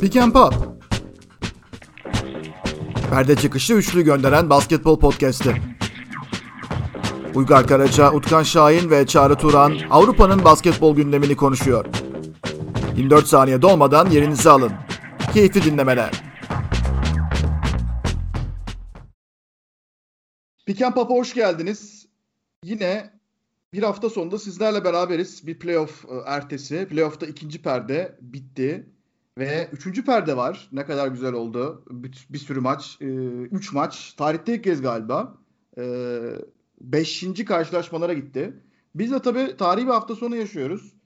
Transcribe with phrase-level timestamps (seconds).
[0.00, 0.54] Pick and Pop.
[3.10, 5.62] Perde çıkışı üçlü gönderen basketbol podcast'i.
[7.34, 11.86] Uygar Karaca, Utkan Şahin ve Çağrı Turan Avrupa'nın basketbol gündemini konuşuyor.
[12.96, 14.72] 24 saniye dolmadan yerinizi alın.
[15.34, 16.10] Keyifli dinlemeler.
[20.66, 22.06] Pick and Pop'a hoş geldiniz.
[22.64, 23.15] Yine
[23.76, 25.46] bir hafta sonunda sizlerle beraberiz.
[25.46, 26.86] Bir playoff e, ertesi.
[26.88, 28.86] Playoff'ta ikinci perde bitti.
[29.38, 30.68] Ve üçüncü perde var.
[30.72, 31.84] Ne kadar güzel oldu.
[31.90, 32.98] Bir, bir sürü maç.
[33.00, 33.06] E,
[33.44, 34.12] üç maç.
[34.12, 35.38] Tarihte ilk kez galiba.
[35.78, 35.84] E,
[36.80, 38.52] beşinci karşılaşmalara gitti.
[38.94, 40.96] Biz de tabii tarihi bir hafta sonu yaşıyoruz.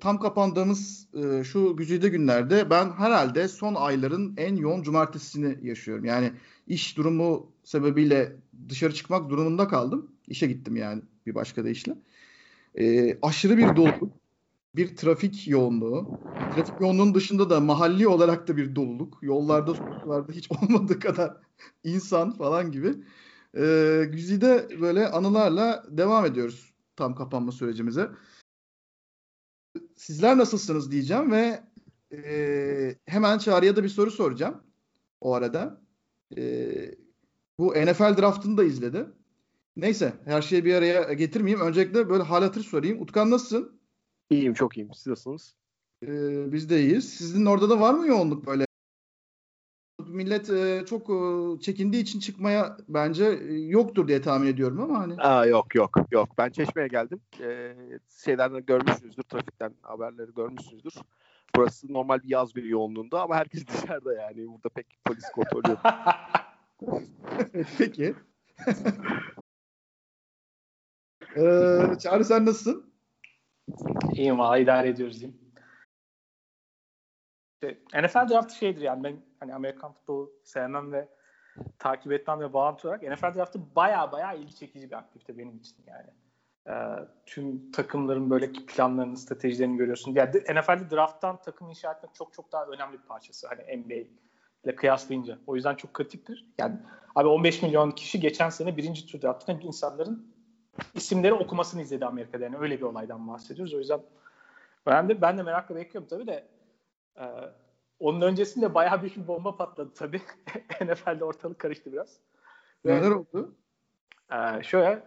[0.00, 1.08] Tam kapandığımız
[1.44, 6.04] şu güzide günlerde ben herhalde son ayların en yoğun cumartesini yaşıyorum.
[6.04, 6.32] Yani
[6.66, 8.36] iş durumu sebebiyle
[8.68, 10.10] dışarı çıkmak durumunda kaldım.
[10.28, 11.94] İşe gittim yani bir başka deyişle.
[12.74, 14.12] E, aşırı bir doluluk,
[14.76, 16.20] bir trafik yoğunluğu.
[16.54, 19.18] Trafik yoğunluğunun dışında da mahalli olarak da bir doluluk.
[19.22, 21.36] Yollarda, sokaklarda hiç olmadığı kadar
[21.84, 22.94] insan falan gibi.
[23.56, 28.10] E, güzide böyle anılarla devam ediyoruz tam kapanma sürecimize.
[29.96, 31.62] Sizler nasılsınız diyeceğim ve
[32.12, 34.62] e, hemen Çağrı'ya da bir soru soracağım
[35.20, 35.80] o arada.
[36.36, 36.70] E,
[37.58, 39.06] bu NFL draftını da izledi.
[39.78, 41.66] Neyse her şeyi bir araya getirmeyeyim.
[41.66, 43.02] Öncelikle böyle hal hatır sorayım.
[43.02, 43.80] Utkan nasılsın?
[44.30, 44.94] İyiyim çok iyiyim.
[44.94, 45.54] Siz nasılsınız?
[46.02, 47.14] Ee, biz de iyiyiz.
[47.14, 48.64] Sizin orada da var mı yoğunluk böyle?
[50.08, 55.14] Millet e, çok e, çekindiği için çıkmaya bence e, yoktur diye tahmin ediyorum ama hani.
[55.14, 56.28] Aa, yok yok yok.
[56.38, 57.20] Ben Çeşme'ye geldim.
[57.40, 57.74] Ee,
[58.24, 59.22] şeylerden görmüşsünüzdür.
[59.22, 60.94] Trafikten haberleri görmüşsünüzdür.
[61.56, 64.48] Burası normal bir yaz bir yoğunluğunda ama herkes dışarıda yani.
[64.48, 65.80] Burada pek polis kontrolü yok.
[67.78, 68.14] Peki.
[71.36, 72.94] Ee, Çağrı sen nasılsın?
[74.12, 75.40] İyiyim valla idare ediyoruz diyeyim.
[77.62, 81.08] İşte NFL draftı şeydir yani ben hani Amerikan futbolu sevmem ve
[81.78, 85.76] takip etmem ve bağlantı olarak NFL draftı baya baya ilgi çekici bir aktivite benim için
[85.86, 86.10] yani.
[86.68, 90.14] Ee, tüm takımların böyle planlarını, stratejilerini görüyorsun.
[90.14, 93.48] Yani NFL'de drafttan takım inşa etmek çok çok daha önemli bir parçası.
[93.48, 93.94] Hani NBA
[94.64, 95.38] ile kıyaslayınca.
[95.46, 96.52] O yüzden çok kritiktir.
[96.58, 96.76] Yani
[97.14, 100.37] abi 15 milyon kişi geçen sene birinci tur draftında insanların
[100.94, 102.44] isimleri okumasını izledi Amerika'da.
[102.44, 103.74] Yani öyle bir olaydan bahsediyoruz.
[103.74, 104.00] O yüzden
[104.86, 105.20] önemli.
[105.20, 106.48] Ben de merakla bekliyorum tabii de
[107.16, 107.24] e,
[108.00, 110.22] onun öncesinde bayağı bir bomba patladı tabii.
[110.80, 112.20] NFL'de ortalık karıştı biraz.
[112.84, 113.54] Neler oldu?
[114.32, 115.02] E, şöyle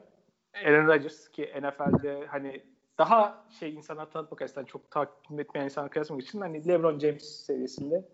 [0.65, 2.63] Aaron Rodgers ki NFL'de hani
[2.97, 8.05] daha şey insana tanıtmak açısından çok takip etmeyen insana kıyaslamak için hani LeBron James seviyesinde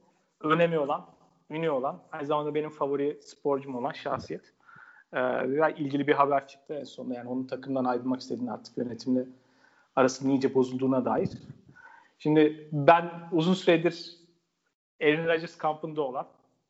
[0.41, 1.17] önemi olan
[1.49, 4.53] ünlü olan, aynı zamanda benim favori sporcum olan şahsiyet.
[5.13, 9.25] Ee, ilgili bir haber çıktı en sonunda yani onun takımdan ayrılmak istediğini artık yönetimle
[9.95, 11.29] arasının iyice bozulduğuna dair.
[12.19, 14.17] Şimdi ben uzun süredir
[15.01, 16.27] Aaron Rodgers kampında olan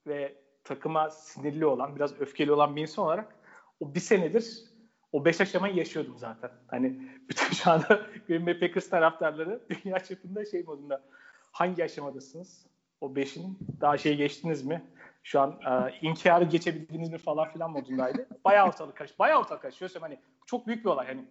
[0.07, 3.35] ve takıma sinirli olan, biraz öfkeli olan bir insan olarak
[3.79, 4.63] o bir senedir
[5.11, 6.51] o beş aşamayı yaşıyordum zaten.
[6.67, 11.03] Hani bütün şu anda Green Bay Packers taraftarları dünya çapında şey modunda
[11.51, 12.67] hangi aşamadasınız?
[13.01, 14.83] o 5'in daha şey geçtiniz mi?
[15.23, 18.27] Şu an e, inkarı geçebildiniz mi falan filan modundaydı.
[18.45, 19.19] Bayağı ortalık karış.
[19.19, 19.75] Bayağı ortalık karış.
[19.75, 21.07] Şöyle hani çok büyük bir olay.
[21.07, 21.25] Hani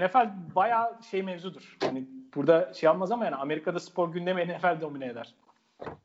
[0.00, 1.76] NFL bayağı şey mevzudur.
[1.80, 5.34] Hani burada şey almaz ama yani Amerika'da spor gündemi NFL domine eder.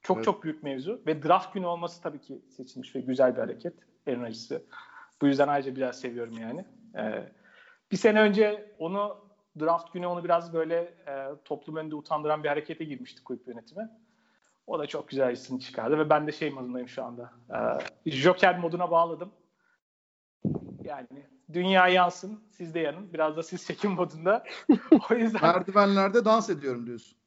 [0.01, 0.25] Çok evet.
[0.25, 3.73] çok büyük mevzu ve draft günü olması tabii ki seçilmiş ve güzel bir hareket.
[4.07, 4.65] Aaron Rodgers'ı.
[5.21, 6.65] Bu yüzden ayrıca biraz seviyorum yani.
[6.95, 7.31] Ee,
[7.91, 9.17] bir sene önce onu
[9.59, 10.75] draft günü onu biraz böyle
[11.07, 13.89] e, toplum önünde utandıran bir harekete girmişti kulüp yönetimi.
[14.71, 17.31] O da çok güzel isim çıkardı ve ben de şey modundayım şu anda.
[18.05, 19.31] Ee, Joker moduna bağladım.
[20.83, 21.07] Yani
[21.53, 23.13] dünya yansın, siz de yanın.
[23.13, 24.43] Biraz da siz çekim modunda.
[25.11, 27.17] o yüzden merdivenlerde dans ediyorum diyorsun.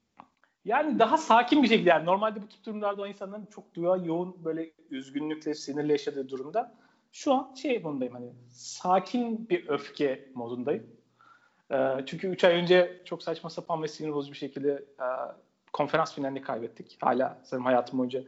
[0.64, 4.44] Yani daha sakin bir şekilde yani normalde bu tip durumlarda o insanların çok dua yoğun
[4.44, 6.74] böyle üzgünlükle, sinirle yaşadığı durumda
[7.12, 10.86] şu an şey modundayım hani sakin bir öfke modundayım.
[11.72, 15.06] Ee, çünkü 3 ay önce çok saçma sapan ve sinir bozucu bir şekilde e,
[15.74, 16.96] konferans finalini kaybettik.
[17.00, 18.22] Hala sanırım hayatım boyunca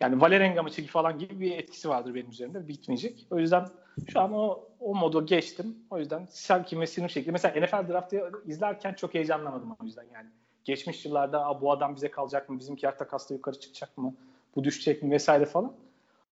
[0.00, 2.68] yani Valerenga maçı falan gibi bir etkisi vardır benim üzerimde.
[2.68, 3.26] Bitmeyecek.
[3.30, 3.66] O yüzden
[4.08, 5.76] şu an o, o modu geçtim.
[5.90, 7.32] O yüzden sakin ve sinir şekilde.
[7.32, 10.28] Mesela NFL draftı izlerken çok heyecanlamadım o yüzden yani.
[10.64, 12.58] Geçmiş yıllarda bu adam bize kalacak mı?
[12.58, 14.14] Bizimki yer takasla yukarı çıkacak mı?
[14.56, 15.10] Bu düşecek mi?
[15.10, 15.72] Vesaire falan.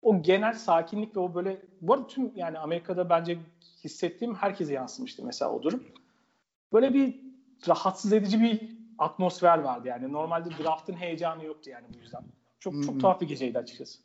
[0.02, 3.38] O genel sakinlik ve o böyle bu arada tüm yani Amerika'da bence
[3.84, 5.84] hissettiğim herkese yansımıştı mesela o durum.
[6.72, 7.20] Böyle bir
[7.68, 10.12] rahatsız edici bir atmosfer vardı yani.
[10.12, 12.22] Normalde draftın heyecanı yoktu yani bu yüzden.
[12.60, 12.98] Çok çok hmm.
[12.98, 13.98] tuhaf bir geceydi açıkçası.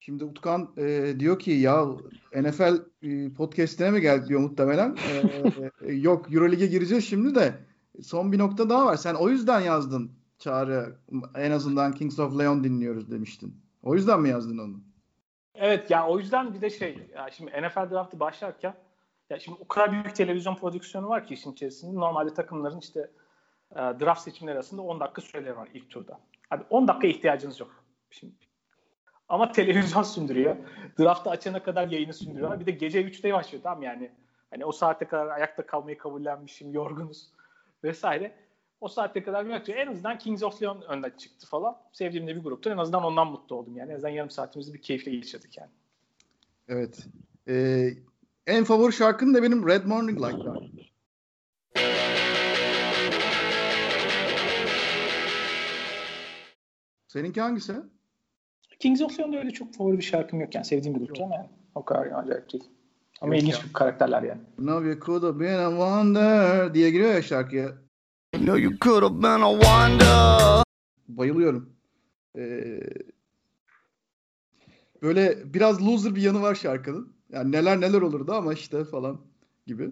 [0.00, 1.86] Şimdi Utkan e, diyor ki ya
[2.34, 4.96] NFL e, podcast'ine mi geldi diyor muhtemelen.
[4.96, 5.22] E,
[5.86, 7.54] e, yok Euroleague'e gireceğiz şimdi de
[8.02, 8.96] son bir nokta daha var.
[8.96, 10.96] Sen o yüzden yazdın Çağrı.
[11.34, 13.60] En azından Kings of Leon dinliyoruz demiştin.
[13.82, 14.80] O yüzden mi yazdın onu?
[15.54, 18.74] Evet yani o yüzden bir de şey ya şimdi NFL draftı başlarken
[19.30, 21.94] ya şimdi o kadar büyük televizyon prodüksiyonu var ki işin içerisinde.
[21.94, 23.10] Normalde takımların işte
[23.72, 26.20] e, draft seçimleri arasında 10 dakika süreleri var ilk turda.
[26.50, 27.84] Abi 10 dakika ihtiyacınız yok.
[28.10, 28.34] Şimdi
[29.28, 30.56] ama televizyon sündürüyor.
[30.98, 32.60] Draftı açana kadar yayını sündürüyorlar.
[32.60, 34.10] Bir de gece 3'te başlıyor tamam yani.
[34.50, 37.30] Hani o saate kadar ayakta kalmayı kabullenmişim, yorgunuz
[37.84, 38.36] vesaire.
[38.80, 41.76] O saatte kadar bir En azından Kings of Leon önden çıktı falan.
[41.92, 42.70] Sevdiğim de bir gruptu.
[42.70, 43.90] En azından ondan mutlu oldum yani.
[43.90, 45.70] En azından yarım saatimizi bir keyifle geçirdik yani.
[46.68, 47.06] Evet.
[47.48, 47.88] Ee,
[48.46, 50.70] en favori şarkın da benim Red Morning Light'lar.
[57.16, 57.74] Seninki hangisi?
[58.78, 60.64] Kings of Leon'da öyle çok favori bir şarkım yok yani.
[60.64, 61.46] Sevdiğim bir gruptu ama.
[61.74, 62.64] O kadar acayip değil.
[63.20, 63.72] Ama yok ilginç ya.
[63.72, 64.40] karakterler yani.
[64.58, 67.72] Now you could have been a wonder diye giriyor ya şarkıya.
[68.32, 70.62] know you could have been a wonder.
[71.08, 71.72] Bayılıyorum.
[72.36, 72.80] Ee,
[75.02, 77.12] böyle biraz loser bir yanı var şarkının.
[77.32, 79.20] Yani neler neler olurdu ama işte falan
[79.66, 79.90] gibi.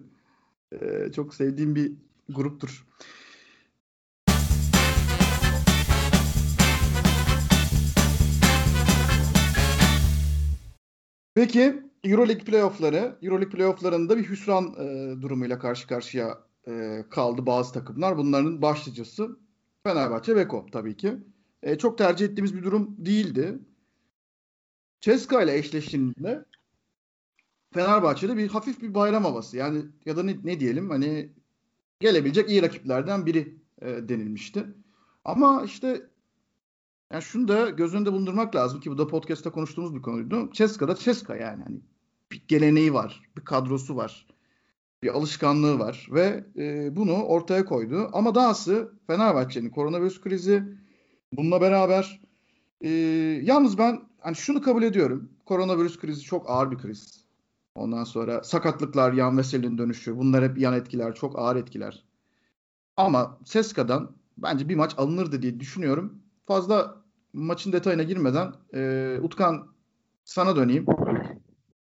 [0.73, 1.91] Ee, çok sevdiğim bir
[2.29, 2.85] gruptur.
[11.35, 18.17] Peki Euroleague playoffları, Euroleague playofflarında bir hüsran e, durumuyla karşı karşıya e, kaldı bazı takımlar.
[18.17, 19.39] Bunların başlıcası
[19.83, 21.17] Fenerbahçe ve Kop tabii ki.
[21.63, 23.59] E, çok tercih ettiğimiz bir durum değildi.
[25.01, 26.45] Ceska ile eşleştiğinde
[27.73, 29.57] Fenerbahçe'de bir hafif bir bayram havası.
[29.57, 31.33] Yani ya da ne, ne diyelim hani
[31.99, 34.65] gelebilecek iyi rakiplerden biri e, denilmişti.
[35.25, 36.09] Ama işte
[37.11, 40.49] yani şunu da göz önünde bulundurmak lazım ki bu da podcast'ta konuştuğumuz bir konuydu.
[40.53, 41.63] Ceska da Ceska yani.
[41.63, 41.81] Hani
[42.31, 44.25] bir geleneği var, bir kadrosu var
[45.05, 48.09] bir alışkanlığı var ve e, bunu ortaya koydu.
[48.13, 50.63] Ama dahası Fenerbahçe'nin koronavirüs krizi
[51.33, 52.21] bununla beraber
[52.81, 52.89] e,
[53.43, 55.29] yalnız ben hani şunu kabul ediyorum.
[55.45, 57.25] Koronavirüs krizi çok ağır bir kriz.
[57.75, 62.03] Ondan sonra sakatlıklar, yan veselin dönüşü bunlar hep yan etkiler, çok ağır etkiler.
[62.97, 66.19] Ama Seska'dan bence bir maç alınırdı diye düşünüyorum.
[66.45, 67.03] Fazla
[67.33, 69.67] maçın detayına girmeden e, Utkan
[70.23, 70.85] sana döneyim.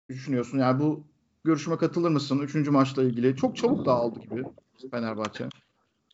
[0.10, 1.08] Düşünüyorsun yani bu
[1.44, 2.40] görüşüme katılır mısın?
[2.40, 3.36] Üçüncü maçla ilgili.
[3.36, 4.44] Çok çabuk dağıldı gibi
[4.92, 5.50] Fenerbahçe.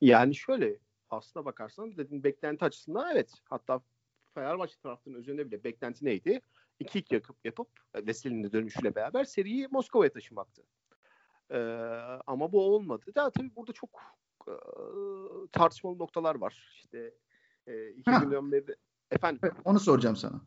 [0.01, 0.77] Yani şöyle
[1.09, 3.31] aslına bakarsan dediğin beklenti açısından evet.
[3.49, 3.81] Hatta
[4.33, 6.41] Fenerbahçe taraftarının üzerinde bile beklenti neydi?
[6.81, 10.63] 2-2 yapıp, yapıp Veseli'nin dönüşüyle beraber seriyi Moskova'ya taşımaktı.
[11.51, 11.57] Ee,
[12.27, 13.05] ama bu olmadı.
[13.15, 13.89] Da tabii burada çok
[14.47, 14.53] e,
[15.51, 16.73] tartışmalı noktalar var.
[16.75, 17.13] İşte
[17.67, 17.73] e,
[18.05, 18.75] günden beri
[19.11, 19.51] efendim.
[19.65, 20.41] Onu soracağım sana.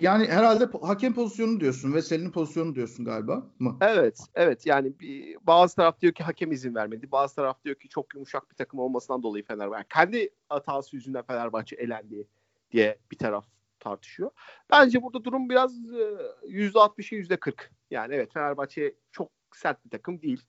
[0.00, 1.94] Yani herhalde hakem pozisyonu diyorsun.
[1.94, 3.78] Veseli'nin pozisyonu diyorsun galiba mı?
[3.80, 4.18] Evet.
[4.34, 4.66] Evet.
[4.66, 7.12] Yani bir, bazı taraf diyor ki hakem izin vermedi.
[7.12, 9.76] Bazı taraf diyor ki çok yumuşak bir takım olmasından dolayı Fenerbahçe.
[9.76, 12.28] Yani kendi hatası yüzünden Fenerbahçe elendi
[12.70, 13.46] diye bir taraf
[13.80, 14.30] tartışıyor.
[14.70, 15.78] Bence burada durum biraz
[16.42, 17.54] %60'a %40.
[17.90, 20.42] Yani evet Fenerbahçe çok sert bir takım değil.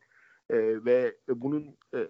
[0.50, 2.08] Ee, ve bunun e,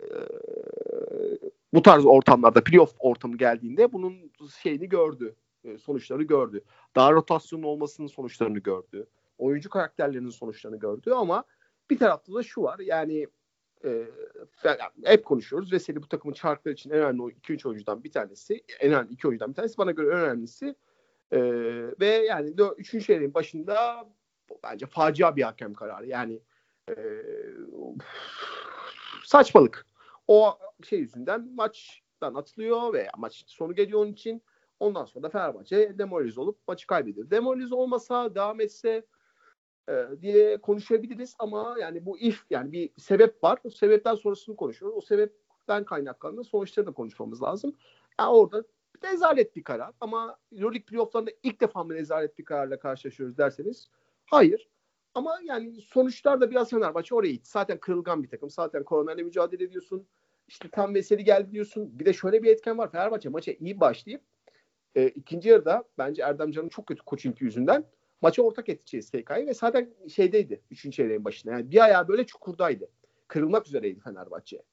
[1.74, 4.32] bu tarz ortamlarda playoff ortamı geldiğinde bunun
[4.62, 6.64] şeyini gördü e, sonuçları gördü.
[6.96, 9.08] Daha rotasyonun olmasının sonuçlarını gördü.
[9.38, 11.44] Oyuncu karakterlerinin sonuçlarını gördü ama
[11.90, 13.28] bir tarafta da şu var yani
[13.86, 14.04] e,
[15.04, 15.74] hep konuşuyoruz.
[15.74, 18.64] Veseli bu takımın çarkları için en önemli 2-3 oyuncudan bir tanesi.
[18.80, 19.78] En önemli 2 oyuncudan bir tanesi.
[19.78, 20.76] Bana göre en önemlisi.
[21.32, 21.40] E,
[22.00, 23.06] ve yani 3.
[23.06, 24.08] çeyreğin başında
[24.64, 26.08] bence facia bir hakem kararı.
[26.08, 26.42] Yani
[26.90, 26.96] e,
[29.26, 29.86] saçmalık.
[30.28, 34.44] O şey yüzünden maçtan atılıyor veya maç sonu geliyor onun için.
[34.80, 37.30] Ondan sonra da Fenerbahçe demoralize olup maçı kaybediyor.
[37.30, 39.06] Demoralize olmasa devam etse
[39.90, 43.60] e, diye konuşabiliriz ama yani bu if yani bir sebep var.
[43.64, 44.98] O sebepten sonrasını konuşuyoruz.
[44.98, 47.76] O sebepten kaynaklanan sonuçları da konuşmamız lazım.
[48.20, 48.64] Yani orada
[49.04, 53.88] rezalet bir karar ama Euroleague playofflarında ilk defa mı rezalet bir kararla karşılaşıyoruz derseniz
[54.26, 54.70] hayır.
[55.18, 57.50] Ama yani sonuçlar da biraz Fenerbahçe oraya gitti.
[57.50, 58.50] Zaten kırılgan bir takım.
[58.50, 60.08] Zaten koronayla mücadele ediyorsun.
[60.48, 62.00] İşte tam mesele geldi diyorsun.
[62.00, 62.92] Bir de şöyle bir etken var.
[62.92, 64.22] Fenerbahçe maça iyi başlayıp
[64.96, 67.86] e, ikinci yarıda bence Erdem Can'ın çok kötü coaching yüzünden
[68.22, 71.54] maça ortak etti CSK'yı ve zaten şeydeydi üçüncü çeyreğin başında.
[71.54, 72.90] Yani bir ayağı böyle çukurdaydı.
[73.28, 74.64] Kırılmak üzereydi Fenerbahçe.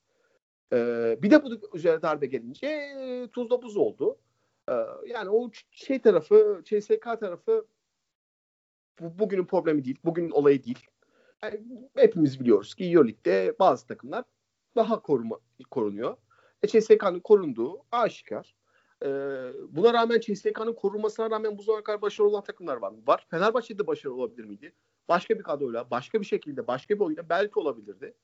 [0.73, 4.19] Ee, bir de bu üzerine darbe gelince e, tuzla buz oldu.
[4.69, 4.73] Ee,
[5.07, 7.67] yani o şey tarafı, CSK tarafı
[9.01, 9.99] bu, bugünün problemi değil.
[10.05, 10.87] Bugünün olayı değil.
[11.43, 11.61] Yani
[11.97, 14.25] hepimiz biliyoruz ki Euroleague'de bazı takımlar
[14.77, 15.39] daha koruma,
[15.71, 16.17] korunuyor.
[16.63, 18.55] E, CSK'nın korunduğu aşikar.
[19.03, 19.09] e,
[19.69, 22.99] buna rağmen CSK'nın korunmasına rağmen bu zamana kadar başarılı olan takımlar var mı?
[23.07, 23.27] Var.
[23.31, 24.73] Fenerbahçe'de başarılı olabilir miydi?
[25.09, 28.15] Başka bir kadroyla, başka bir şekilde, başka bir oyunda belki olabilirdi.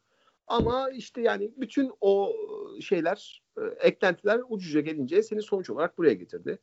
[0.46, 2.36] Ama işte yani bütün o
[2.80, 6.58] şeyler, e, eklentiler ucuca gelince seni sonuç olarak buraya getirdi.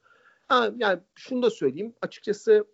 [0.48, 1.94] Ha, yani şunu da söyleyeyim.
[2.02, 2.68] Açıkçası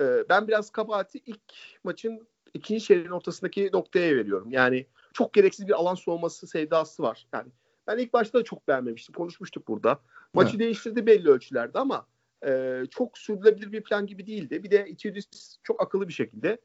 [0.00, 1.40] e, ben biraz kabahati ilk
[1.84, 4.50] maçın ikinci çeyreğin ortasındaki noktaya veriyorum.
[4.50, 7.26] Yani çok gereksiz bir alan soğuması sevdası var.
[7.32, 7.50] Yani
[7.86, 9.14] ben ilk başta da çok beğenmemiştim.
[9.14, 10.00] Konuşmuştuk burada.
[10.34, 10.60] Maçı evet.
[10.60, 12.06] değiştirdi belli ölçülerde ama
[12.46, 14.62] e, çok sürdürülebilir bir plan gibi değildi.
[14.62, 16.58] Bir de Itudis çok akıllı bir şekilde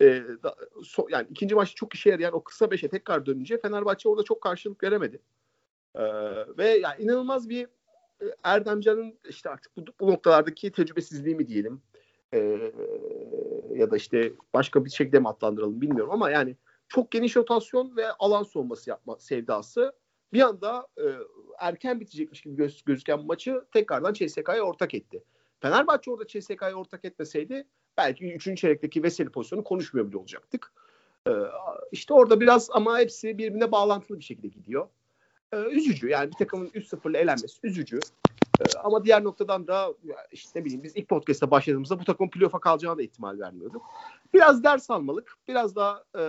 [0.00, 0.06] e,
[0.42, 4.22] da, so, yani ikinci maçta çok işe yarayan o kısa beşe tekrar dönünce Fenerbahçe orada
[4.22, 5.20] çok karşılık veremedi.
[5.94, 6.02] E,
[6.58, 7.64] ve yani inanılmaz bir
[8.20, 11.82] e, Erdemcan'ın işte artık bu, bu noktalardaki tecrübesizliği mi diyelim
[12.36, 12.72] e,
[13.74, 16.56] ya da işte başka bir şekilde mi adlandıralım bilmiyorum ama yani
[16.88, 19.92] çok geniş rotasyon ve alan soğuması yapma sevdası
[20.32, 21.04] bir anda e,
[21.58, 25.24] erken bitecekmiş gibi göz, gözüken maçı tekrardan CSK'ya ortak etti.
[25.60, 27.66] Fenerbahçe orada CSK'ya ortak etmeseydi
[27.96, 28.60] belki 3.
[28.60, 30.72] çeyrekteki Veseli pozisyonu konuşmuyor bile olacaktık.
[31.28, 31.32] Ee,
[31.92, 34.88] işte orada biraz ama hepsi birbirine bağlantılı bir şekilde gidiyor.
[35.52, 37.98] Ee, üzücü yani bir takımın 3-0'la elenmesi üzücü.
[38.60, 39.94] Ee, ama diğer noktadan da
[40.32, 43.82] işte ne bileyim biz ilk podcast'ta başladığımızda bu takımın playoff'a kalacağına da ihtimal vermiyorduk.
[44.34, 46.22] Biraz ders almalık, biraz daha e,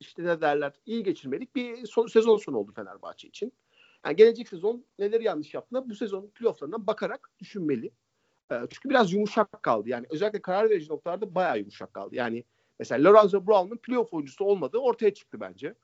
[0.00, 3.52] işte ne derler iyi geçirmelik bir son, sezon sonu oldu Fenerbahçe için.
[4.04, 7.90] Yani gelecek sezon neleri yanlış yaptığına bu sezon playoff'larından bakarak düşünmeli.
[8.52, 9.88] E, çünkü biraz yumuşak kaldı.
[9.88, 12.14] Yani özellikle karar verici noktalarda bayağı yumuşak kaldı.
[12.14, 12.44] Yani
[12.78, 15.74] mesela Lorenzo Brown'un playoff oyuncusu olmadığı ortaya çıktı bence.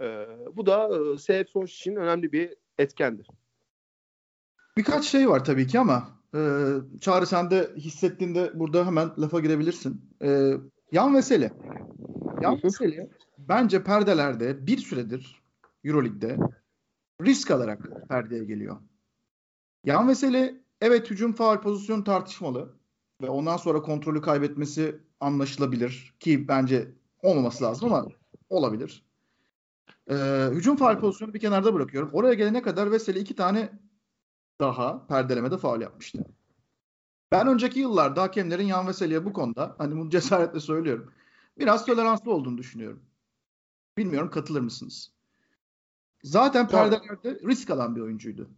[0.00, 3.26] E, bu da e, sebep sonuç için önemli bir etkendir.
[4.76, 6.40] Birkaç şey var tabii ki ama e,
[7.00, 10.10] Çağrı sen de hissettiğinde burada hemen lafa girebilirsin.
[10.22, 10.52] E,
[10.92, 11.52] Yan Veseli.
[12.42, 15.42] Yan Veseli bence perdelerde bir süredir
[15.84, 16.38] Euroleague'de
[17.22, 18.76] risk alarak perdeye geliyor.
[19.84, 22.74] Yan Veseli evet hücum faal pozisyonu tartışmalı
[23.22, 26.88] ve ondan sonra kontrolü kaybetmesi anlaşılabilir ki bence
[27.22, 28.08] olmaması lazım ama
[28.50, 29.04] olabilir.
[30.10, 32.10] Ee, hücum faal pozisyonu bir kenarda bırakıyorum.
[32.12, 33.70] Oraya gelene kadar Veseli iki tane
[34.60, 36.24] daha perdelemede faal yapmıştı.
[37.32, 41.12] Ben önceki yıllarda hakemlerin Yan Veseli'ye bu konuda hani bunu cesaretle söylüyorum.
[41.58, 43.02] Biraz toleranslı olduğunu düşünüyorum.
[43.98, 45.12] Bilmiyorum katılır mısınız?
[46.22, 48.50] Zaten perdelerde risk alan bir oyuncuydu.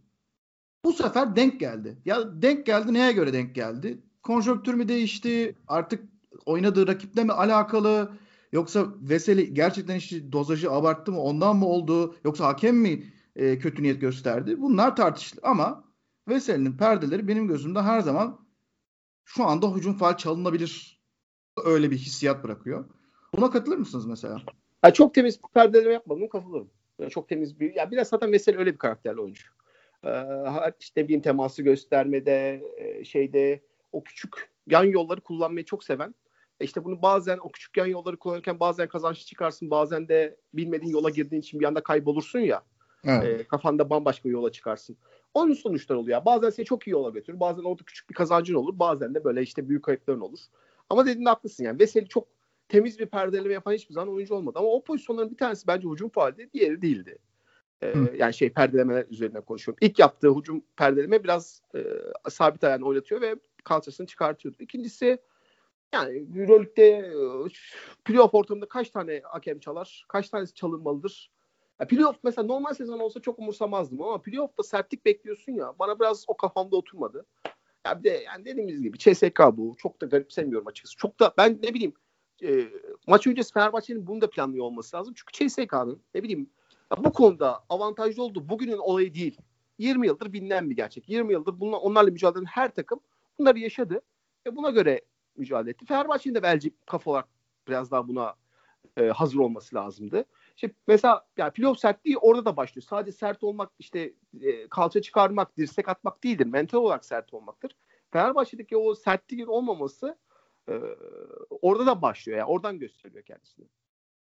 [0.85, 1.97] Bu sefer denk geldi.
[2.05, 4.01] Ya denk geldi neye göre denk geldi?
[4.23, 5.55] Konjonktür mü değişti?
[5.67, 6.05] Artık
[6.45, 8.11] oynadığı rakiple mi alakalı?
[8.51, 11.21] Yoksa Veseli gerçekten işte dozajı abarttı mı?
[11.21, 12.15] Ondan mı oldu?
[12.25, 14.61] Yoksa hakem mi e, kötü niyet gösterdi?
[14.61, 15.84] Bunlar tartışılır ama
[16.27, 18.39] Veseli'nin perdeleri benim gözümde her zaman
[19.25, 21.01] şu anda hücum faal çalınabilir
[21.65, 22.85] öyle bir hissiyat bırakıyor.
[23.35, 24.41] Buna katılır mısınız mesela?
[24.85, 26.69] Ya çok temiz perdeleme yapmadım katılırım.
[27.09, 29.47] çok temiz bir ya biraz zaten Veseli öyle bir karakterli oyuncu.
[30.05, 30.23] Ee,
[30.79, 36.15] işte bir teması göstermede e, şeyde o küçük yan yolları kullanmayı çok seven.
[36.59, 40.91] E, işte bunu bazen o küçük yan yolları kullanırken bazen kazançlı çıkarsın bazen de bilmediğin
[40.91, 42.63] yola girdiğin için bir anda kaybolursun ya.
[43.03, 43.39] Evet.
[43.39, 44.97] E, kafanda bambaşka bir yola çıkarsın.
[45.35, 46.25] Onun sonuçları oluyor.
[46.25, 47.39] Bazen seni çok iyi götürür.
[47.39, 48.79] Bazen orada küçük bir kazancın olur.
[48.79, 50.39] Bazen de böyle işte büyük kayıpların olur.
[50.89, 51.79] Ama dediğinde haklısın yani.
[51.79, 52.27] Veseli çok
[52.69, 54.59] temiz bir perdeleme yapan hiçbir zaman oyuncu olmadı.
[54.59, 56.49] Ama o pozisyonların bir tanesi bence hücum faaldi.
[56.53, 57.17] Diğeri değildi.
[57.83, 59.79] Ee, yani şey perdelemeler üzerine konuşuyorum.
[59.81, 61.83] İlk yaptığı hücum perdeleme biraz e,
[62.29, 64.57] sabit ayağını oynatıyor ve kalçasını çıkartıyordu.
[64.59, 65.17] İkincisi
[65.93, 67.13] yani Euroleague'de e,
[68.05, 70.05] playoff ortamında kaç tane hakem çalar?
[70.07, 71.31] Kaç tanesi çalınmalıdır?
[71.79, 76.25] Ya playoff mesela normal sezon olsa çok umursamazdım ama playoff'ta sertlik bekliyorsun ya bana biraz
[76.27, 77.25] o kafamda oturmadı.
[77.85, 79.75] Ya bir de yani dediğimiz gibi CSK bu.
[79.77, 80.97] Çok da garipsemiyorum açıkçası.
[80.97, 81.93] Çok da ben ne bileyim
[82.43, 82.67] e,
[83.07, 85.13] maç öncesi Fenerbahçe'nin bunu da planlıyor olması lazım.
[85.17, 86.49] Çünkü CSK'nın ne bileyim
[86.91, 88.49] ya bu konuda avantajlı oldu.
[88.49, 89.37] Bugünün olayı değil.
[89.77, 91.09] 20 yıldır bilinen bir gerçek.
[91.09, 92.99] 20 yıldır bunlar, onlarla mücadele eden her takım
[93.39, 94.01] bunları yaşadı
[94.47, 95.01] ve buna göre
[95.37, 95.85] mücadele etti.
[95.85, 97.27] Fenerbahçe'nin de belki kafa olarak
[97.67, 98.35] biraz daha buna
[98.97, 100.25] e, hazır olması lazımdı.
[100.55, 102.85] İşte mesela yani playoff sertliği orada da başlıyor.
[102.89, 106.45] Sadece sert olmak işte e, kalça çıkarmak, dirsek atmak değildir.
[106.45, 107.71] Mental olarak sert olmaktır.
[108.13, 110.17] Fenerbahçe'deki o sertliğin olmaması
[110.69, 110.73] e,
[111.49, 112.37] orada da başlıyor.
[112.37, 113.65] Yani oradan gösteriyor kendisini.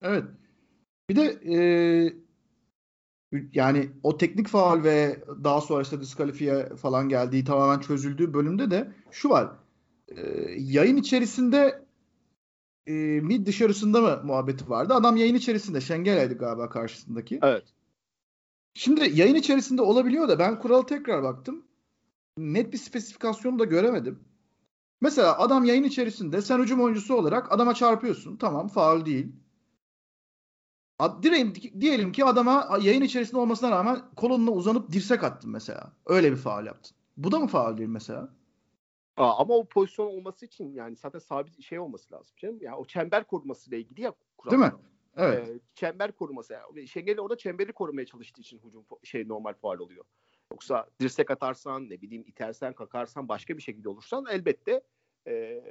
[0.02, 0.24] Evet.
[1.10, 1.58] Bir de e,
[3.52, 8.92] yani o teknik faal ve daha sonra işte diskalifiye falan geldiği tamamen çözüldüğü bölümde de
[9.10, 9.50] şu var.
[10.08, 10.20] E,
[10.58, 11.83] yayın içerisinde
[12.86, 14.94] e, mi dışarısında mı muhabbeti vardı?
[14.94, 17.38] Adam yayın içerisinde Şengelay'dı galiba karşısındaki.
[17.42, 17.64] Evet.
[18.74, 21.64] Şimdi yayın içerisinde olabiliyor da ben kuralı tekrar baktım.
[22.38, 24.18] Net bir spesifikasyonu da göremedim.
[25.00, 28.36] Mesela adam yayın içerisinde sen hücum oyuncusu olarak adama çarpıyorsun.
[28.36, 29.32] Tamam faul değil.
[31.22, 35.92] Diyelim, diyelim ki adama yayın içerisinde olmasına rağmen kolonuna uzanıp dirsek attın mesela.
[36.06, 36.96] Öyle bir faal yaptın.
[37.16, 38.28] Bu da mı faal değil mesela?
[39.16, 42.59] Aa, ama o pozisyon olması için yani zaten sabit şey olması lazım canım.
[42.61, 44.50] Ya o çember korumasıyla ilgili ya kural.
[44.52, 44.78] Değil mi?
[45.16, 45.49] Evet.
[45.49, 46.52] Ee, çember koruması.
[46.52, 46.88] Yani.
[46.88, 50.04] Şengeli orada çemberi korumaya çalıştığı için hücum şey normal faal oluyor.
[50.52, 54.83] Yoksa dirsek atarsan ne bileyim itersen kakarsan başka bir şekilde olursan elbette
[55.26, 55.62] ee,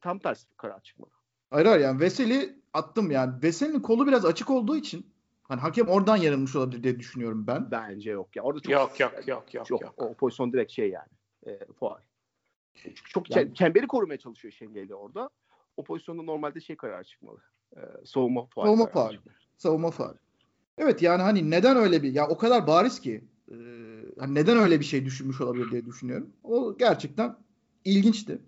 [0.00, 1.10] tam tersi bir karar çıkmalı.
[1.50, 3.42] Hayır hayır yani Veseli attım yani.
[3.42, 5.06] Veseli'nin kolu biraz açık olduğu için
[5.42, 7.70] hani hakem oradan yanılmış olabilir diye düşünüyorum ben.
[7.70, 8.42] Bence yok ya.
[8.42, 9.70] Orada çok Yok yok yok yok.
[9.70, 9.82] yok.
[9.82, 9.94] yok.
[9.96, 11.08] O pozisyon direkt şey yani.
[11.46, 12.00] E, faal.
[12.74, 15.30] Çünkü çok Yani- çem- çemberi korumaya çalışıyor Şengeli orada.
[15.76, 17.38] O pozisyonda normalde şey karar çıkmalı.
[17.76, 18.64] E, soğuma faal.
[18.66, 19.10] Savunma faal.
[19.12, 19.36] çıkmalı.
[19.56, 20.14] Savunma faal.
[20.78, 23.54] Evet yani hani neden öyle bir ya o kadar bariz ki e,
[24.18, 26.32] hani neden öyle bir şey düşünmüş olabilir diye düşünüyorum.
[26.42, 27.36] O gerçekten
[27.84, 28.38] ilginçti.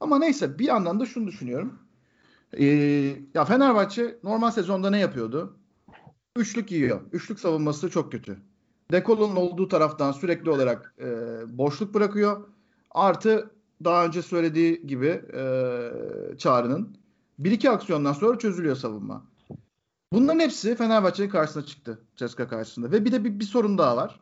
[0.00, 1.78] Ama neyse bir yandan da şunu düşünüyorum.
[2.52, 2.64] E,
[3.34, 5.56] ya Fenerbahçe normal sezonda ne yapıyordu?
[6.36, 7.00] Üçlük yiyor.
[7.12, 8.38] Üçlük savunması çok kötü.
[8.92, 11.08] Dekolo'nun olduğu taraftan sürekli olarak e,
[11.58, 12.48] boşluk bırakıyor.
[12.90, 13.50] Artı
[13.84, 15.38] daha önce söylediği gibi e,
[16.38, 16.96] Çağrı'nın
[17.38, 19.32] bir iki aksiyondan sonra çözülüyor savunma.
[20.12, 22.06] Bunların hepsi Fenerbahçe'nin karşısına çıktı.
[22.16, 22.92] Ceska karşısında.
[22.92, 24.20] Ve bir de bir, bir sorun daha var.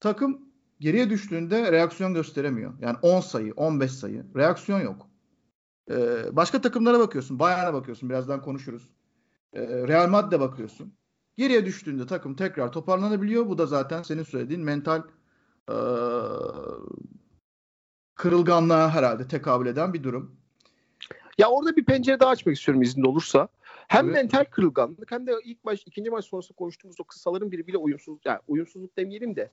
[0.00, 0.40] Takım
[0.80, 2.72] geriye düştüğünde reaksiyon gösteremiyor.
[2.80, 4.26] Yani 10 sayı, 15 sayı.
[4.36, 5.08] Reaksiyon yok.
[5.90, 7.38] Ee, başka takımlara bakıyorsun.
[7.38, 8.08] Bayern'e bakıyorsun.
[8.08, 8.90] Birazdan konuşuruz.
[9.52, 10.92] Ee, Real Madrid'e bakıyorsun.
[11.36, 13.48] Geriye düştüğünde takım tekrar toparlanabiliyor.
[13.48, 15.02] Bu da zaten senin söylediğin mental
[15.70, 15.74] ee,
[18.18, 20.36] kırılganlığa herhalde tekabül eden bir durum.
[21.38, 23.48] Ya orada bir pencere daha açmak istiyorum izin olursa.
[23.88, 24.14] Hem Evet.
[24.14, 28.38] mental kırılganlık hem de ilk baş ikinci maç sonrası konuştuğumuz o kısaların birbiriyle uyumsuzluk yani
[28.48, 29.50] uyumsuzluk demeyelim de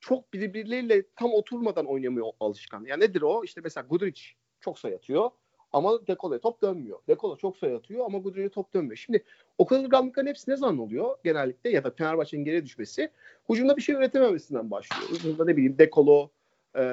[0.00, 2.84] çok birbirleriyle tam oturmadan oynamıyor alışkan.
[2.84, 3.44] Yani nedir o?
[3.44, 4.22] İşte mesela Guduric
[4.60, 5.30] çok sayı atıyor
[5.72, 6.98] ama Dekolo'ya top dönmüyor.
[7.08, 8.96] Dekolo çok sayı atıyor ama Guduric'e top dönmüyor.
[8.96, 9.24] Şimdi
[9.58, 13.10] o kırılganlıkların hepsi ne zaman oluyor genellikle ya da Fenerbahçe'nin geriye düşmesi
[13.48, 15.10] hücumda bir şey üretememesinden başlıyor.
[15.10, 16.30] Hücumda ne bileyim Dekolo
[16.76, 16.84] e,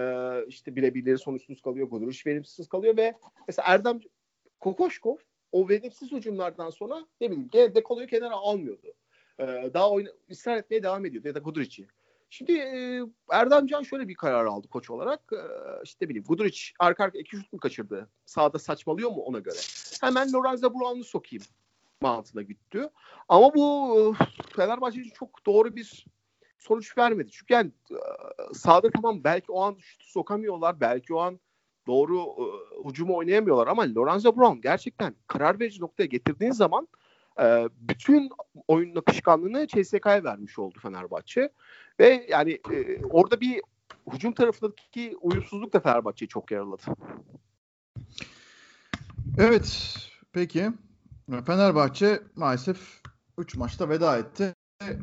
[0.48, 1.88] işte birebirleri sonuçsuz kalıyor.
[1.88, 3.17] Guduric verimsiz kalıyor ve
[3.48, 4.00] mesela Erdem
[4.60, 5.15] Kokoşkov
[5.51, 8.93] o verimsiz hücumlardan sonra ne bileyim gene Dekolo'yu kenara almıyordu.
[9.39, 11.88] Ee, daha oyna, ısrar etmeye devam ediyordu ya da Guduric'i.
[12.29, 15.22] Şimdi e, Erdem Can şöyle bir karar aldı koç olarak.
[15.33, 15.42] E,
[15.83, 18.09] işte ne bileyim Guduric arka arka iki şut mu kaçırdı?
[18.25, 19.57] Sağda saçmalıyor mu ona göre?
[20.01, 21.44] Hemen Lorenzo Brown'u sokayım
[22.01, 22.90] mantığına gitti.
[23.27, 26.05] Ama bu e, Fenerbahçe için çok doğru bir
[26.57, 27.31] sonuç vermedi.
[27.31, 28.00] Çünkü yani e,
[28.53, 30.79] sağda tamam belki o an şutu sokamıyorlar.
[30.79, 31.39] Belki o an
[31.87, 32.46] doğru e,
[32.89, 36.87] hücumu oynayamıyorlar ama Lorenzo Brown gerçekten karar verici noktaya getirdiğin zaman
[37.41, 38.29] e, bütün
[38.67, 41.50] oyun akışkanlığını CSK'ya vermiş oldu Fenerbahçe.
[42.00, 43.61] Ve yani e, orada bir
[44.13, 46.83] hücum tarafındaki uyumsuzluk da Fenerbahçe'yi çok yaraladı.
[49.37, 49.98] Evet.
[50.31, 50.72] Peki.
[51.46, 53.01] Fenerbahçe maalesef
[53.37, 54.53] 3 maçta veda etti.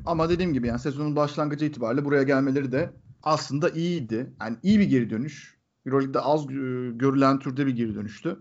[0.06, 2.92] Ama dediğim gibi yani sezonun başlangıcı itibariyle buraya gelmeleri de
[3.22, 4.32] aslında iyiydi.
[4.40, 5.58] Yani iyi bir geri dönüş.
[5.86, 6.54] Euroleague'de az e,
[6.90, 8.38] görülen türde bir geri dönüştü.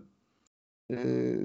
[0.90, 1.36] Ee,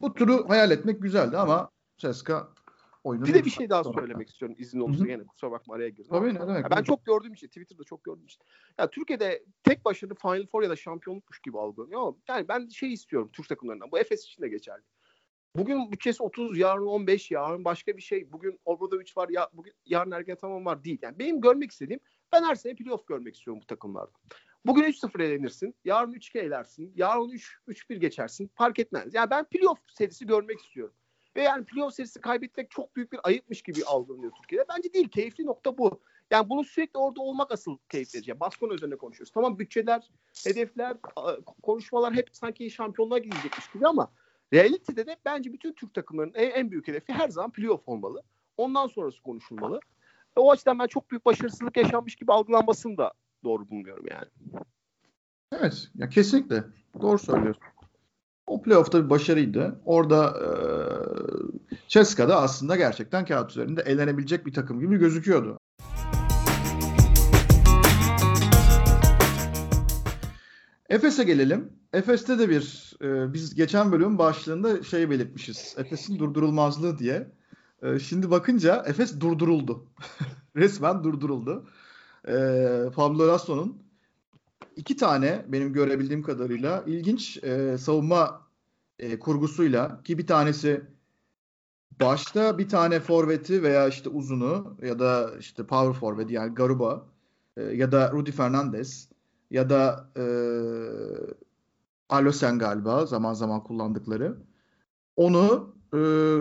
[0.00, 2.48] bu turu hayal etmek güzeldi ama Ceska
[3.04, 6.10] oyunu Bir de bir şey daha söylemek istiyorum izin olursa yine kusura bakma araya girdim.
[6.10, 6.64] Tabii ne demek.
[6.64, 8.42] Ya ben çok gördüğüm için Twitter'da çok gördüğüm için.
[8.78, 12.92] Ya Türkiye'de tek başına Final Four ya da şampiyonlukmuş gibi algılanıyor ama yani ben şey
[12.92, 13.92] istiyorum Türk takımlarından.
[13.92, 14.82] Bu Efes için de geçerli.
[15.56, 18.32] Bugün bütçesi 30, yarın 15, yarın başka bir şey.
[18.32, 20.98] Bugün Obradovic var, ya, bugün yarın Ergen Tamam var değil.
[21.02, 22.00] Yani benim görmek istediğim
[22.32, 24.12] ben her sene playoff görmek istiyorum bu takımlarda.
[24.66, 28.50] Bugün 3-0 elenirsin, yarın 3-2 elersin, yarın 3 3-1 geçersin.
[28.54, 29.14] Fark etmez.
[29.14, 30.94] Yani ben playoff serisi görmek istiyorum.
[31.36, 34.64] Ve yani playoff serisi kaybetmek çok büyük bir ayıpmış gibi algılanıyor Türkiye'de.
[34.76, 35.08] Bence değil.
[35.08, 36.00] Keyifli nokta bu.
[36.30, 38.30] Yani bunun sürekli orada olmak asıl keyif verici.
[38.30, 39.32] Yani Baskon üzerine konuşuyoruz.
[39.32, 40.10] Tamam bütçeler,
[40.46, 40.96] hedefler,
[41.62, 44.12] konuşmalar hep sanki şampiyonluğa gidecekmiş gibi ama
[44.54, 48.22] realitede de bence bütün Türk takımlarının en, büyük hedefi her zaman playoff olmalı.
[48.56, 49.80] Ondan sonrası konuşulmalı.
[50.36, 53.12] E, o açıdan ben çok büyük başarısızlık yaşanmış gibi algılanmasını da
[53.44, 54.26] doğru bulmuyorum yani.
[55.52, 55.88] Evet.
[55.94, 56.64] Ya kesinlikle.
[57.00, 57.62] Doğru söylüyorsun.
[58.46, 59.80] O playoff'ta bir başarıydı.
[59.84, 60.48] Orada e,
[61.88, 65.58] Ceska'da aslında gerçekten kağıt üzerinde elenebilecek bir takım gibi gözüküyordu.
[70.94, 71.72] Efes'e gelelim.
[71.92, 75.74] Efes'te de bir e, biz geçen bölümün başlığında şey belirtmişiz.
[75.78, 77.28] Efes'in durdurulmazlığı diye.
[77.82, 79.86] E, şimdi bakınca Efes durduruldu.
[80.56, 81.66] Resmen durduruldu.
[82.28, 82.34] E,
[82.94, 83.82] Pablo Lasso'nun
[84.76, 88.48] iki tane benim görebildiğim kadarıyla ilginç e, savunma
[88.98, 90.84] e, kurgusuyla ki bir tanesi
[92.00, 97.06] başta bir tane forveti veya işte uzunu ya da işte power forward yani Garuba
[97.56, 99.13] e, ya da Rudy Fernandez
[99.54, 100.24] ya da e,
[102.08, 104.36] Alosen galiba zaman zaman kullandıkları
[105.16, 105.98] onu e,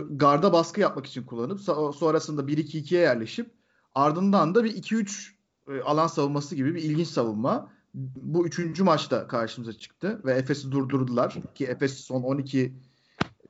[0.10, 1.60] garda baskı yapmak için kullanıp
[1.95, 3.52] sonrasında 1-2-2'ye yerleşip
[3.95, 5.30] ardından da bir 2-3
[5.67, 7.69] e, alan savunması gibi bir ilginç savunma.
[7.93, 12.73] Bu üçüncü maçta karşımıza çıktı ve Efes'i durdurdular ki Efes son 12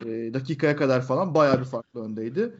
[0.05, 2.57] e, dakikaya kadar falan bayağı bir farklı öndeydi.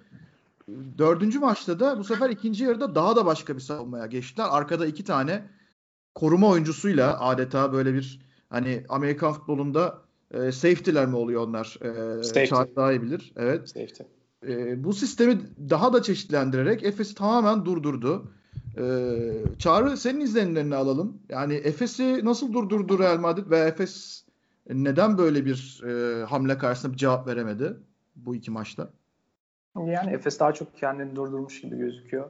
[0.98, 4.48] Dördüncü maçta da bu sefer ikinci yarıda daha da başka bir savunmaya geçtiler.
[4.50, 5.50] Arkada iki tane
[6.16, 11.78] koruma oyuncusuyla adeta böyle bir hani Amerikan futbolunda e, safety'ler mi oluyor onlar?
[11.82, 12.76] E, Safety.
[12.76, 13.34] daha iyi bilir.
[13.36, 13.70] Evet.
[13.70, 14.04] Safety.
[14.48, 18.32] E, bu sistemi daha da çeşitlendirerek Efes'i tamamen durdurdu.
[18.78, 18.84] E,
[19.60, 21.22] Çağrı senin izlenimlerini alalım.
[21.30, 24.24] Yani Efes'i nasıl durdurdu Real Madrid ve Efes
[24.70, 27.78] neden böyle bir e, hamle karşısında bir cevap veremedi
[28.16, 28.90] bu iki maçta?
[29.76, 32.30] Yani Efes daha çok kendini durdurmuş gibi gözüküyor.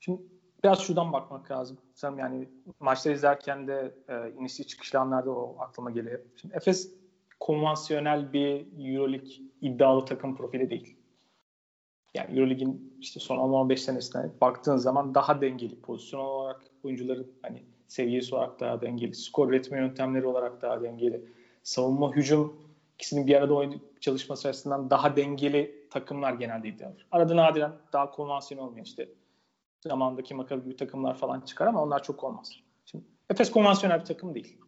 [0.00, 0.22] Şimdi
[0.64, 1.78] biraz şuradan bakmak lazım.
[1.94, 2.48] Sen yani
[2.80, 6.20] maçları izlerken de e, inişli çıkışlı anlarda o aklıma geliyor.
[6.36, 6.92] Şimdi Efes
[7.40, 10.96] konvansiyonel bir Euroleague iddialı takım profili değil.
[12.14, 18.34] Yani Euroleague'in işte son 10-15 senesine baktığın zaman daha dengeli pozisyon olarak oyuncuların hani seviyesi
[18.34, 21.24] olarak daha dengeli, skor üretme yöntemleri olarak daha dengeli,
[21.62, 27.06] savunma hücum ikisinin bir arada oyun çalışması açısından daha dengeli takımlar genelde iddialar.
[27.10, 29.08] Arada nadiren daha konvansiyonel olmayan işte
[29.80, 32.60] zamandaki Makabi gibi takımlar falan çıkar ama onlar çok olmaz.
[32.84, 34.58] Şimdi Efes konvansiyonel bir takım değil.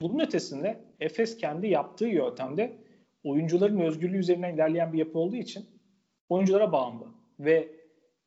[0.00, 2.76] Bunun ötesinde Efes kendi yaptığı yöntemde
[3.24, 5.66] oyuncuların özgürlüğü üzerinden ilerleyen bir yapı olduğu için
[6.28, 7.06] oyunculara bağımlı.
[7.40, 7.68] Ve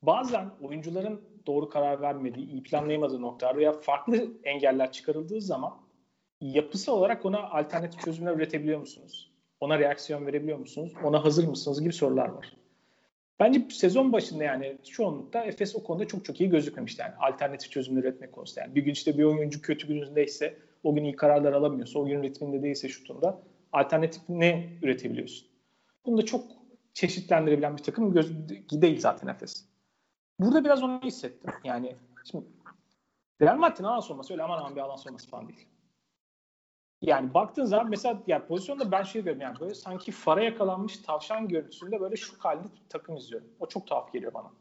[0.02, 5.78] bazen oyuncuların doğru karar vermediği, iyi planlayamadığı noktalar veya farklı engeller çıkarıldığı zaman
[6.42, 9.32] yapısı olarak ona alternatif çözümler üretebiliyor musunuz?
[9.60, 10.94] Ona reaksiyon verebiliyor musunuz?
[11.04, 12.59] Ona hazır mısınız gibi sorular var.
[13.40, 17.02] Bence sezon başında yani çoğunlukta Efes o konuda çok çok iyi gözükmemişti.
[17.02, 18.62] Yani alternatif çözümler üretmek konusunda.
[18.62, 22.24] Yani bir gün işte bir oyuncu kötü günündeyse, o gün iyi kararlar alamıyorsa, o gün
[22.24, 23.42] ritminde değilse şutunda
[23.74, 25.48] alternatif ne üretebiliyorsun?
[26.06, 26.46] Bunu da çok
[26.94, 28.32] çeşitlendirebilen bir takım göz,
[28.72, 29.66] değil zaten Efes.
[30.40, 31.52] Burada biraz onu hissettim.
[31.64, 31.96] Yani
[32.32, 32.46] şimdi
[33.42, 35.68] Real Madrid'in alan sorması öyle aman aman bir alan sorması falan değil.
[37.02, 41.48] Yani baktığın zaman mesela yani pozisyonda ben şey diyorum yani böyle sanki fara yakalanmış tavşan
[41.48, 43.48] görüntüsünde böyle şu halde takım izliyorum.
[43.60, 44.52] O çok tuhaf geliyor bana.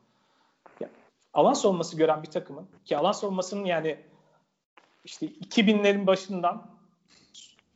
[0.81, 0.92] Yani
[1.35, 3.98] alan savunması gören bir takımın ki alan savunmasının yani
[5.05, 6.79] işte 2000'lerin başından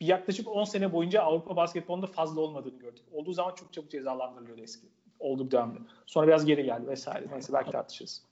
[0.00, 3.04] yaklaşık 10 sene boyunca Avrupa basketbolunda fazla olmadığını gördük.
[3.12, 4.86] Olduğu zaman çok çabuk cezalandırılıyordu eski.
[5.18, 5.78] Olduğu dönemde.
[6.06, 7.26] Sonra biraz geri geldi vesaire.
[7.32, 8.31] Neyse belki tartışırız.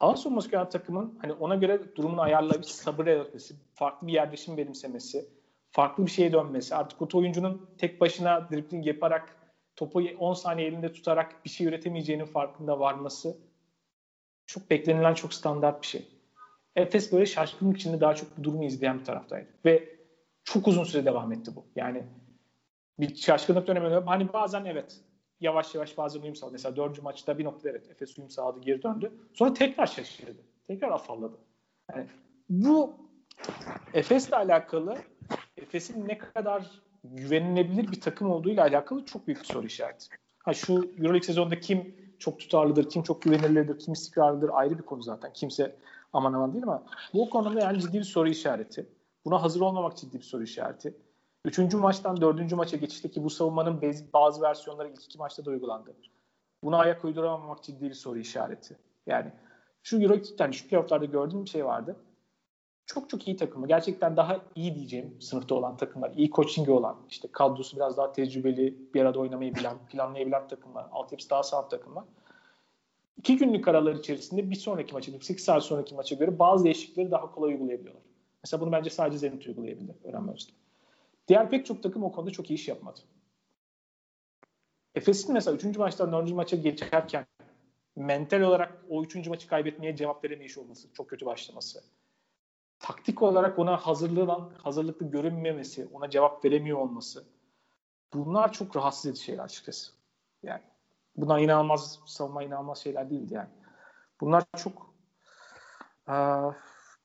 [0.00, 5.28] Savunması gören takımın hani ona göre durumunu ayarlayıp sabır etmesi, farklı bir yerleşim benimsemesi,
[5.70, 9.36] farklı bir şeye dönmesi, artık o oyuncunun tek başına dribbling yaparak
[9.76, 13.36] topu 10 saniye elinde tutarak bir şey üretemeyeceğinin farkında varması
[14.46, 16.08] çok beklenilen çok standart bir şey.
[16.76, 19.48] Efes böyle şaşkınlık içinde daha çok bu durumu izleyen bir taraftaydı.
[19.64, 19.88] Ve
[20.44, 21.66] çok uzun süre devam etti bu.
[21.76, 22.04] Yani
[22.98, 23.88] bir şaşkınlık dönemi.
[24.06, 25.00] Hani bazen evet
[25.44, 26.52] yavaş yavaş bazen uyum sağladı.
[26.52, 29.12] Mesela dördüncü maçta bir noktada evet Efes uyum sağladı geri döndü.
[29.34, 30.42] Sonra tekrar şaşırdı.
[30.66, 31.36] Tekrar afalladı.
[31.90, 32.06] Yani
[32.50, 32.94] bu
[33.94, 34.98] Efes'le alakalı
[35.56, 36.70] Efes'in ne kadar
[37.04, 40.06] güvenilebilir bir takım olduğuyla alakalı çok büyük bir soru işareti.
[40.38, 45.02] Ha şu Euroleague sezonunda kim çok tutarlıdır, kim çok güvenilirdir, kim istikrarlıdır ayrı bir konu
[45.02, 45.32] zaten.
[45.32, 45.76] Kimse
[46.12, 48.86] aman aman değil ama bu konuda yani ciddi bir soru işareti.
[49.24, 50.94] Buna hazır olmamak ciddi bir soru işareti.
[51.44, 53.80] Üçüncü maçtan dördüncü maça geçişteki bu savunmanın
[54.12, 55.94] bazı versiyonları ilk iki maçta da uygulandı.
[56.62, 58.76] Buna ayak uyduramamak ciddi bir soru işareti.
[59.06, 59.32] Yani
[59.82, 61.96] şu Euro yani şu playofflarda gördüğüm bir şey vardı.
[62.86, 63.68] Çok çok iyi takımı.
[63.68, 66.12] Gerçekten daha iyi diyeceğim sınıfta olan takımlar.
[66.16, 70.86] iyi coachingi olan, işte kadrosu biraz daha tecrübeli, bir arada oynamayı bilen, planlayabilen takımlar.
[70.92, 72.04] Altyapısı daha sağlam takımlar.
[73.16, 77.32] İki günlük aralar içerisinde bir sonraki maça, 8 saat sonraki maça göre bazı değişiklikleri daha
[77.32, 78.02] kolay uygulayabiliyorlar.
[78.44, 80.32] Mesela bunu bence sadece Zenit uygulayabildi öğrenme.
[81.28, 83.00] Diğer pek çok takım o konuda çok iyi iş yapmadı.
[84.94, 85.76] Efes'in mesela 3.
[85.76, 86.32] maçtan 4.
[86.32, 87.26] maça geçerken
[87.96, 89.28] mental olarak o 3.
[89.28, 91.84] maçı kaybetmeye cevap veremeyiş olması, çok kötü başlaması.
[92.78, 97.24] Taktik olarak ona hazırlanan, hazırlıklı görünmemesi, ona cevap veremiyor olması.
[98.14, 99.92] Bunlar çok rahatsız edici şeyler açıkçası.
[100.42, 100.62] Yani
[101.16, 103.48] bunlar inanılmaz savunma inanılmaz şeyler değildi yani.
[104.20, 104.94] Bunlar çok
[106.08, 106.52] uh,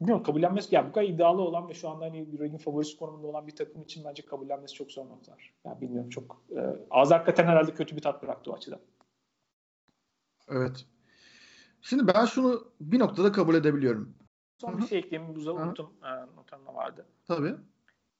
[0.01, 3.47] bilmiyorum kabullenmesi yani bu kadar iddialı olan ve şu anda hani Euroleague'in favorisi konumunda olan
[3.47, 5.53] bir takım için bence kabullenmesi çok zor noktalar.
[5.65, 8.79] Yani bilmiyorum çok e, az hakikaten herhalde kötü bir tat bıraktı o açıdan.
[10.49, 10.85] Evet.
[11.81, 14.15] Şimdi ben şunu bir noktada kabul edebiliyorum.
[14.57, 14.77] Son Hı-hı.
[14.77, 15.35] bir şey ekleyeyim.
[15.35, 15.93] Buza unuttum.
[16.03, 17.05] E, notamda vardı.
[17.27, 17.55] Tabii.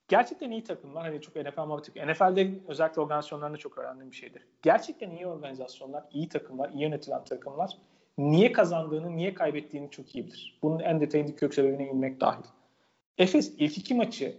[0.08, 1.04] Gerçekten iyi takımlar.
[1.04, 2.08] Hani çok NFL muhabbeti.
[2.08, 4.48] NFL'de özellikle organizasyonlarında çok öğrendiğim bir şeydir.
[4.62, 7.78] Gerçekten iyi organizasyonlar, iyi takımlar, iyi yönetilen takımlar
[8.20, 10.60] niye kazandığını, niye kaybettiğini çok iyi bilir.
[10.64, 12.44] Bunun en detaylı kök sebebine inmek dahil.
[13.18, 14.38] Efes ilk iki maçı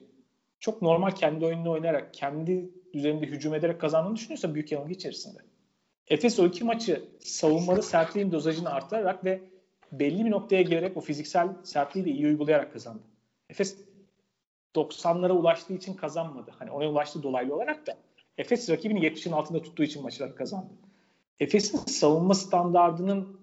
[0.61, 5.39] çok normal kendi oyununu oynayarak, kendi düzeninde hücum ederek kazandığını düşünüyorsa büyük yanılgı içerisinde.
[6.09, 9.41] Efes o iki maçı savunmada sertliğin dozajını arttırarak ve
[9.93, 13.03] belli bir noktaya gelerek o fiziksel sertliği de iyi uygulayarak kazandı.
[13.51, 13.77] Efes
[14.75, 16.51] 90'lara ulaştığı için kazanmadı.
[16.59, 17.97] Hani ona ulaştı dolaylı olarak da.
[18.39, 20.73] Efes rakibini 70'in altında tuttuğu için maçları kazandı.
[21.41, 23.40] Efes'in savunma standardının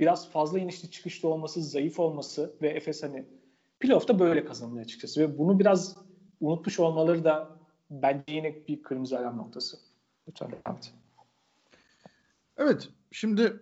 [0.00, 3.24] biraz fazla inişli çıkışlı olması, zayıf olması ve Efes hani
[3.80, 5.20] playoff'ta böyle kazanılıyor açıkçası.
[5.20, 5.96] Ve bunu biraz
[6.40, 7.58] unutmuş olmaları da
[7.90, 9.78] bence yine bir kırmızı alarm noktası.
[10.28, 10.92] Lütfen et.
[12.56, 12.88] Evet.
[13.12, 13.60] Şimdi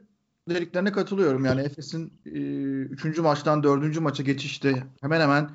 [0.48, 1.44] dediklerine katılıyorum.
[1.44, 3.18] Yani Efes'in 3.
[3.18, 4.00] E, maçtan 4.
[4.00, 5.50] maça geçişte hemen hemen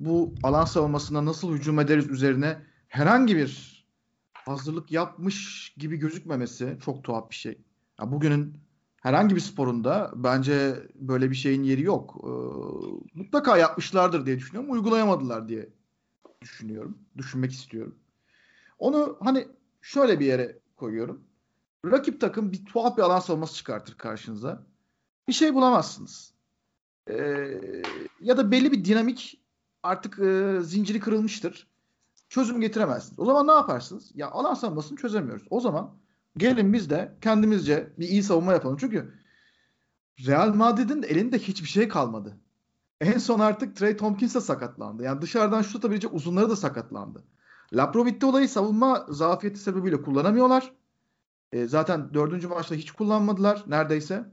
[0.00, 3.76] bu alan savunmasına nasıl hücum ederiz üzerine herhangi bir
[4.32, 7.58] hazırlık yapmış gibi gözükmemesi çok tuhaf bir şey.
[8.00, 8.65] Ya bugünün
[9.06, 12.16] herhangi bir sporunda bence böyle bir şeyin yeri yok.
[12.24, 12.28] Ee,
[13.14, 14.70] mutlaka yapmışlardır diye düşünüyorum.
[14.70, 15.68] Uygulayamadılar diye
[16.42, 16.98] düşünüyorum.
[17.16, 17.98] Düşünmek istiyorum.
[18.78, 19.48] Onu hani
[19.80, 21.24] şöyle bir yere koyuyorum.
[21.84, 24.62] Rakip takım bir tuhaf bir alan savunması çıkartır karşınıza.
[25.28, 26.34] Bir şey bulamazsınız.
[27.10, 27.60] Ee,
[28.20, 29.40] ya da belli bir dinamik
[29.82, 31.66] artık e, zinciri kırılmıştır.
[32.28, 33.18] Çözüm getiremezsiniz.
[33.18, 34.10] O zaman ne yaparsınız?
[34.14, 35.46] Ya alan savunmasını çözemiyoruz.
[35.50, 35.94] O zaman
[36.36, 38.76] gelin biz de kendimizce bir iyi savunma yapalım.
[38.80, 39.14] Çünkü
[40.26, 42.36] Real Madrid'in elinde hiçbir şey kalmadı.
[43.00, 45.02] En son artık Trey Tompkins de sakatlandı.
[45.02, 47.24] Yani dışarıdan şut atabilecek uzunları da sakatlandı.
[47.72, 50.72] Laprovit'te olayı savunma zafiyeti sebebiyle kullanamıyorlar.
[51.52, 54.24] E, zaten dördüncü maçta hiç kullanmadılar neredeyse.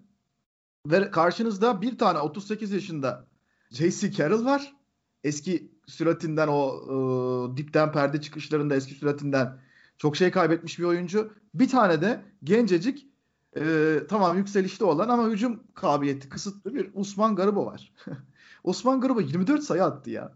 [0.88, 3.28] Ve karşınızda bir tane 38 yaşında
[3.70, 4.12] J.C.
[4.12, 4.76] Carroll var.
[5.24, 6.74] Eski süratinden o
[7.54, 9.60] e, dipten perde çıkışlarında eski süratinden
[10.04, 11.34] çok şey kaybetmiş bir oyuncu.
[11.54, 13.08] Bir tane de gencecik
[13.58, 17.94] e, tamam yükselişte olan ama hücum kabiliyeti kısıtlı bir Osman Garuba var.
[18.64, 20.34] Osman Garuba 24 sayı attı ya.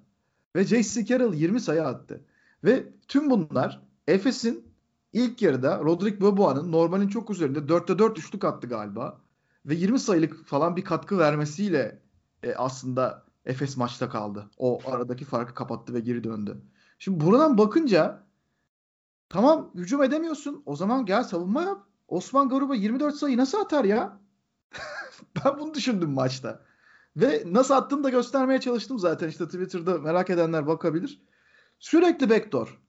[0.55, 1.05] Ve J.C.
[1.05, 2.25] Carroll 20 sayı attı.
[2.63, 4.65] Ve tüm bunlar Efes'in
[5.13, 9.21] ilk yarıda Rodrik Boboa'nın normalin çok üzerinde 4'te 4 üçlük attı galiba.
[9.65, 12.01] Ve 20 sayılık falan bir katkı vermesiyle
[12.43, 14.49] e, aslında Efes maçta kaldı.
[14.57, 16.61] O aradaki farkı kapattı ve geri döndü.
[16.99, 18.26] Şimdi buradan bakınca
[19.29, 20.63] tamam hücum edemiyorsun.
[20.65, 21.83] O zaman gel savunma yap.
[22.07, 24.19] Osman Garuba 24 sayı nasıl atar ya?
[25.45, 26.61] ben bunu düşündüm maçta.
[27.15, 29.29] Ve nasıl attığımı da göstermeye çalıştım zaten.
[29.29, 31.21] İşte Twitter'da merak edenler bakabilir.
[31.79, 32.79] Sürekli backdoor.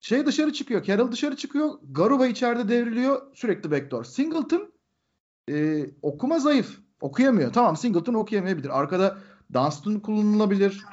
[0.00, 0.82] Şey dışarı çıkıyor.
[0.82, 1.78] Carroll dışarı çıkıyor.
[1.90, 3.34] Garuba içeride devriliyor.
[3.34, 4.04] Sürekli backdoor.
[4.04, 4.72] Singleton
[5.50, 6.78] e, okuma zayıf.
[7.00, 7.52] Okuyamıyor.
[7.52, 8.78] Tamam Singleton okuyamayabilir.
[8.80, 9.18] Arkada
[9.54, 10.84] Dunstan kullanılabilir.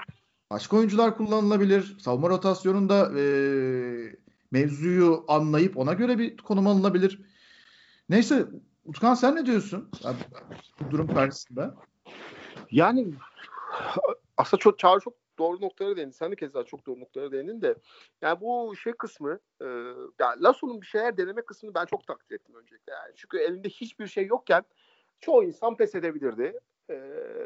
[0.52, 1.98] Başka oyuncular kullanılabilir.
[2.00, 3.24] Savunma rotasyonunda e,
[4.52, 7.22] mevzuyu anlayıp ona göre bir konum alınabilir.
[8.10, 8.46] Neyse
[8.86, 9.92] Utkan sen ne diyorsun
[10.82, 11.76] bu durum karşısında?
[12.72, 13.08] Yani
[14.38, 16.12] aslında çok Çağrı çok doğru noktalara değindin.
[16.12, 17.76] Sen de keza çok doğru noktalara değindin de.
[18.22, 19.66] Yani bu şey kısmı e,
[20.20, 22.94] yani Lasso'nun bir şeyler deneme kısmını ben çok takdir ettim öncelikle.
[22.94, 24.64] Yani çünkü elinde hiçbir şey yokken
[25.20, 26.60] çoğu insan pes edebilirdi.
[26.90, 26.96] E,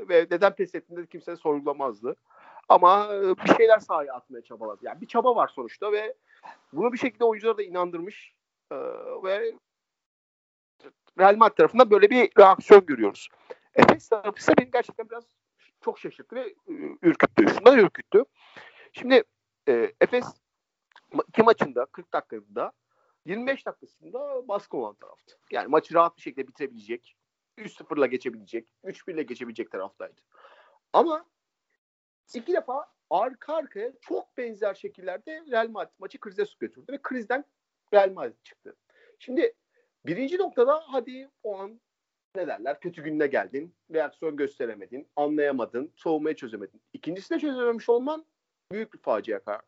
[0.09, 2.15] ve neden pes ettiğinde de kimse sorgulamazdı.
[2.69, 4.79] Ama e, bir şeyler sahaya atmaya çabaladı.
[4.85, 6.15] Yani bir çaba var sonuçta ve
[6.73, 8.33] bunu bir şekilde oyunculara da inandırmış
[8.71, 8.75] e,
[9.23, 9.53] ve
[11.19, 13.27] Real Madrid tarafında böyle bir reaksiyon görüyoruz.
[13.75, 15.23] Efes tarafı ise beni gerçekten biraz
[15.81, 16.55] çok şaşırttı ve
[17.01, 17.47] ürküttü.
[17.47, 18.23] Şundan ürküttü.
[18.93, 19.23] Şimdi
[19.67, 20.25] e, Efes
[21.27, 22.71] iki maçında 40 dakikada
[23.25, 25.37] 25 dakikasında baskı olan taraftı.
[25.51, 27.15] Yani maçı rahat bir şekilde bitirebilecek.
[27.57, 28.67] 3-0'la geçebilecek.
[28.83, 30.21] 3-1'le geçebilecek taraftaydı.
[30.93, 31.25] Ama
[32.33, 37.45] iki defa arka arkaya çok benzer şekillerde Real Madrid maçı krize su götürdü ve krizden
[37.93, 38.75] Real Madrid çıktı.
[39.19, 39.53] Şimdi
[40.05, 41.81] birinci noktada hadi o an
[42.35, 46.81] ne derler kötü gününe geldin, reaksiyon gösteremedin, anlayamadın, soğumayı çözemedin.
[46.93, 48.25] İkincisi de çözememiş olman
[48.71, 49.61] büyük bir facia karar.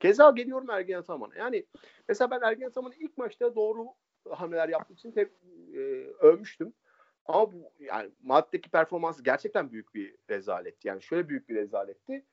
[0.00, 1.34] Keza geliyorum Ergen Ataman'a.
[1.34, 1.66] Yani
[2.08, 3.86] mesela ben Ergen Ataman'ı ilk maçta doğru
[4.30, 5.32] hamleler yaptığı için hep
[5.74, 5.78] e,
[6.20, 6.74] övmüştüm.
[7.24, 10.88] Ama bu yani Madrid'deki performansı gerçekten büyük bir rezaletti.
[10.88, 12.24] Yani şöyle büyük bir rezaletti.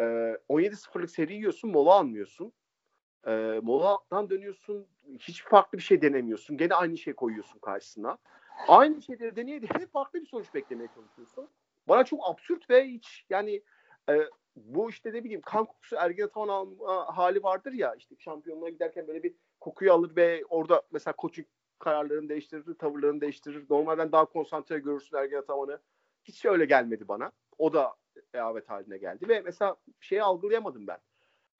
[0.00, 0.04] E,
[0.48, 2.52] 17-0'lık seri yiyorsun, mola almıyorsun.
[3.26, 4.86] E, moladan dönüyorsun,
[5.18, 6.56] hiç farklı bir şey denemiyorsun.
[6.56, 8.18] Gene aynı şey koyuyorsun karşısına.
[8.68, 9.66] Aynı şeyleri deneyedi.
[9.66, 11.48] Hep farklı bir sonuç beklemeye çalışıyorsun.
[11.88, 13.62] Bana çok absürt ve hiç yani
[14.10, 14.18] e,
[14.56, 16.76] bu işte ne bileyim kan kokusu Ergen Ataman
[17.06, 21.44] hali vardır ya işte şampiyonluğa giderken böyle bir kokuyu alır ve orada mesela koçun
[21.78, 23.66] kararlarını değiştirir, tavırlarını değiştirir.
[23.70, 25.80] Normalden daha konsantre görürsün Ergen Ataman'ı.
[26.24, 27.32] Hiç öyle gelmedi bana.
[27.58, 27.94] O da
[28.34, 30.98] rehavet haline geldi ve mesela şeyi algılayamadım ben.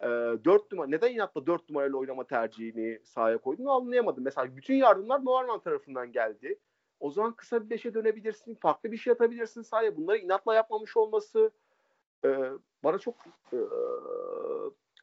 [0.00, 0.08] E,
[0.44, 4.24] 4 numara neden inatla 4 numarayla oynama tercihini sahaya koyduğunu anlayamadım.
[4.24, 6.58] Mesela bütün yardımlar Norman tarafından geldi.
[7.00, 8.54] O zaman kısa bir beşe dönebilirsin.
[8.54, 9.96] Farklı bir şey atabilirsin sahaya.
[9.96, 11.50] Bunları inatla yapmamış olması
[12.24, 12.28] e,
[12.84, 13.14] bana çok
[13.52, 13.58] e,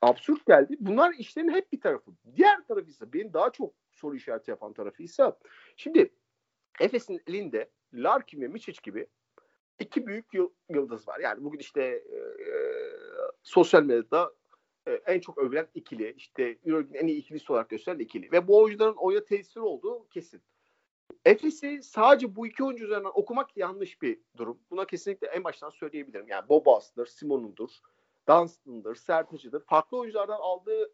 [0.01, 0.77] absürt geldi.
[0.79, 2.12] Bunlar işlerin hep bir tarafı.
[2.36, 5.23] Diğer tarafı ise benim daha çok soru işareti yapan tarafı ise
[5.75, 6.13] şimdi
[6.79, 9.08] Efes'in elinde Larkin ve Miçic gibi
[9.79, 10.25] iki büyük
[10.69, 11.19] yıldız var.
[11.19, 12.53] Yani bugün işte e, e,
[13.43, 14.33] sosyal medyada
[14.87, 18.31] e, en çok övülen ikili, işte Euroleague'in en iyi ikilisi olarak gösterilen ikili.
[18.31, 20.41] Ve bu oyuncuların oyuna tesiri olduğu kesin.
[21.25, 24.59] Efes'i sadece bu iki oyuncu üzerinden okumak yanlış bir durum.
[24.71, 26.27] Buna kesinlikle en baştan söyleyebilirim.
[26.27, 27.69] Yani Bobas'dır, Simon'undur,
[28.27, 29.65] Dunstan'dır, Sertacı'dır.
[29.65, 30.91] Farklı oyunculardan aldığı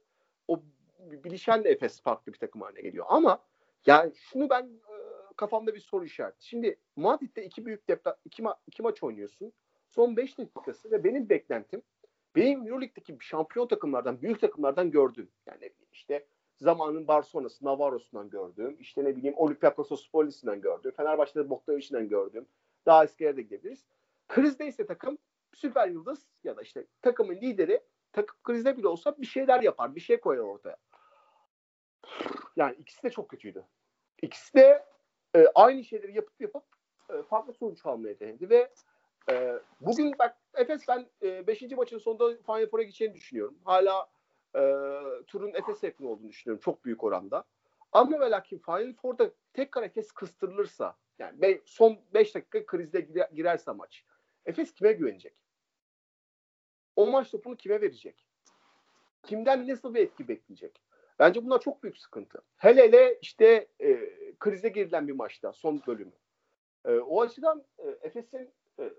[0.48, 0.62] o
[1.00, 3.06] bilişen de Efes farklı bir takım haline geliyor.
[3.10, 3.40] Ama
[3.86, 4.70] yani şunu ben
[5.36, 6.48] kafamda bir soru işareti.
[6.48, 9.54] Şimdi Madrid'de iki büyük depla iki, ma- iki maç oynuyorsun.
[9.90, 11.82] Son 5 dakikası ve benim beklentim
[12.36, 16.26] benim Euroleague'deki şampiyon takımlardan, büyük takımlardan gördüğüm yani işte
[16.58, 22.48] zamanın Barcelona'sı, Navarro'sundan gördüğüm, işte ne bileyim Olympiakos Spolisi'nden gördüğüm, Fenerbahçe'de Bogdanovic'inden gördüğüm,
[22.86, 23.86] daha eskiye de gidebiliriz.
[24.28, 25.18] Krizde takım
[25.54, 30.02] süper yıldız ya da işte takımın lideri takım krizde bile olsa bir şeyler yapar, bir
[30.02, 30.78] şey koyar ortaya.
[32.56, 33.66] Yani ikisi de çok kötüydü.
[34.22, 34.86] İkisi de
[35.36, 36.64] e, aynı şeyleri yapıp yapıp
[37.10, 38.72] e, farklı sonuç almaya denedi ve
[39.32, 41.64] e, bugün bak Efes ben 5.
[41.64, 43.58] E, maçın sonunda Final Four'a gideceğini düşünüyorum.
[43.64, 44.10] Hala
[44.56, 44.62] e,
[45.28, 47.44] turun Efes yakın olduğunu düşünüyorum çok büyük oranda.
[47.92, 53.72] Ama ve lakin Final Four'da tekrar Efes kıstırılırsa yani be, son 5 dakika krizde girerse
[53.72, 54.04] maç
[54.46, 55.34] Efes kime güvenecek?
[56.96, 58.28] O maç topunu kime verecek?
[59.24, 60.82] Kimden nasıl bir etki bekleyecek?
[61.20, 62.42] Bence bunlar çok büyük sıkıntı.
[62.58, 63.90] Hele hele işte e,
[64.40, 66.12] krize girilen bir maçta son bölümü.
[66.86, 68.94] E, o açıdan e, Efes'in e,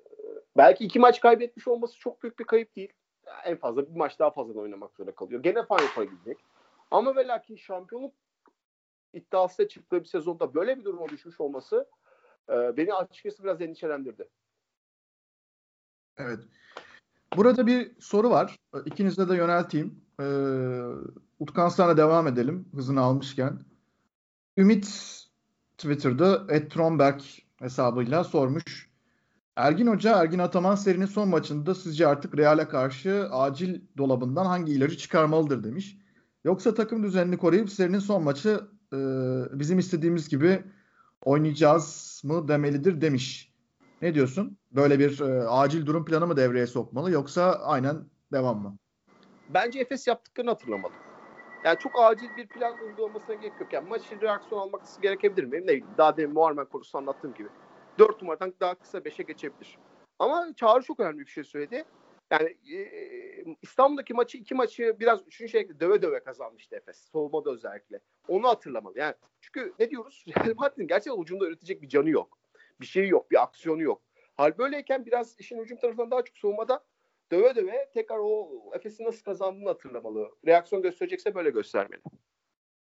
[0.56, 2.92] belki iki maç kaybetmiş olması çok büyük bir kayıp değil.
[3.44, 5.42] En fazla bir maç daha fazla oynamak zorunda kalıyor.
[5.42, 6.38] Gene Final Four'a gidecek.
[6.90, 8.14] Ama ve lakin şampiyonluk
[9.12, 11.88] iddiasıyla çıktığı bir sezonda böyle bir duruma düşmüş olması
[12.50, 14.28] e, beni açıkçası biraz endişelendirdi.
[16.16, 16.40] Evet.
[17.36, 18.56] Burada bir soru var.
[18.84, 20.04] İkinizde de yönelteyim.
[20.20, 20.24] Ee,
[21.38, 23.58] Utkan sana devam edelim hızını almışken.
[24.56, 24.86] Ümit
[25.78, 27.20] Twitter'da Ed Tromberg
[27.58, 28.90] hesabıyla sormuş.
[29.56, 34.96] Ergin Hoca Ergin Ataman serinin son maçında sizce artık Real'e karşı acil dolabından hangi ilacı
[34.96, 35.96] çıkarmalıdır demiş.
[36.44, 38.60] Yoksa takım düzenini koruyup serinin son maçı
[38.92, 38.98] e,
[39.52, 40.64] bizim istediğimiz gibi
[41.24, 43.52] oynayacağız mı demelidir demiş.
[44.02, 44.58] Ne diyorsun?
[44.72, 47.96] Böyle bir e, acil durum planı mı devreye sokmalı yoksa aynen
[48.32, 48.76] devam mı?
[49.54, 50.92] Bence Efes yaptıklarını hatırlamalı.
[51.64, 53.72] Yani çok acil bir plan uygulamasına gerek yok.
[53.72, 55.66] Yani maç için reaksiyon almak gerekebilir mi?
[55.66, 57.48] Ne daha demin Muharmen konusu anlattığım gibi.
[57.98, 59.78] 4 numaradan daha kısa 5'e geçebilir.
[60.18, 61.84] Ama Çağrı çok önemli bir şey söyledi.
[62.30, 67.08] Yani e, İstanbul'daki maçı iki maçı biraz üçüncü şekilde döve döve kazanmıştı Efes.
[67.12, 68.00] Soğumada özellikle.
[68.28, 68.98] Onu hatırlamalı.
[68.98, 70.24] Yani çünkü ne diyoruz?
[70.46, 72.38] Real Madrid'in gerçekten ucunda üretecek bir canı yok.
[72.80, 74.02] Bir şeyi yok, bir aksiyonu yok.
[74.34, 76.84] Hal böyleyken biraz işin hücum tarafından daha çok soğumada
[77.32, 80.30] döve döve tekrar o Efes'in nasıl kazandığını hatırlamalı.
[80.46, 82.02] Reaksiyon gösterecekse böyle göstermeli.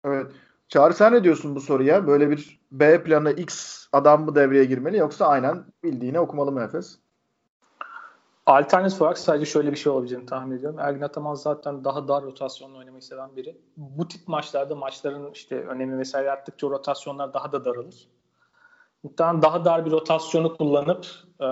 [0.04, 0.26] Evet.
[0.68, 2.06] Çağrı sen ne diyorsun bu soruya?
[2.06, 6.98] Böyle bir B planı X adam mı devreye girmeli yoksa aynen bildiğine okumalı mı Efes?
[8.46, 10.78] Alternatif olarak sadece şöyle bir şey olabileceğini tahmin ediyorum.
[10.78, 13.60] Ergin Ataman zaten daha dar rotasyonla oynamayı seven biri.
[13.76, 18.08] Bu tip maçlarda maçların işte önemi vesaire arttıkça rotasyonlar daha da daralır.
[19.08, 21.06] Muhtemelen daha dar bir rotasyonu kullanıp
[21.40, 21.44] e,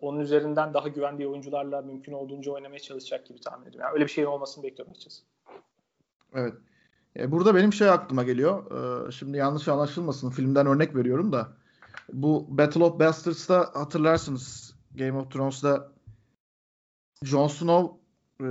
[0.00, 3.80] onun üzerinden daha güvendiği oyuncularla mümkün olduğunca oynamaya çalışacak gibi tahmin ediyorum.
[3.80, 5.22] Yani öyle bir şeyin olmasını bekliyorum açıkçası.
[6.34, 6.54] Evet.
[7.16, 8.70] E, burada benim şey aklıma geliyor.
[9.08, 11.48] E, şimdi yanlış anlaşılmasın filmden örnek veriyorum da.
[12.12, 15.92] Bu Battle of Bastards'ta hatırlarsınız Game of Thrones'da
[17.22, 17.96] Jon Snow
[18.40, 18.48] e,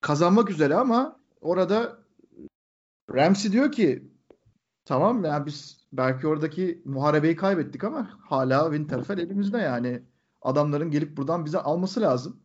[0.00, 1.98] kazanmak üzere ama orada
[3.14, 4.09] Ramsay diyor ki
[4.90, 10.02] tamam yani biz belki oradaki muharebeyi kaybettik ama hala Winterfell elimizde yani.
[10.42, 12.40] Adamların gelip buradan bize alması lazım.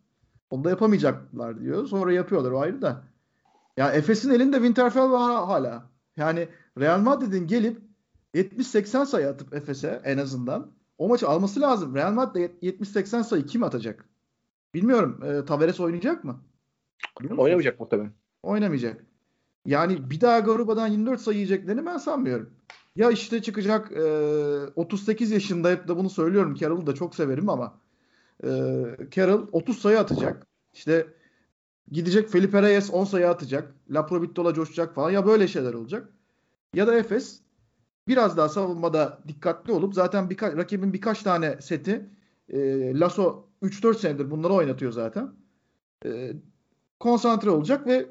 [0.49, 1.87] Onu da yapamayacaklar diyor.
[1.87, 3.03] Sonra yapıyorlar o ayrı da.
[3.77, 5.89] Ya Efes'in elinde Winterfell var hala.
[6.17, 6.47] Yani
[6.79, 7.81] Real Madrid'in gelip
[8.33, 11.95] 70-80 sayı atıp Efes'e en azından o maçı alması lazım.
[11.95, 14.09] Real Madrid 70-80 sayı kim atacak?
[14.73, 15.23] Bilmiyorum.
[15.23, 16.41] E, Tavares oynayacak mı?
[17.37, 18.11] Oynamayacak muhtemelen.
[18.43, 19.05] Oynamayacak.
[19.65, 22.53] Yani bir daha Garuba'dan 24 sayı yiyeceklerini ben sanmıyorum.
[22.95, 24.01] Ya işte çıkacak e,
[24.75, 26.55] 38 yaşında hep de bunu söylüyorum.
[26.55, 27.79] Carroll'ı da çok severim ama
[28.43, 28.49] e,
[29.11, 30.47] Carroll 30 sayı atacak.
[30.73, 31.07] İşte
[31.91, 33.75] gidecek Felipe Reyes 10 sayı atacak.
[33.89, 35.11] Laprovittola coşacak falan.
[35.11, 36.09] Ya böyle şeyler olacak.
[36.73, 37.41] Ya da Efes
[38.07, 42.09] biraz daha savunmada dikkatli olup zaten birka- rakibin birkaç tane seti
[42.49, 42.59] e,
[42.99, 45.29] Lasso 3-4 senedir bunları oynatıyor zaten.
[46.05, 46.33] E,
[46.99, 48.09] konsantre olacak ve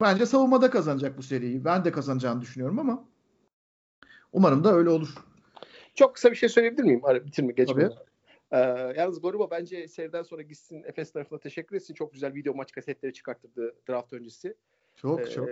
[0.00, 1.64] bence savunmada kazanacak bu seriyi.
[1.64, 3.04] Ben de kazanacağını düşünüyorum ama
[4.32, 5.14] Umarım da öyle olur.
[5.94, 7.02] Çok kısa bir şey söyleyebilir miyim?
[7.26, 7.92] Bitirme geçmeden.
[8.50, 8.58] Ee,
[8.96, 11.94] yalnız Goruba bence seriden sonra gitsin Efes tarafına teşekkür etsin.
[11.94, 14.54] Çok güzel video maç kasetleri çıkarttırdı draft öncesi.
[14.96, 15.48] Çok Ee, çok.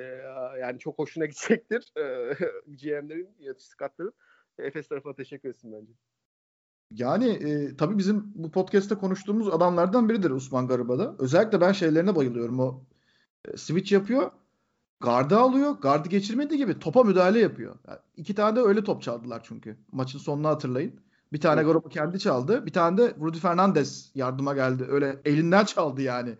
[0.60, 1.92] yani çok hoşuna gidecektir.
[1.96, 2.34] Ee,
[2.66, 4.12] GM'lerin, skatların.
[4.58, 5.92] Efes tarafına teşekkür etsin bence.
[6.90, 11.16] Yani e, tabii bizim bu podcast'te konuştuğumuz adamlardan biridir Osman Gariba'da.
[11.18, 12.60] Özellikle ben şeylerine bayılıyorum.
[12.60, 12.84] O
[13.56, 14.30] switch yapıyor.
[15.00, 15.70] Gardı alıyor.
[15.70, 17.76] Gardı geçirmediği gibi topa müdahale yapıyor.
[17.88, 19.76] Yani iki tane de öyle top çaldılar çünkü.
[19.92, 21.00] Maçın sonunu hatırlayın.
[21.32, 21.66] Bir tane Evet.
[21.68, 22.66] Garoba kendi çaldı.
[22.66, 24.86] Bir tane de Rudy Fernandez yardıma geldi.
[24.90, 26.34] Öyle elinden çaldı yani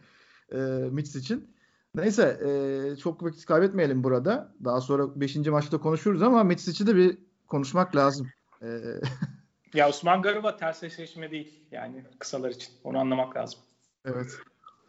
[0.52, 0.56] e,
[0.90, 1.54] Mitch için.
[1.94, 4.52] Neyse e, çok vakit kaybetmeyelim burada.
[4.64, 5.36] Daha sonra 5.
[5.36, 8.28] maçta konuşuruz ama Mitch için de bir konuşmak lazım.
[8.62, 8.66] E,
[9.74, 12.74] Ya Osman Garuba ters eşleşme değil yani kısalar için.
[12.84, 13.60] Onu anlamak lazım.
[14.04, 14.38] evet.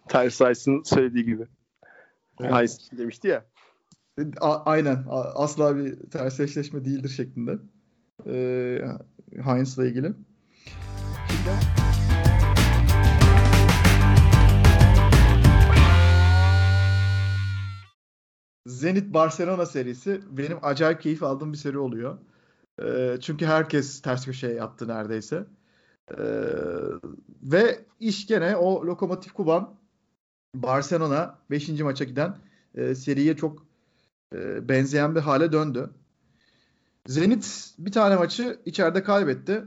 [0.09, 1.47] Tyler Sykes'ın söylediği gibi.
[2.39, 2.77] Evet.
[2.97, 3.45] Demişti ya.
[4.41, 5.03] A- aynen.
[5.09, 7.57] A- asla bir ters eşleşme değildir şeklinde.
[8.27, 8.81] Ee,
[9.43, 10.13] Heinz'la ilgili.
[18.67, 22.17] Zenit Barcelona serisi benim acayip keyif aldığım bir seri oluyor.
[22.83, 25.45] Ee, çünkü herkes ters köşeye yattı neredeyse.
[26.11, 26.23] Ee,
[27.43, 29.75] ve iş gene o Lokomotiv Kuban
[30.63, 31.69] Barcelona 5.
[31.69, 32.37] maça giden
[32.75, 33.65] e, seriye çok
[34.35, 35.89] e, benzeyen bir hale döndü.
[37.07, 39.65] Zenit bir tane maçı içeride kaybetti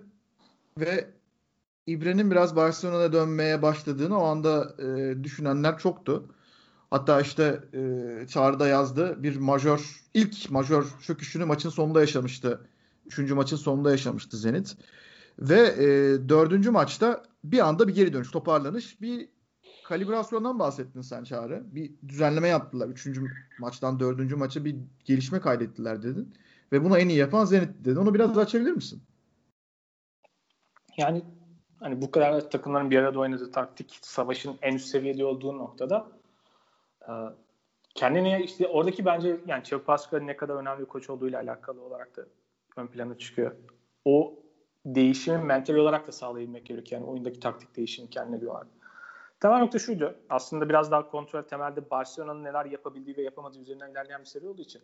[0.78, 1.11] ve
[1.86, 6.34] İbre'nin biraz Barcelona'ya dönmeye başladığını o anda e, düşünenler çoktu.
[6.91, 12.61] Hatta işte e, Çağrı'da yazdı bir majör, ilk majör çöküşünü maçın sonunda yaşamıştı.
[13.07, 14.76] Üçüncü maçın sonunda yaşamıştı Zenit.
[15.39, 15.86] Ve e,
[16.28, 19.28] dördüncü maçta bir anda bir geri dönüş, toparlanış, bir
[19.89, 21.62] kalibrasyondan bahsettin sen Çağrı.
[21.74, 22.89] Bir düzenleme yaptılar.
[22.89, 23.22] Üçüncü
[23.59, 26.34] maçtan dördüncü maça bir gelişme kaydettiler dedin.
[26.72, 27.97] Ve bunu en iyi yapan Zenit dedin.
[27.97, 29.03] Onu biraz açabilir misin?
[30.97, 31.22] Yani
[31.80, 36.09] hani bu kadar takımların bir arada oynadığı taktik savaşın en üst seviyede olduğu noktada
[37.03, 37.12] e,
[37.95, 42.22] kendine işte oradaki bence yani Pascal'ın ne kadar önemli bir koç olduğuyla alakalı olarak da
[42.76, 43.57] ön plana çıkıyor.
[44.05, 44.34] O
[44.86, 47.01] değişimi mental olarak da sağlayabilmek gerekiyor.
[47.01, 48.53] Yani oyundaki taktik değişimi kendine göre.
[49.41, 50.14] Temel nokta şuydu.
[50.30, 54.62] Aslında biraz daha kontrol temelde Barcelona'nın neler yapabildiği ve yapamadığı üzerinden ilerleyen bir seri olduğu
[54.62, 54.82] için.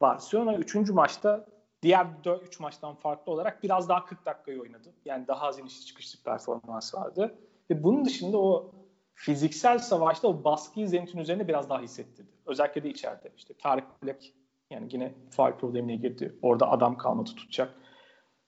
[0.00, 0.74] Barcelona 3.
[0.74, 1.46] maçta
[1.82, 2.06] diğer
[2.42, 4.94] 3 maçtan farklı olarak biraz daha 40 dakikayı oynadı.
[5.04, 7.38] Yani daha az inişli çıkışlı performans vardı.
[7.70, 8.74] Ve bunun dışında o
[9.14, 12.30] fiziksel savaşta o baskıyı Zenit'in üzerine biraz daha hissettirdi.
[12.46, 13.32] Özellikle de içeride.
[13.36, 14.24] İşte Tarık Black
[14.70, 16.38] yani yine faal problemine girdi.
[16.42, 17.74] Orada adam kalmadı tutacak.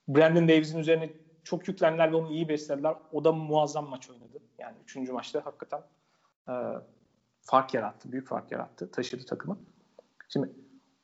[0.08, 1.10] Brandon Davis'in üzerine
[1.44, 2.94] çok yüklendiler ve onu iyi beslediler.
[3.12, 4.42] O da muazzam maç oynadı.
[4.58, 5.82] Yani üçüncü maçta hakikaten
[6.48, 6.52] e,
[7.40, 8.12] fark yarattı.
[8.12, 8.90] Büyük fark yarattı.
[8.90, 9.58] Taşıdı takımı.
[10.28, 10.50] Şimdi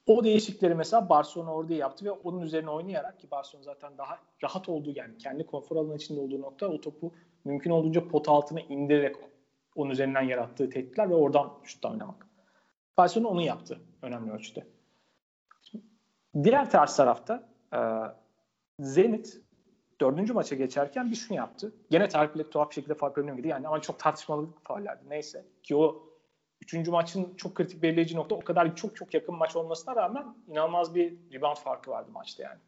[0.06, 4.68] o değişikleri mesela Barcelona orada yaptı ve onun üzerine oynayarak ki Barcelona zaten daha rahat
[4.68, 7.12] olduğu yani kendi konfor alanı içinde olduğu nokta o topu
[7.44, 9.16] mümkün olduğunca pot altına indirerek
[9.74, 12.26] onun üzerinden yarattığı tehditler ve oradan şutla oynamak.
[12.96, 14.66] Barcelona onu yaptı önemli ölçüde.
[16.42, 17.78] Diğer ters tarafta e,
[18.80, 19.40] Zenit
[20.00, 21.72] dördüncü maça geçerken bir şunu yaptı.
[21.90, 23.48] Gene Tarık tuhaf bir şekilde faal problemine girdi.
[23.48, 25.04] Yani ama çok tartışmalı faallerdi.
[25.08, 25.44] Neyse.
[25.62, 26.02] Ki o
[26.60, 30.94] üçüncü maçın çok kritik belirleyici nokta o kadar çok çok yakın maç olmasına rağmen inanılmaz
[30.94, 32.58] bir rebound farkı vardı maçta yani.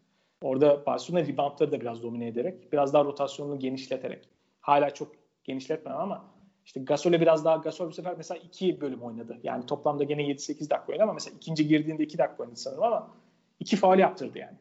[0.42, 4.28] Orada Barcelona reboundları da biraz domine ederek, biraz daha rotasyonunu genişleterek.
[4.60, 5.12] Hala çok
[5.44, 6.24] genişletmem ama
[6.64, 9.38] işte Gasol'e biraz daha Gasol bu sefer mesela iki bölüm oynadı.
[9.42, 13.10] Yani toplamda gene 7-8 dakika oynadı ama mesela ikinci girdiğinde 2 dakika oynadı sanırım ama
[13.60, 14.56] iki faal yaptırdı yani.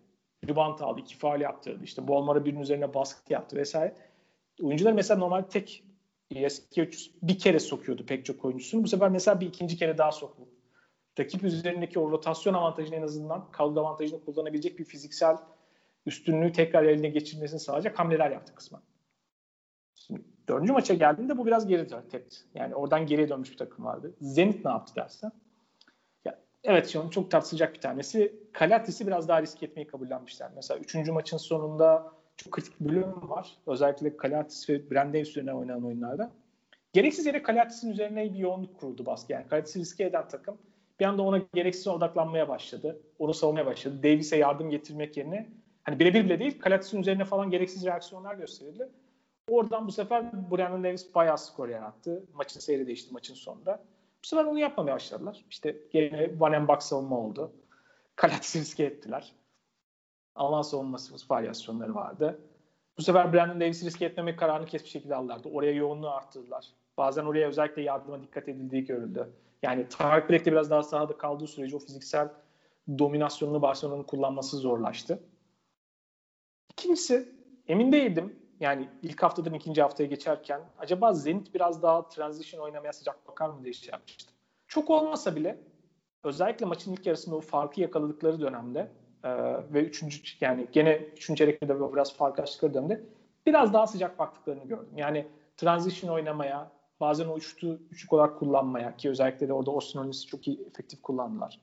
[0.48, 1.84] Rebound aldı, iki faal yaptırdı.
[1.84, 3.96] İşte Bolmar'a birinin üzerine baskı yaptı vesaire.
[4.62, 5.84] Oyuncular mesela normalde tek
[6.32, 8.84] eski 300 bir kere sokuyordu pek çok oyuncusunu.
[8.84, 10.44] Bu sefer mesela bir ikinci kere daha soktu.
[11.20, 15.38] Rakip üzerindeki o rotasyon avantajını en azından kaldı avantajını kullanabilecek bir fiziksel
[16.06, 18.82] üstünlüğü tekrar eline geçirmesini sağlayacak hamleler yaptı kısmen.
[19.96, 22.38] Şimdi dördüncü maça geldiğinde bu biraz geri tepti.
[22.54, 24.16] Yani oradan geriye dönmüş bir takım vardı.
[24.22, 25.32] Zenit ne yaptı dersen?
[26.64, 28.36] Evet şimdi çok tartışacak bir tanesi.
[28.54, 30.50] Kalatis'i biraz daha risk etmeyi kabullenmişler.
[30.56, 33.58] Mesela üçüncü maçın sonunda çok kritik bir bölüm var.
[33.68, 36.32] Özellikle Kalatis ve Brandon üzerine oynanan oyunlarda.
[36.94, 39.34] Gereksiz yere Kalatis'in üzerine bir yoğunluk kurdu baskı.
[39.34, 40.58] Yani Kalatis'i riske eden takım
[41.00, 43.02] bir anda ona gereksiz odaklanmaya başladı.
[43.20, 44.04] Onu savunmaya başladı.
[44.04, 45.50] Davis'e yardım getirmek yerine
[45.84, 48.90] hani birebir bile değil Kalatis'in üzerine falan gereksiz reaksiyonlar gösterildi.
[49.50, 52.24] Oradan bu sefer Brandon Davis bayağı skor yarattı.
[52.34, 53.84] Maçın seyri değişti maçın sonunda.
[54.24, 55.46] Bu sefer onu yapmamaya başladılar.
[55.50, 57.52] İşte yine one and box savunma oldu.
[58.16, 59.34] Kalatis'i riske ettiler.
[60.36, 62.40] Alan savunması varyasyonları vardı.
[62.98, 65.50] Bu sefer Brandon Davis'i riske etmemek kararını kes bir şekilde aldılardı.
[65.50, 66.68] Oraya yoğunluğu arttırdılar.
[66.98, 69.30] Bazen oraya özellikle yardıma dikkat edildiği görüldü.
[69.64, 72.30] Yani Tarık Black biraz daha sahada kaldığı sürece o fiziksel
[73.00, 75.24] dominasyonunu Barcelona'nın kullanması zorlaştı.
[76.72, 77.30] İkincisi
[77.68, 78.41] emin değildim.
[78.62, 83.64] Yani ilk haftadan ikinci haftaya geçerken acaba Zenit biraz daha transition oynamaya sıcak bakar mı
[83.64, 84.34] diye şey yapmıştım.
[84.68, 85.58] Çok olmasa bile
[86.24, 88.92] özellikle maçın ilk yarısında o farkı yakaladıkları dönemde
[89.24, 89.30] e,
[89.74, 93.04] ve üçüncü yani gene üçüncü çeyrekte de biraz fark açtıkları dönemde
[93.46, 94.94] biraz daha sıcak baktıklarını gördüm.
[94.96, 100.28] Yani transition oynamaya, bazen o üçlü üçlük olarak kullanmaya ki özellikle de orada Austin Holmes'i
[100.28, 101.60] çok iyi efektif kullandılar.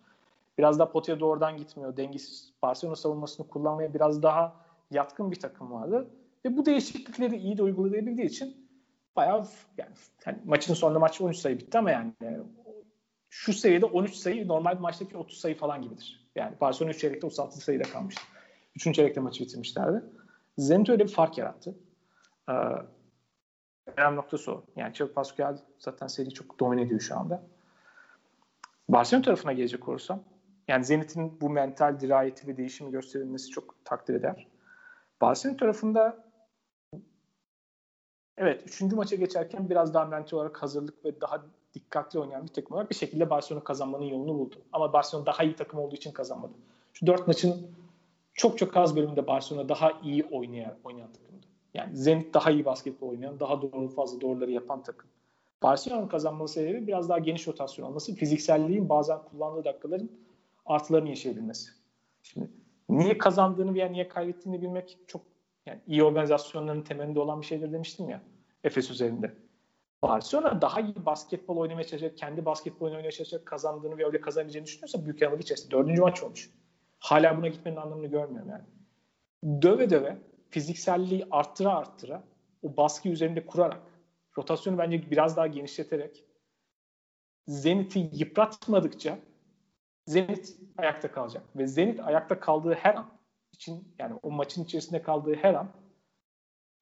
[0.58, 1.96] Biraz daha potaya doğrudan gitmiyor.
[1.96, 4.56] Dengesiz Barcelona savunmasını kullanmaya biraz daha
[4.90, 6.08] yatkın bir takım vardı.
[6.44, 8.68] Ve bu değişiklikleri iyi de uygulayabildiği için
[9.16, 9.46] bayağı
[9.78, 9.90] yani
[10.24, 12.12] hani maçın sonunda maç 13 sayı bitti ama yani
[13.30, 16.30] şu seviyede 13 sayı normal maçtaki 30 sayı falan gibidir.
[16.36, 18.22] Yani Barcelona 3 çeyrekte 36 sayıda kalmıştı.
[18.76, 18.94] 3.
[18.94, 20.04] çeyrekte maçı bitirmişlerdi.
[20.58, 21.74] Zenit öyle bir fark yarattı.
[22.48, 22.52] Ee,
[23.96, 24.64] önemli noktası o.
[24.76, 27.42] Yani Xavi Pascual zaten seri çok domine ediyor şu anda.
[28.88, 30.24] Barcelona tarafına gelecek olursam
[30.68, 34.46] yani Zenit'in bu mental dirayeti ve değişimi gösterilmesi çok takdir eder.
[35.20, 36.27] Barcelona tarafında
[38.38, 42.74] evet üçüncü maça geçerken biraz daha mental olarak hazırlık ve daha dikkatli oynayan bir takım
[42.76, 44.54] olarak bir şekilde Barcelona kazanmanın yolunu buldu.
[44.72, 46.52] Ama Barcelona daha iyi takım olduğu için kazanmadı.
[46.92, 47.70] Şu dört maçın
[48.34, 51.46] çok çok az bölümünde Barcelona daha iyi oynayan, oynayan takımdı.
[51.74, 55.10] Yani Zenit daha iyi basketbol oynayan, daha doğru fazla doğruları yapan takım.
[55.62, 60.10] Barcelona'nın kazanması sebebi biraz daha geniş rotasyon olması, fizikselliğin bazen kullandığı dakikaların
[60.66, 61.70] artılarını yaşayabilmesi.
[62.22, 62.50] Şimdi
[62.88, 65.22] niye kazandığını veya niye kaybettiğini bilmek çok
[65.68, 68.22] yani iyi organizasyonların temelinde olan bir şeydir demiştim ya
[68.64, 69.34] Efes üzerinde.
[70.02, 75.04] Barcelona daha iyi basketbol oynamaya çalışacak, kendi basketbol oynamaya çalışacak, kazandığını ve öyle kazanacağını düşünüyorsa
[75.04, 75.70] büyük yanılgı içerisinde.
[75.70, 76.50] Dördüncü maç olmuş.
[76.98, 78.62] Hala buna gitmenin anlamını görmüyorum yani.
[79.62, 80.18] Döve döve
[80.50, 82.22] fizikselliği arttıra arttıra
[82.62, 83.82] o baskı üzerinde kurarak
[84.38, 86.24] rotasyonu bence biraz daha genişleterek
[87.46, 89.18] Zenit'i yıpratmadıkça
[90.06, 91.42] Zenit ayakta kalacak.
[91.56, 92.96] Ve Zenit ayakta kaldığı her
[93.52, 95.68] için yani o maçın içerisinde kaldığı her an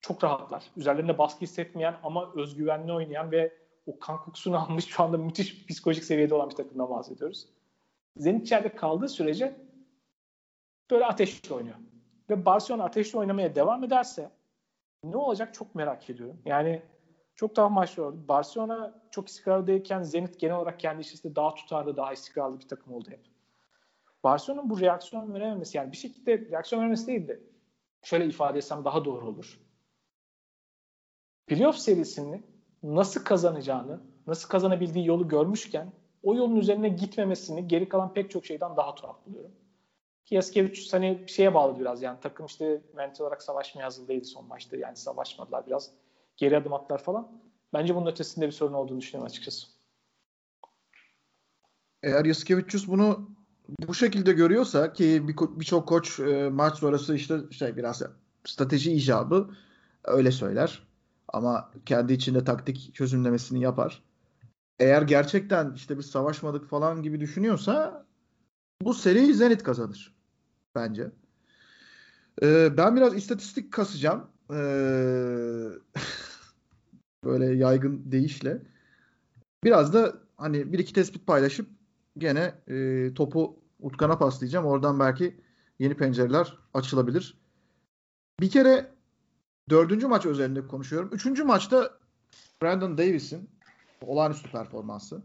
[0.00, 0.64] çok rahatlar.
[0.76, 3.52] Üzerlerinde baskı hissetmeyen ama özgüvenli oynayan ve
[3.86, 7.48] o kan kokusunu almış şu anda müthiş psikolojik seviyede olan bir takımdan bahsediyoruz.
[8.16, 9.56] Zenit içeride kaldığı sürece
[10.90, 11.76] böyle ateşli oynuyor.
[12.30, 14.30] Ve Barcelona ateşli oynamaya devam ederse
[15.04, 16.38] ne olacak çok merak ediyorum.
[16.44, 16.82] Yani
[17.34, 18.24] çok daha maçlı oldu.
[18.28, 23.10] Barcelona çok istikrarlıyken Zenit genel olarak kendi içerisinde daha tutarlı, daha istikrarlı bir takım oldu
[23.10, 23.35] hep.
[24.26, 27.40] Barcelona'nın bu reaksiyon verememesi yani bir şekilde reaksiyon vermesi değil de
[28.02, 29.60] şöyle ifade etsem daha doğru olur.
[31.46, 32.42] Playoff serisini
[32.82, 38.76] nasıl kazanacağını, nasıl kazanabildiği yolu görmüşken o yolun üzerine gitmemesini geri kalan pek çok şeyden
[38.76, 39.52] daha tuhaf buluyorum.
[40.30, 44.46] Yaskevicius hani bir şeye bağlı biraz yani takım işte mental olarak savaşmaya hazır değildi son
[44.46, 45.90] maçta yani savaşmadılar biraz
[46.36, 47.42] geri adım atlar falan.
[47.72, 49.66] Bence bunun ötesinde bir sorun olduğunu düşünüyorum açıkçası.
[52.02, 53.35] Eğer Yaskevicius bunu
[53.68, 58.02] bu şekilde görüyorsa ki birçok bir koç e, maç sonrası işte şey biraz
[58.44, 59.50] strateji icabı
[60.04, 60.86] öyle söyler.
[61.28, 64.02] Ama kendi içinde taktik çözümlemesini yapar.
[64.78, 68.06] Eğer gerçekten işte biz savaşmadık falan gibi düşünüyorsa
[68.82, 70.14] bu seriyi Zenit kazanır
[70.74, 71.10] bence.
[72.42, 74.30] Ee, ben biraz istatistik kasacağım.
[74.50, 74.54] Ee,
[77.24, 78.62] böyle yaygın deyişle.
[79.64, 81.68] Biraz da hani bir iki tespit paylaşıp
[82.18, 84.66] gene e, topu Utkan'a paslayacağım.
[84.66, 85.36] Oradan belki
[85.78, 87.38] yeni pencereler açılabilir.
[88.40, 88.90] Bir kere
[89.70, 91.10] dördüncü maç özelinde konuşuyorum.
[91.12, 91.90] Üçüncü maçta
[92.62, 93.50] Brandon Davis'in
[94.02, 95.22] olağanüstü performansı.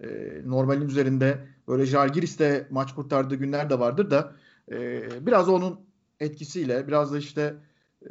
[0.00, 4.32] E, normalin üzerinde böyle Jalgiris'te maç kurtardığı günler de vardır da
[4.72, 5.80] e, biraz onun
[6.20, 7.54] etkisiyle biraz da işte
[8.02, 8.10] e,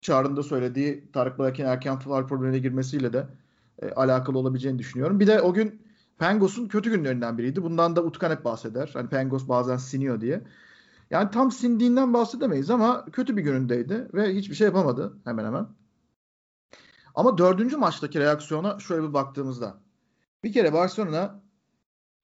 [0.00, 3.26] Çağrı'nın söylediği Tarık Bırak'ın erken faal problemine girmesiyle de
[3.82, 5.20] e, alakalı olabileceğini düşünüyorum.
[5.20, 5.87] Bir de o gün
[6.18, 7.62] Pengos'un kötü günlerinden biriydi.
[7.62, 8.90] Bundan da Utkan hep bahseder.
[8.92, 10.42] Hani Pengos bazen siniyor diye.
[11.10, 15.66] Yani tam sindiğinden bahsedemeyiz ama kötü bir günündeydi ve hiçbir şey yapamadı hemen hemen.
[17.14, 19.80] Ama dördüncü maçtaki reaksiyona şöyle bir baktığımızda
[20.44, 21.42] bir kere Barcelona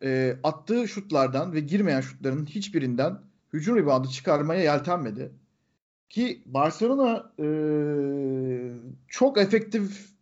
[0.02, 3.18] e, attığı şutlardan ve girmeyen şutların hiçbirinden
[3.52, 5.32] hücum reboundu çıkarmaya yeltenmedi.
[6.08, 7.46] Ki Barcelona e,
[9.08, 10.13] çok efektif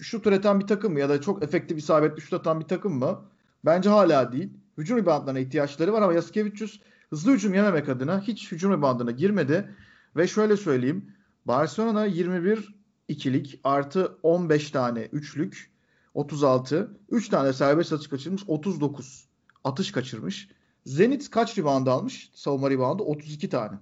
[0.00, 3.24] şut üreten bir takım mı ya da çok efektif isabetli şut atan bir takım mı?
[3.64, 4.52] Bence hala değil.
[4.78, 6.80] Hücum reboundlarına ihtiyaçları var ama Yaskevicius
[7.10, 9.74] hızlı hücum yememek adına hiç hücum reboundına girmedi.
[10.16, 11.12] Ve şöyle söyleyeyim.
[11.44, 12.74] Barcelona 21
[13.08, 15.70] ikilik artı 15 tane üçlük
[16.14, 17.00] 36.
[17.10, 19.28] 3 tane serbest atış kaçırmış 39.
[19.64, 20.48] Atış kaçırmış.
[20.86, 22.30] Zenit kaç rebound almış?
[22.34, 23.78] Savunma reboundu 32 tane.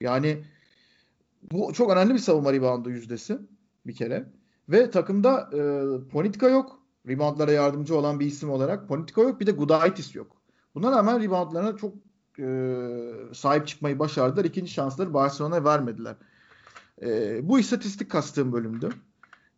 [0.00, 0.44] Yani
[1.52, 3.38] bu çok önemli bir savunma reboundu yüzdesi
[3.86, 4.32] bir kere.
[4.68, 5.60] Ve takımda e,
[6.08, 6.78] Ponitka yok.
[7.08, 8.88] Reboundlara yardımcı olan bir isim olarak.
[8.88, 9.40] Ponitka yok.
[9.40, 10.36] Bir de Gudaitis yok.
[10.74, 11.94] Buna rağmen reboundlarına çok
[12.38, 12.46] e,
[13.34, 14.44] sahip çıkmayı başardılar.
[14.44, 16.16] İkinci şansları Barcelona'ya vermediler.
[17.02, 18.88] E, bu istatistik kastığım bölümdü.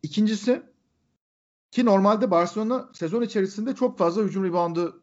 [0.03, 0.63] İkincisi
[1.71, 5.03] ki normalde Barcelona sezon içerisinde çok fazla hücum reboundu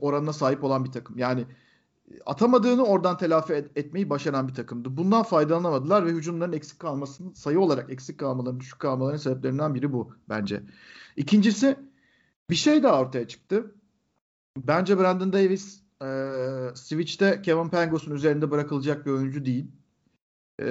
[0.00, 1.18] oranına sahip olan bir takım.
[1.18, 1.46] Yani
[2.26, 4.96] atamadığını oradan telafi et, etmeyi başaran bir takımdı.
[4.96, 10.12] Bundan faydalanamadılar ve hücumların eksik kalmasının sayı olarak eksik kalmaların, düşük kalmaların sebeplerinden biri bu
[10.28, 10.62] bence.
[11.16, 11.76] İkincisi
[12.50, 13.74] bir şey daha ortaya çıktı.
[14.56, 16.06] Bence Brandon Davis e,
[16.74, 19.66] Switch'te Kevin Pangos'un üzerinde bırakılacak bir oyuncu değil.
[20.62, 20.64] E,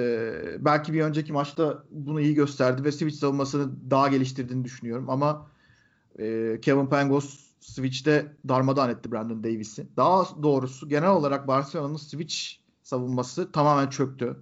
[0.58, 5.50] belki bir önceki maçta bunu iyi gösterdi ve Switch savunmasını daha geliştirdiğini düşünüyorum ama
[6.18, 9.86] e, Kevin Pangos Switch'te darmadağın etti Brandon Davis'i.
[9.96, 12.36] Daha doğrusu genel olarak Barcelona'nın Switch
[12.82, 14.36] savunması tamamen çöktü.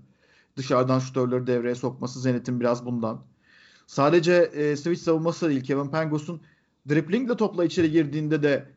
[0.56, 3.24] Dışarıdan şutörleri devreye sokması Zenit'in biraz bundan.
[3.86, 6.40] Sadece e, Switch savunması değil Kevin Pangos'un
[6.88, 8.74] driplingle topla içeri girdiğinde de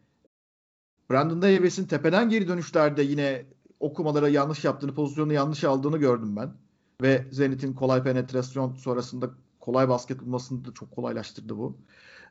[1.12, 3.46] Brandon Davis'in tepeden geri dönüşlerde yine
[3.80, 6.54] okumalara yanlış yaptığını, pozisyonu yanlış aldığını gördüm ben.
[7.02, 9.30] Ve Zenit'in kolay penetrasyon sonrasında
[9.60, 11.78] kolay basket bulmasını da çok kolaylaştırdı bu.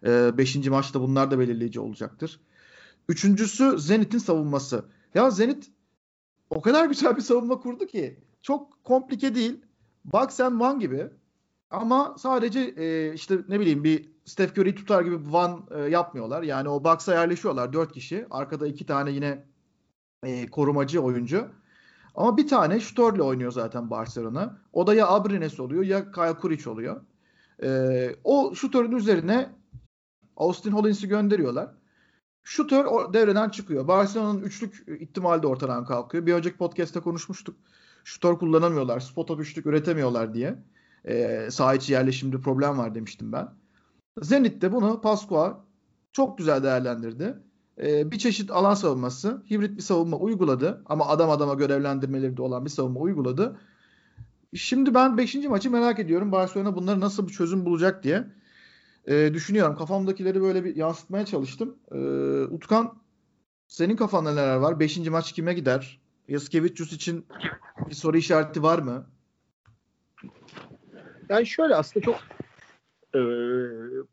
[0.07, 2.41] E, beşinci maçta bunlar da belirleyici olacaktır.
[3.09, 4.85] Üçüncüsü Zenit'in savunması.
[5.15, 5.71] Ya Zenit
[6.51, 9.61] o kadar güzel bir savunma kurdu ki çok komplike değil.
[10.05, 11.11] Box and one gibi
[11.71, 16.43] ama sadece e, işte ne bileyim bir Steph Curry tutar gibi one e, yapmıyorlar.
[16.43, 18.27] Yani o box'a yerleşiyorlar dört kişi.
[18.31, 19.45] Arkada iki tane yine
[20.23, 21.49] e, korumacı oyuncu.
[22.15, 24.59] Ama bir tane şutörle oynuyor zaten Barcelona.
[24.73, 27.01] O da ya Abrines oluyor ya Kyle Kuric oluyor.
[27.63, 29.51] E, o şutörün üzerine
[30.37, 31.68] Austin Hollins'i gönderiyorlar.
[32.45, 33.89] Şutör devreden çıkıyor.
[33.89, 36.26] Barcelona'nın üçlük ihtimali de ortadan kalkıyor.
[36.26, 37.57] Bir önceki podcast'te konuşmuştuk.
[38.05, 39.01] Şutör kullanamıyorlar.
[39.01, 40.59] Spot up üçlük üretemiyorlar diye.
[41.05, 43.49] Ee, saha içi yerleşimde problem var demiştim ben.
[44.22, 45.64] Zenit de bunu Pasqua
[46.12, 47.39] çok güzel değerlendirdi.
[47.82, 50.82] Ee, bir çeşit alan savunması, hibrit bir savunma uyguladı.
[50.87, 53.61] Ama adam adama görevlendirmeleri de olan bir savunma uyguladı.
[54.55, 55.34] Şimdi ben 5.
[55.34, 56.32] maçı merak ediyorum.
[56.32, 58.26] Barcelona bunları nasıl bir çözüm bulacak diye
[59.07, 59.77] e, düşünüyorum.
[59.77, 61.79] Kafamdakileri böyle bir yansıtmaya çalıştım.
[61.93, 61.99] E,
[62.45, 62.99] Utkan
[63.69, 64.81] senin kafanda neler var?
[64.81, 66.01] Beşinci maç kime gider?
[66.29, 67.27] Yaskevicius için
[67.89, 69.07] bir soru işareti var mı?
[71.29, 72.17] Yani şöyle aslında çok
[73.15, 73.21] e,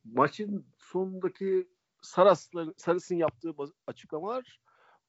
[0.04, 1.68] maçın sonundaki
[2.02, 3.54] Saras'ın yaptığı
[3.88, 4.62] açıklamalar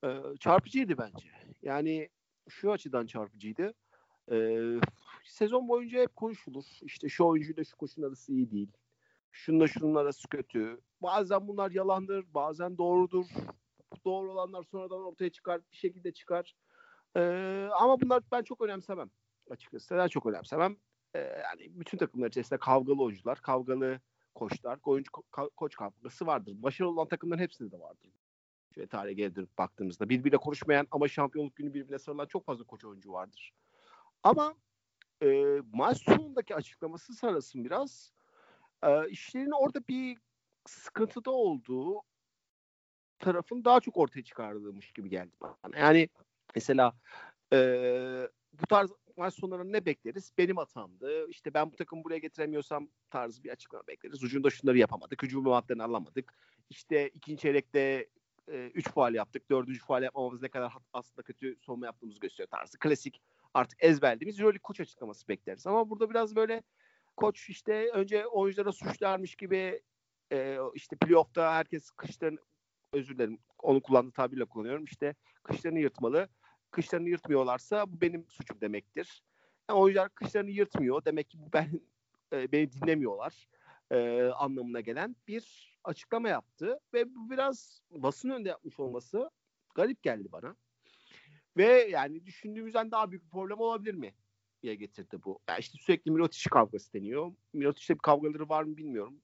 [0.04, 0.08] e,
[0.40, 1.28] çarpıcıydı bence.
[1.62, 2.08] Yani
[2.48, 3.74] şu açıdan çarpıcıydı.
[4.32, 4.58] E,
[5.24, 6.64] sezon boyunca hep konuşulur.
[6.82, 8.68] İşte şu oyuncuyla şu koşun arası iyi değil
[9.34, 10.80] şunla şunun arası kötü.
[11.02, 13.26] Bazen bunlar yalandır, bazen doğrudur.
[14.04, 16.54] Doğru olanlar sonradan ortaya çıkar, bir şekilde çıkar.
[17.16, 19.10] Ee, ama bunlar ben çok önemsemem
[19.50, 19.94] açıkçası.
[19.94, 20.76] Neden çok önemsemem?
[21.14, 24.00] Ee, yani bütün takımlar içerisinde kavgalı oyuncular, kavgalı
[24.34, 26.54] koçlar, oyuncu ko- koç kavgası vardır.
[26.62, 28.10] Başarılı olan takımların hepsinde de vardır.
[28.74, 32.84] Şöyle tarihe geri dönüp baktığımızda birbiriyle konuşmayan ama şampiyonluk günü birbirine sarılan çok fazla koç
[32.84, 33.52] oyuncu vardır.
[34.22, 34.54] Ama
[35.22, 38.12] e, maç sonundaki açıklaması sarasın biraz
[38.84, 40.18] e, işlerin orada bir
[40.66, 42.02] sıkıntıda olduğu
[43.18, 45.78] tarafın daha çok ortaya çıkardığımış gibi geldi bana.
[45.78, 46.08] Yani
[46.54, 46.92] mesela
[47.52, 47.58] e,
[48.52, 50.32] bu tarz maç sonlarında ne bekleriz?
[50.38, 51.28] Benim hatamdı.
[51.30, 54.24] İşte ben bu takımı buraya getiremiyorsam tarzı bir açıklama bekleriz.
[54.24, 55.22] Ucunda şunları yapamadık.
[55.22, 56.34] Hücum madderini alamadık.
[56.70, 58.08] İşte ikinci çeyrekte
[58.48, 59.50] 3 e, faal yaptık.
[59.50, 62.78] Dördüncü faal yapmamamız ne kadar aslında kötü savunma yaptığımızı gösteriyor tarzı.
[62.78, 63.22] Klasik
[63.54, 65.66] artık ezberlediğimiz Euroleague koç açıklaması bekleriz.
[65.66, 66.62] Ama burada biraz böyle
[67.16, 69.82] koç işte önce oyunculara suçlarmış gibi
[70.32, 72.38] e, işte playoff'ta herkes kışların
[72.92, 76.28] özür dilerim onu kullandığı tabirle kullanıyorum işte kışlarını yırtmalı.
[76.70, 79.22] Kışlarını yırtmıyorlarsa bu benim suçum demektir.
[79.70, 81.04] Yani oyuncular kışlarını yırtmıyor.
[81.04, 81.80] Demek ki ben
[82.32, 83.48] e, beni dinlemiyorlar
[83.90, 89.30] e, anlamına gelen bir açıklama yaptı ve bu biraz basın önünde yapmış olması
[89.74, 90.56] garip geldi bana.
[91.56, 94.14] Ve yani düşündüğümüzden daha büyük bir problem olabilir mi?
[94.64, 95.38] Diye getirdi bu.
[95.48, 97.32] Yani işte sürekli Mirotic kavgası deniyor.
[97.52, 99.20] Mirotic'le bir kavgaları var mı bilmiyorum.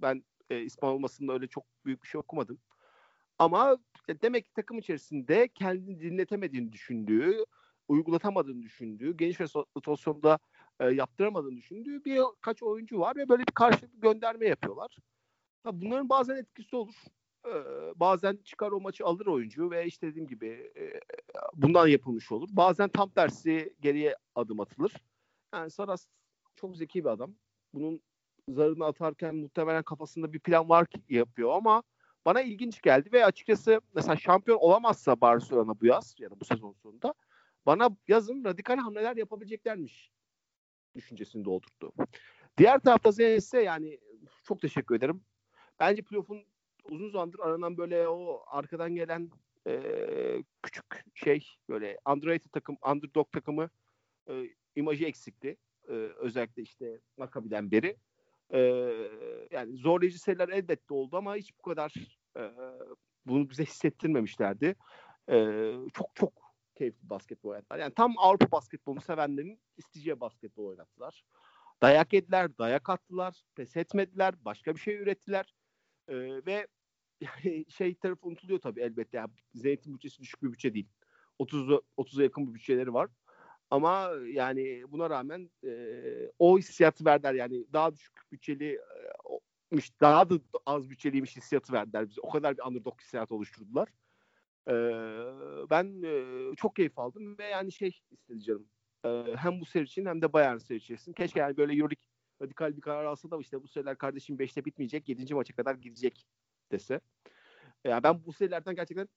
[0.00, 2.58] Ben e, İspanyol olmasında öyle çok büyük bir şey okumadım.
[3.38, 3.78] Ama
[4.22, 7.44] demek ki takım içerisinde kendini dinletemediğini düşündüğü,
[7.88, 9.40] uygulatamadığını düşündüğü, geniş
[9.76, 10.38] rotasyonda
[10.80, 14.96] e, yaptıramadığını düşündüğü birkaç oyuncu var ve böyle bir karşılıklı gönderme yapıyorlar.
[15.72, 16.94] Bunların bazen etkisi olur
[17.96, 20.72] bazen çıkar o maçı alır oyuncu ve işte dediğim gibi
[21.54, 22.48] bundan yapılmış olur.
[22.52, 24.92] Bazen tam tersi geriye adım atılır.
[25.54, 26.06] Yani Saras
[26.56, 27.34] çok zeki bir adam.
[27.74, 28.00] Bunun
[28.48, 31.82] zarını atarken muhtemelen kafasında bir plan var ki yapıyor ama
[32.24, 36.72] bana ilginç geldi ve açıkçası mesela şampiyon olamazsa Barcelona bu yaz ya da bu sezon
[36.72, 37.14] sonunda
[37.66, 40.10] bana yazın radikal hamleler yapabileceklermiş
[40.96, 41.92] düşüncesini doldurdu.
[42.58, 43.98] Diğer tarafta Zenit'se yani
[44.44, 45.24] çok teşekkür ederim.
[45.80, 46.44] Bence playoff'un
[46.84, 49.30] uzun zamandır aranan böyle o arkadan gelen
[49.66, 49.82] e,
[50.62, 53.70] küçük şey böyle underrated takım, underdog takımı
[54.28, 55.56] e, imajı eksikti.
[55.88, 57.96] e, özellikle işte Maccabi'den beri.
[58.50, 58.58] E,
[59.50, 61.94] yani zorlayıcı seriler elbette oldu ama hiç bu kadar
[62.36, 62.52] e,
[63.26, 64.76] bunu bize hissettirmemişlerdi.
[65.30, 66.32] E, çok çok
[66.74, 67.78] keyifli basketbol oynadılar.
[67.78, 71.24] Yani tam Avrupa basketbolunu sevenlerin isteyeceği basketbol oynattılar.
[71.82, 75.54] Dayak yediler, dayak attılar, pes etmediler, başka bir şey ürettiler.
[76.08, 76.14] E,
[76.46, 76.66] ve
[77.68, 79.16] şey tarafı unutuluyor tabii elbette.
[79.16, 80.88] Yani Zenit'in bütçesi düşük bir bütçe değil.
[81.38, 83.10] 30 30'a yakın bir bütçeleri var.
[83.70, 85.72] Ama yani buna rağmen e,
[86.38, 87.34] o hissiyatı verdiler.
[87.34, 88.80] Yani daha düşük bütçeli
[89.72, 90.34] e, daha da
[90.66, 92.20] az bütçeliymiş hissiyatı verdiler bize.
[92.20, 93.88] O kadar bir underdog hissiyatı oluşturdular.
[94.68, 94.74] E,
[95.70, 98.68] ben e, çok keyif aldım ve yani şey istedi canım.
[99.04, 101.12] E, hem bu seri için hem de Bayern seri için.
[101.12, 105.08] Keşke yani böyle Euroleague radikal bir karar alsa da işte bu seriler kardeşim 5'te bitmeyecek.
[105.08, 105.34] 7.
[105.34, 106.26] maça kadar gidecek
[106.72, 107.00] dese.
[107.84, 109.08] Yani ben bu serilerden gerçekten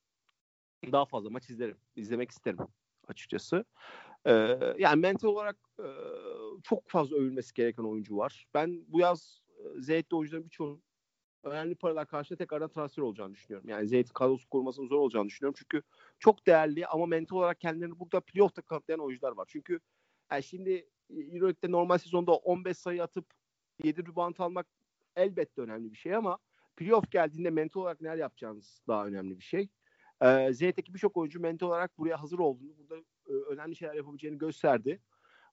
[0.91, 1.77] daha fazla maç izlerim.
[1.95, 2.57] izlemek isterim
[3.07, 3.65] açıkçası.
[4.25, 5.87] Ee, yani mental olarak e,
[6.63, 8.47] çok fazla övülmesi gereken oyuncu var.
[8.53, 10.83] Ben bu yaz e, Zeyt'te oyuncuların birçoğunun
[11.43, 13.69] önemli paralar karşısında tekrardan transfer olacağını düşünüyorum.
[13.69, 15.59] Yani Zeyt'in kadrosu korumasının zor olacağını düşünüyorum.
[15.59, 15.83] Çünkü
[16.19, 19.45] çok değerli ama mental olarak kendilerini burada playoff'ta kanıtlayan oyuncular var.
[19.49, 19.79] Çünkü
[20.31, 23.25] yani şimdi Euroleague'de normal sezonda 15 sayı atıp
[23.83, 24.67] 7 rebound almak
[25.15, 26.37] elbette önemli bir şey ama
[26.75, 29.69] playoff geldiğinde mental olarak neler yapacağınız daha önemli bir şey.
[30.21, 35.01] Ee, Z'deki birçok oyuncu mental olarak buraya hazır olduğunu, burada e, önemli şeyler yapabileceğini gösterdi.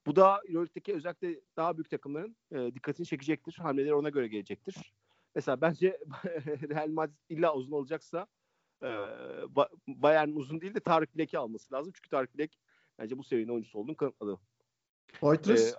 [0.07, 3.55] Bu da Euroleague'deki özellikle daha büyük takımların e, dikkatini çekecektir.
[3.55, 4.95] Hamleleri ona göre gelecektir.
[5.35, 6.01] Mesela bence
[6.69, 8.27] Real Madrid illa uzun olacaksa
[8.83, 8.89] e,
[9.87, 11.93] Bayern uzun değil de Tarık Bilek'i alması lazım.
[11.97, 12.59] Çünkü Tarık Bilek
[12.99, 14.39] bence bu serinin oyuncusu olduğunu kanıtladı.
[15.21, 15.73] Poitras?
[15.73, 15.75] Ee,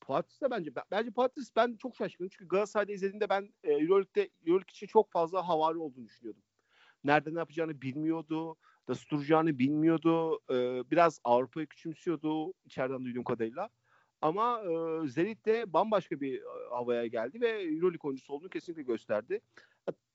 [0.00, 2.30] Poitras da bence bence Poitras ben çok şaşkınım.
[2.32, 6.42] Çünkü Galatasaray'da izlediğimde ben e, Euroleague'de Euroleague için çok fazla havari olduğunu düşünüyordum.
[7.04, 8.56] Nerede ne yapacağını bilmiyordu.
[8.88, 10.40] Nasıl duracağını bilmiyordu.
[10.50, 13.70] E, biraz Avrupa'yı küçümsüyordu içeriden duyduğum kadarıyla.
[14.22, 19.40] Ama e, Zenit de bambaşka bir e, havaya geldi ve Euroleague oyuncusu olduğunu kesinlikle gösterdi.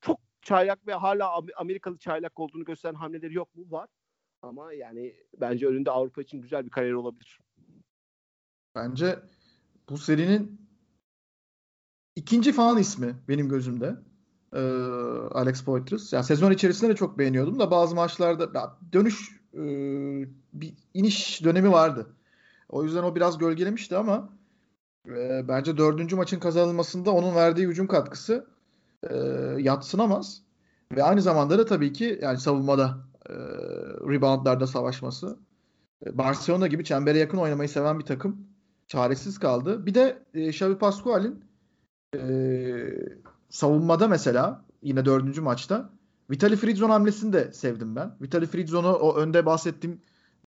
[0.02, 3.66] Çok çaylak ve hala Amerikalı çaylak olduğunu gösteren hamleleri yok mu?
[3.70, 3.90] Var.
[4.42, 7.40] Ama yani bence önünde Avrupa için güzel bir kariyer olabilir.
[8.78, 9.20] Bence
[9.90, 10.62] bu serinin
[12.16, 13.96] ikinci falan ismi benim gözümde.
[14.54, 14.60] Ee,
[15.32, 16.14] Alex Poitras.
[16.14, 19.62] Yani sezon içerisinde de çok beğeniyordum da bazı maçlarda dönüş e,
[20.54, 22.08] bir iniş dönemi vardı.
[22.70, 24.30] O yüzden o biraz gölgelemişti ama
[25.08, 28.48] e, bence dördüncü maçın kazanılmasında onun verdiği hücum katkısı
[29.10, 29.16] e,
[29.58, 30.42] yatsınamaz.
[30.96, 32.98] Ve aynı zamanda da tabii ki yani savunmada
[33.30, 33.34] e,
[34.10, 35.38] reboundlarda savaşması.
[36.06, 38.48] E, Barcelona gibi çembere yakın oynamayı seven bir takım
[38.88, 39.86] çaresiz kaldı.
[39.86, 41.44] Bir de e, Xavi Pascual'in
[42.16, 42.20] e,
[43.50, 45.90] savunmada mesela yine dördüncü maçta
[46.30, 48.16] Vitali Fridzon hamlesini de sevdim ben.
[48.22, 50.02] Vitali Fridzon'u o önde bahsettiğim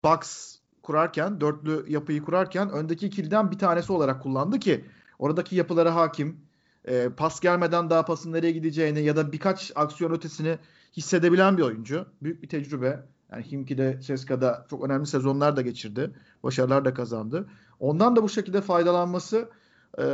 [0.04, 4.84] box kurarken, dörtlü yapıyı kurarken öndeki ikiliden bir tanesi olarak kullandı ki
[5.18, 6.40] oradaki yapılara hakim.
[6.84, 10.58] E, pas gelmeden daha pasın nereye gideceğini ya da birkaç aksiyon ötesini
[10.96, 12.06] hissedebilen bir oyuncu.
[12.22, 13.06] Büyük bir tecrübe.
[13.32, 16.10] Yani Himki de Seska'da çok önemli sezonlar da geçirdi.
[16.42, 17.46] Başarılar da kazandı.
[17.80, 19.48] Ondan da bu şekilde faydalanması
[19.98, 20.04] e,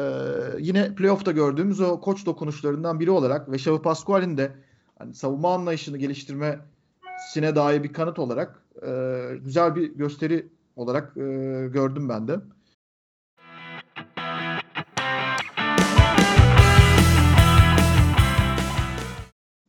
[0.59, 4.53] yine playoff'ta gördüğümüz o koç dokunuşlarından biri olarak ve Xavi Pascual'in de
[4.99, 11.21] hani savunma anlayışını geliştirmesine dair bir kanıt olarak e, güzel bir gösteri olarak e,
[11.73, 12.41] gördüm ben de.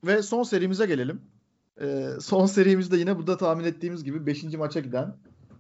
[0.04, 1.22] Ve son serimize gelelim.
[1.82, 4.44] E, son serimizde yine burada tahmin ettiğimiz gibi 5.
[4.44, 5.16] maça giden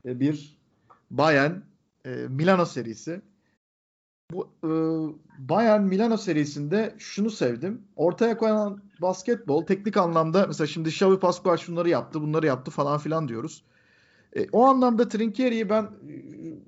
[0.05, 0.57] e, bir
[1.11, 1.51] Bayern
[2.05, 3.22] e, Milano serisi.
[4.32, 4.70] Bu e,
[5.49, 7.82] Bayern Milano serisinde şunu sevdim.
[7.95, 13.28] Ortaya koyan basketbol teknik anlamda mesela şimdi Xavi Pascual şunları yaptı, bunları yaptı falan filan
[13.28, 13.63] diyoruz.
[14.36, 15.89] E, o anlamda Trinkieri'yi ben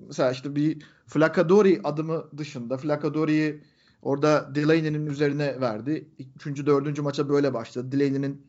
[0.08, 3.64] mesela işte bir Flacadori adımı dışında Flacadori'yi
[4.02, 6.10] orada Delaney'nin üzerine verdi.
[6.36, 7.92] Üçüncü, dördüncü maça böyle başladı.
[7.92, 8.49] Delaney'nin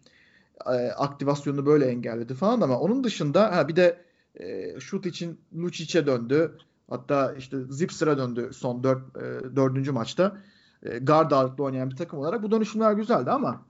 [0.67, 4.01] e, aktivasyonunu böyle engelledi falan ama onun dışında ha bir de
[4.35, 6.59] e, şut için Lucic'e döndü.
[6.91, 10.37] Hatta işte Zipser'a döndü son dört, e, dördüncü maçta.
[10.83, 12.43] E, guard ağırlıklı oynayan bir takım olarak.
[12.43, 13.63] Bu dönüşümler güzeldi ama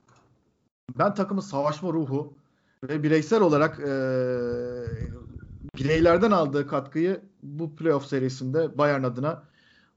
[0.98, 2.34] ben takımın savaşma ruhu
[2.88, 3.92] ve bireysel olarak e,
[5.78, 9.42] bireylerden aldığı katkıyı bu playoff serisinde Bayern adına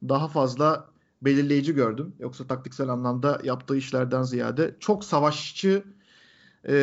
[0.09, 0.85] daha fazla
[1.21, 2.15] belirleyici gördüm.
[2.19, 5.83] Yoksa taktiksel anlamda yaptığı işlerden ziyade çok savaşçı
[6.67, 6.73] e,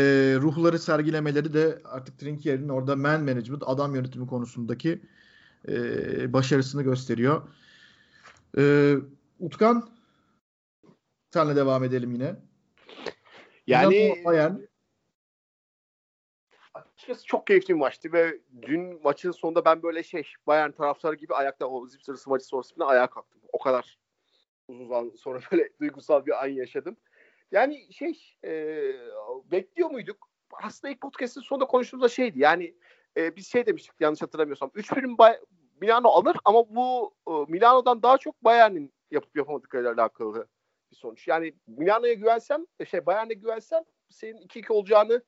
[0.41, 5.03] ruhları sergilemeleri de artık Trinkier'in orada man management, adam yönetimi konusundaki
[5.69, 7.43] e, başarısını gösteriyor.
[8.59, 8.95] E,
[9.39, 9.91] Utkan
[11.31, 12.37] senle devam edelim yine.
[13.67, 14.55] Yani Bayern
[16.75, 21.35] açıkçası çok keyifli bir maçtı ve dün maçın sonunda ben böyle şey Bayern taraftarı gibi
[21.35, 23.41] ayakta o zip sırası maçı sonrasında ayağa kalktım.
[23.53, 23.99] O kadar
[24.69, 26.97] uzun zaman sonra böyle duygusal bir an yaşadım.
[27.53, 28.53] Yani şey e,
[29.51, 30.29] bekliyor muyduk?
[30.63, 32.75] Aslında ilk podcast'ın sonunda konuştuğumuzda şeydi yani
[33.17, 35.41] e, biz şey demiştik yanlış hatırlamıyorsam 3-1'in Bay-
[35.81, 40.49] Milano alır ama bu e, Milano'dan daha çok Bayern'in yapıp yapamadıklarıyla alakalı
[40.93, 41.29] bir sonuç.
[41.29, 45.23] Yani Milano'ya güvensem, şey Bayern'e güvensem senin 2-2 olacağını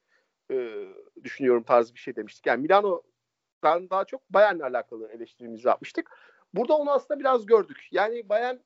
[0.50, 0.86] e,
[1.24, 2.46] düşünüyorum tarzı bir şey demiştik.
[2.46, 6.10] Yani Milano'dan daha çok Bayern'le alakalı eleştirimizi yapmıştık.
[6.54, 7.88] Burada onu aslında biraz gördük.
[7.90, 8.56] Yani Bayern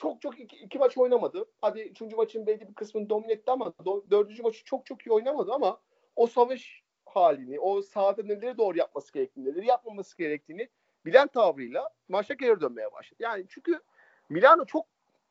[0.00, 1.44] çok çok iki, iki maç oynamadı.
[1.60, 5.10] Hadi üçüncü maçın belli bir kısmını domine etti ama do, dördüncü maçı çok çok iyi
[5.10, 5.80] oynamadı ama
[6.16, 10.68] o savaş halini, o sahada neleri doğru yapması gerektiğini, neleri yapmaması gerektiğini
[11.06, 13.22] bilen tavrıyla maçta geri dönmeye başladı.
[13.22, 13.80] Yani çünkü
[14.28, 14.86] Milano çok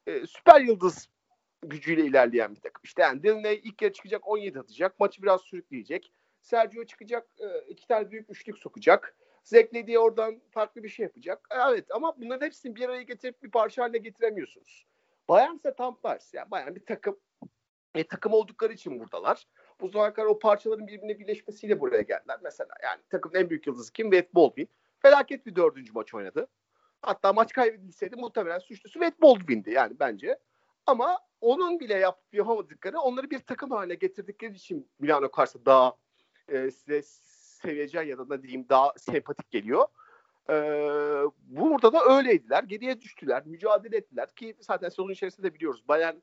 [0.07, 1.09] e, süper yıldız
[1.61, 2.81] gücüyle ilerleyen bir takım.
[2.83, 4.99] İşte yani Delaney ilk yarı çıkacak 17 atacak.
[4.99, 6.11] Maçı biraz sürükleyecek.
[6.41, 9.15] Sergio çıkacak e, iki tane büyük üçlük sokacak.
[9.43, 11.47] Zekle diye oradan farklı bir şey yapacak.
[11.51, 14.85] Evet ama bunların hepsini bir araya getirip bir parça haline getiremiyorsunuz.
[15.29, 16.37] Bayern ise tam tersi.
[16.37, 17.17] Yani Bayern bir takım
[17.95, 19.47] e, takım oldukları için buradalar.
[19.81, 22.39] Bu zamana kadar o parçaların birbirine birleşmesiyle buraya geldiler.
[22.43, 24.11] Mesela yani takımın en büyük yıldızı kim?
[24.11, 24.69] Wade Baldwin.
[24.99, 26.47] Felaket bir dördüncü maç oynadı.
[27.01, 30.39] Hatta maç kaybedilseydi muhtemelen suçlusu Wade Baldwin'di yani bence.
[30.85, 35.95] Ama onun bile yapıp yapamadıkları onları bir takım haline getirdikleri için Milano karşı daha
[36.47, 37.01] e, size
[37.61, 39.87] seviyecen ya da ne diyeyim daha sempatik geliyor.
[40.49, 40.55] E,
[41.41, 42.63] burada da öyleydiler.
[42.63, 43.45] Geriye düştüler.
[43.45, 44.35] Mücadele ettiler.
[44.35, 45.87] Ki zaten sezon içerisinde de biliyoruz.
[45.87, 46.15] Bayern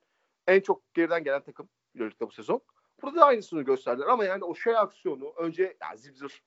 [0.47, 2.61] en çok geriden gelen takım Euroleague'de bu sezon.
[3.03, 6.43] Burada da aynısını gösterdiler ama yani o şey aksiyonu önce yani Zibzir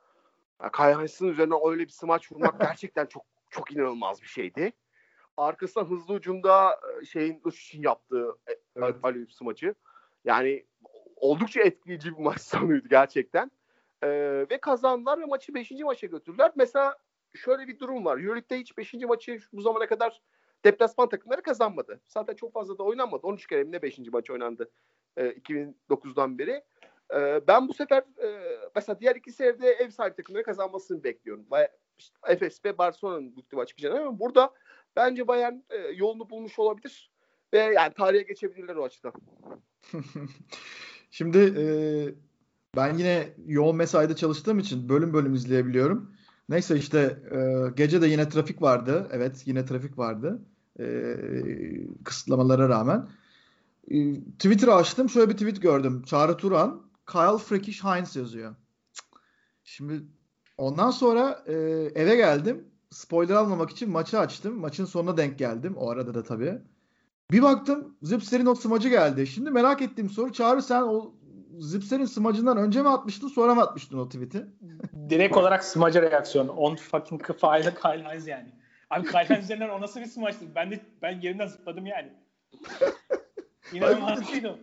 [0.62, 4.74] yani Kayhans'ın üzerine öyle bir smaç vurmak gerçekten çok çok inanılmaz bir şeydi.
[5.38, 6.80] Arkasından hızlı ucumda
[7.12, 8.96] şeyin için yaptığı e, evet.
[9.04, 9.76] Aleyhip smacı.
[10.26, 10.66] Yani
[11.16, 13.52] oldukça etkileyici bir maç sonuydu gerçekten.
[14.04, 15.72] Ee, ve kazandılar ve maçı 5.
[15.72, 16.52] maça götürdüler.
[16.56, 16.98] Mesela
[17.36, 18.18] şöyle bir durum var.
[18.18, 18.94] Euroleague'de hiç 5.
[18.94, 20.22] maçı bu zamana kadar
[20.66, 22.02] deplasman takımları kazanmadı.
[22.08, 23.28] Zaten çok fazla da oynanmadı.
[23.28, 24.00] 13 kere mi ne 5.
[24.00, 24.70] maç oynandı
[25.18, 26.64] e, 2009'dan beri.
[27.14, 31.46] E, ben bu sefer e, mesela diğer iki seride ev sahibi takımları kazanmasını bekliyorum.
[31.98, 34.54] İşte Efes ve Barcelona'nın bu maç çıkacağını ama burada
[34.96, 37.12] bence Bayern e, yolunu bulmuş olabilir
[37.54, 39.14] ve yani tarihe geçebilirler o açıdan.
[41.12, 41.64] Şimdi e,
[42.76, 46.12] ben yine yoğun mesaide çalıştığım için bölüm bölüm izleyebiliyorum.
[46.50, 49.08] Neyse işte e, gece de yine trafik vardı.
[49.12, 50.42] Evet yine trafik vardı.
[50.80, 51.16] E,
[52.04, 53.10] kısıtlamalara rağmen.
[53.92, 55.10] E, Twitter'ı açtım.
[55.10, 56.04] Şöyle bir tweet gördüm.
[56.06, 58.56] Çağrı Turan, Kyle Frekish Hines yazıyor.
[59.64, 60.04] Şimdi
[60.58, 61.54] ondan sonra e,
[61.96, 62.66] eve geldim.
[62.90, 64.60] Spoiler almamak için maçı açtım.
[64.60, 65.74] Maçın sonuna denk geldim.
[65.78, 66.62] O arada da tabii.
[67.32, 69.28] Bir baktım Zipser'in o smacı geldi.
[69.28, 71.14] Şimdi merak ettiğim soru Çağrı sen o
[71.60, 74.46] Zipser'in smacından önce mi atmıştın sonra mı atmıştın o tweet'i?
[75.10, 76.48] Direkt olarak smacı reaksiyon.
[76.48, 78.50] On fucking kafayla Kyle Hines yani.
[78.90, 80.46] Abi Kyle Hines üzerinden o nasıl bir smaçtı?
[80.56, 82.14] Ben de ben yerinden zıpladım yani.
[83.74, 84.54] İnanılmaz şeydi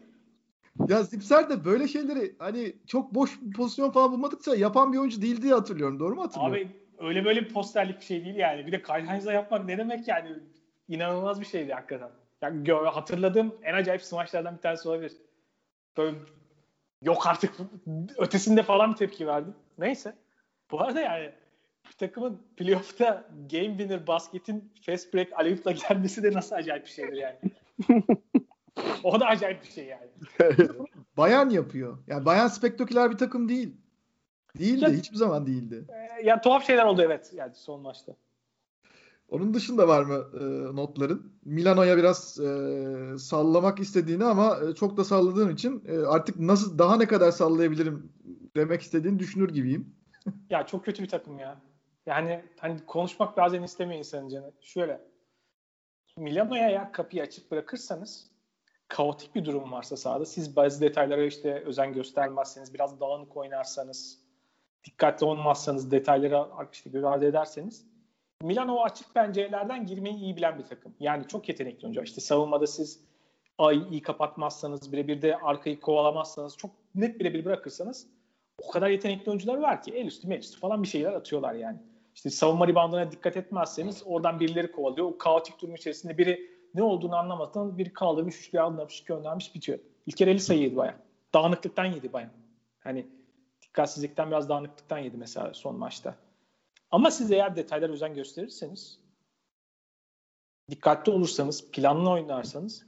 [0.89, 5.43] Ya Zipser de böyle şeyleri hani çok boş pozisyon falan bulmadıkça yapan bir oyuncu değil
[5.43, 6.01] diye hatırlıyorum.
[6.01, 6.55] Doğru mu hatırlıyorum?
[6.55, 8.67] Abi öyle böyle bir posterlik bir şey değil yani.
[8.67, 10.29] Bir de Kyle Hines'la yapmak ne demek yani?
[10.89, 12.11] İnanılmaz bir şeydi hakikaten.
[12.43, 15.13] Yani hatırladığım en acayip smaçlardan bir tanesi olabilir.
[15.97, 16.17] Böyle
[17.03, 17.55] yok artık
[18.19, 19.55] ötesinde falan bir tepki verdim.
[19.79, 20.15] Neyse.
[20.71, 21.33] Bu arada yani
[21.89, 27.17] bir takımın playoff'ta game winner basketin fast break aleyhupla gelmesi de nasıl acayip bir şeydir
[27.17, 27.37] yani.
[29.05, 30.11] o da acayip bir şey yani.
[31.17, 31.99] Bayan yapıyor.
[32.07, 33.77] Yani Bayan spektaküler bir takım değil.
[34.59, 34.85] Değildi.
[34.85, 35.85] Ya, hiçbir zaman değildi.
[36.19, 38.13] E, ya tuhaf şeyler oldu evet yani son maçta.
[39.29, 40.45] Onun dışında var mı e,
[40.77, 41.33] notların?
[41.45, 46.97] Milano'ya biraz e, sallamak istediğini ama e, çok da salladığın için e, artık nasıl daha
[46.97, 48.13] ne kadar sallayabilirim
[48.57, 49.95] demek istediğini düşünür gibiyim.
[50.51, 51.61] ya çok kötü bir takım ya.
[52.07, 54.53] Yani hani konuşmak bazen istemiyor insanın canı.
[54.61, 55.01] Şöyle
[56.17, 58.31] Milano'ya ya kapıyı açık bırakırsanız
[58.89, 64.21] kaotik bir durum varsa sahada siz bazı detaylara işte özen göstermezseniz biraz dağınık oynarsanız
[64.85, 67.87] dikkatli olmazsanız detaylara işte göz ederseniz
[68.43, 70.95] Milan o açık pencerelerden girmeyi iyi bilen bir takım.
[71.01, 72.03] Yani çok yetenekli oyuncu.
[72.03, 73.01] İşte savunmada siz
[73.59, 78.07] ayı iyi kapatmazsanız, birebir de arkayı kovalamazsanız, çok net birebir bırakırsanız
[78.63, 81.79] o kadar yetenekli oyuncular var ki el üstü, el üstü falan bir şeyler atıyorlar yani.
[82.15, 85.07] İşte savunma ribandına dikkat etmezseniz oradan birileri kovalıyor.
[85.07, 89.79] O kaotik durum içerisinde biri ne olduğunu anlamadan biri kaldırmış, üçlü anlamış, göndermiş, bitiyor.
[90.07, 90.95] İlk kere 50 sayı yedi bayağı.
[91.35, 92.31] Dağınıklıktan yedi bayağı.
[92.79, 93.07] Hani
[93.63, 96.15] dikkatsizlikten biraz dağınıklıktan yedi mesela son maçta.
[96.91, 99.01] Ama siz eğer detaylara özen gösterirseniz,
[100.71, 102.87] dikkatli olursanız, planlı oynarsanız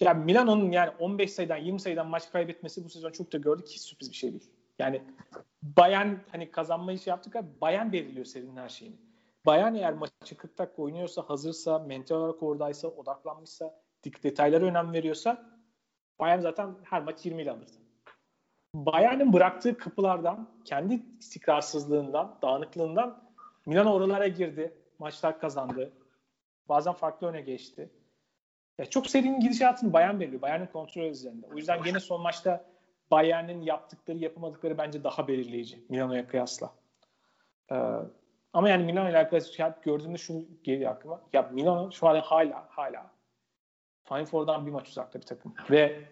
[0.00, 3.80] yani Milano'nun yani 15 sayıdan 20 sayıdan maç kaybetmesi bu sezon çok da gördük hiç
[3.80, 4.50] sürpriz bir şey değil.
[4.78, 5.02] Yani
[5.62, 8.96] Bayern hani kazanmayı şey yaptık ama Bayern belirliyor serinin her şeyini.
[9.46, 15.60] Bayern eğer maçı 40 dakika oynuyorsa, hazırsa, mental olarak oradaysa, odaklanmışsa, detaylara önem veriyorsa
[16.18, 17.79] Bayern zaten her maç 20 ile alırdı.
[18.74, 23.22] Bayern'in bıraktığı kapılardan, kendi istikrarsızlığından, dağınıklığından
[23.66, 24.74] Milan oralara girdi.
[24.98, 25.92] Maçlar kazandı.
[26.68, 27.90] Bazen farklı öne geçti.
[28.78, 30.42] Ya çok serinin gidişatını Bayern belirliyor.
[30.42, 31.46] Bayern'in kontrol üzerinde.
[31.46, 32.64] O yüzden yine son maçta
[33.10, 36.74] Bayern'in yaptıkları, yapamadıkları bence daha belirleyici Milano'ya kıyasla.
[37.72, 37.76] Ee,
[38.52, 41.20] ama yani Milano ile alakalı gördüğümde şunu geliyor aklıma.
[41.32, 43.10] Ya Milano şu an hala hala
[44.04, 45.54] Final Four'dan bir maç uzakta bir takım.
[45.70, 46.08] Ve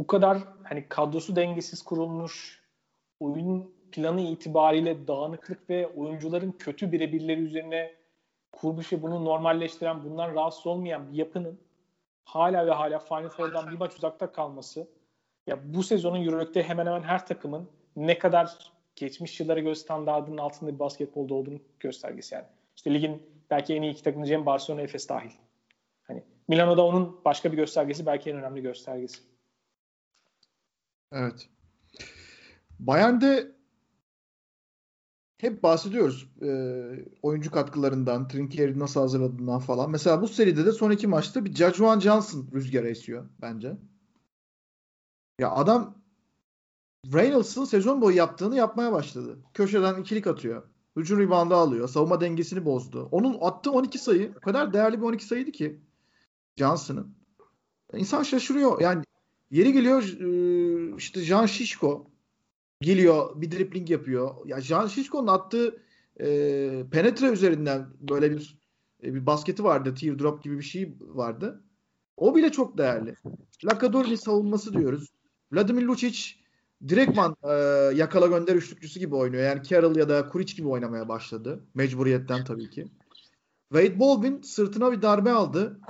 [0.00, 2.62] bu kadar hani kadrosu dengesiz kurulmuş,
[3.20, 7.94] oyun planı itibariyle dağınıklık ve oyuncuların kötü birebirleri üzerine
[8.52, 11.60] kurmuş ve bunu normalleştiren, bundan rahatsız olmayan bir yapının
[12.24, 14.88] hala ve hala Final Four'dan bir maç uzakta kalması
[15.46, 20.74] ya bu sezonun Euroleague'de hemen hemen her takımın ne kadar geçmiş yıllara göre standartının altında
[20.74, 22.46] bir basketbolda olduğunu göstergesi yani.
[22.76, 25.30] İşte ligin belki en iyi iki takımı diyeceğim Barcelona Efes dahil.
[26.02, 29.29] Hani Milano'da onun başka bir göstergesi belki en önemli göstergesi.
[31.12, 31.48] Evet.
[32.78, 33.52] Bayern'de
[35.38, 36.50] hep bahsediyoruz e,
[37.22, 39.90] oyuncu katkılarından, Trinkieri nasıl hazırladığından falan.
[39.90, 43.76] Mesela bu seride de son iki maçta bir Jajuan Johnson rüzgarı esiyor bence.
[45.38, 46.00] Ya adam
[47.12, 49.38] Reynolds'ın sezon boyu yaptığını yapmaya başladı.
[49.54, 50.62] Köşeden ikilik atıyor.
[50.96, 51.88] Hücum ribandı alıyor.
[51.88, 53.08] Savunma dengesini bozdu.
[53.12, 55.80] Onun attığı 12 sayı o kadar değerli bir 12 sayıydı ki
[56.56, 57.14] Johnson'ın.
[57.94, 58.80] İnsan şaşırıyor.
[58.80, 59.04] Yani
[59.50, 60.26] yeri geliyor e,
[60.98, 62.10] işte Jean Şişko
[62.80, 64.34] geliyor bir dribbling yapıyor.
[64.46, 65.82] Ya Jean Şişko'nun attığı
[66.20, 66.26] e,
[66.90, 68.58] penetre üzerinden böyle bir
[69.02, 69.94] e, bir basketi vardı.
[69.94, 71.64] Teardrop gibi bir şey vardı.
[72.16, 73.14] O bile çok değerli.
[73.64, 75.08] Lakadorni savunması diyoruz.
[75.52, 76.40] Vladimir Lucic
[76.88, 77.52] direktman e,
[77.96, 79.42] yakala gönder üçlükçüsü gibi oynuyor.
[79.42, 81.64] Yani Carroll ya da Kuric gibi oynamaya başladı.
[81.74, 82.88] Mecburiyetten tabii ki.
[83.72, 85.80] Wade Baldwin sırtına bir darbe aldı.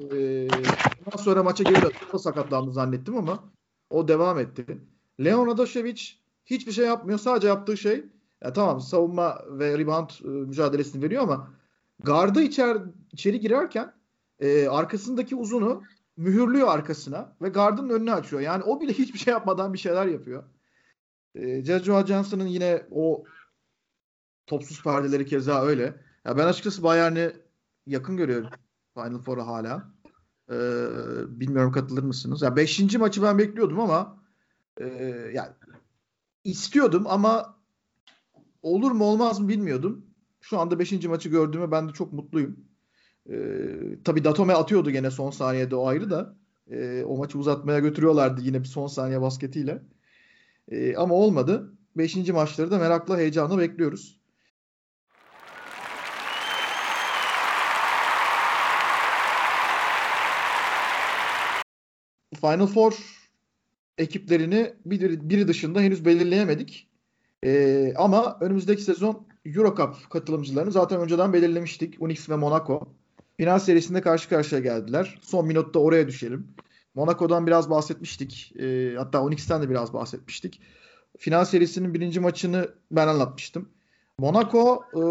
[0.00, 0.48] Ee,
[1.06, 2.18] ondan sonra maça geri döndü.
[2.18, 3.52] Sakatlandı zannettim ama
[3.90, 4.64] o devam etti.
[5.24, 6.00] Leon Adaşevic
[6.46, 7.18] hiçbir şey yapmıyor.
[7.18, 8.04] Sadece yaptığı şey
[8.42, 11.50] ya tamam savunma ve rebound e, mücadelesini veriyor ama
[12.00, 12.78] gardı içer,
[13.12, 13.94] içeri girerken
[14.40, 15.82] e, arkasındaki uzunu
[16.16, 18.42] mühürlüyor arkasına ve gardın önünü açıyor.
[18.42, 20.44] Yani o bile hiçbir şey yapmadan bir şeyler yapıyor.
[21.34, 23.24] E, Joshua Johnson'ın yine o
[24.46, 25.94] topsuz perdeleri keza öyle.
[26.24, 27.32] Ya ben açıkçası Bayern'i
[27.86, 28.50] yakın görüyorum
[28.94, 29.92] Final Four'a hala.
[30.50, 30.54] Ee,
[31.40, 32.42] bilmiyorum katılır mısınız?
[32.42, 34.22] Ya beşinci maçı ben bekliyordum ama
[34.80, 34.86] e,
[35.34, 35.50] yani
[36.44, 37.58] istiyordum ama
[38.62, 40.06] olur mu olmaz mı bilmiyordum.
[40.40, 42.56] Şu anda beşinci maçı gördüğüme ben de çok mutluyum.
[43.30, 46.36] Ee, tabii Datome atıyordu gene son saniyede o ayrı da.
[46.70, 49.82] Ee, o maçı uzatmaya götürüyorlardı yine bir son saniye basketiyle.
[50.68, 51.72] Ee, ama olmadı.
[51.96, 54.17] Beşinci maçları da merakla heyecanla bekliyoruz.
[62.40, 62.92] Final Four
[63.98, 66.88] ekiplerini biri, biri dışında henüz belirleyemedik.
[67.44, 72.02] Ee, ama önümüzdeki sezon Eurocup katılımcılarını zaten önceden belirlemiştik.
[72.02, 72.88] Unix ve Monaco.
[73.36, 75.18] Final serisinde karşı karşıya geldiler.
[75.22, 76.48] Son minutta oraya düşelim.
[76.94, 78.52] Monaco'dan biraz bahsetmiştik.
[78.58, 80.60] E, hatta Unix'ten de biraz bahsetmiştik.
[81.18, 83.68] Final serisinin birinci maçını ben anlatmıştım.
[84.18, 85.02] Monaco e,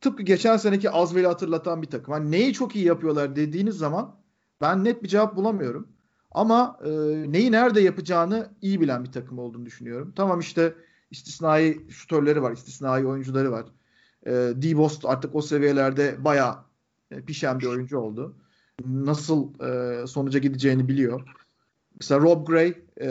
[0.00, 2.14] tıpkı geçen seneki Azvel'i hatırlatan bir takım.
[2.14, 4.16] Hani neyi çok iyi yapıyorlar dediğiniz zaman
[4.60, 5.88] ben net bir cevap bulamıyorum.
[6.30, 6.90] Ama e,
[7.32, 10.12] neyi nerede yapacağını iyi bilen bir takım olduğunu düşünüyorum.
[10.16, 10.74] Tamam işte
[11.10, 13.66] istisnai şutörleri var, istisnai oyuncuları var.
[14.26, 16.56] E, D-Bost artık o seviyelerde bayağı
[17.10, 18.36] e, pişen bir oyuncu oldu.
[18.86, 21.28] Nasıl e, sonuca gideceğini biliyor.
[22.00, 23.10] Mesela Rob Gray e,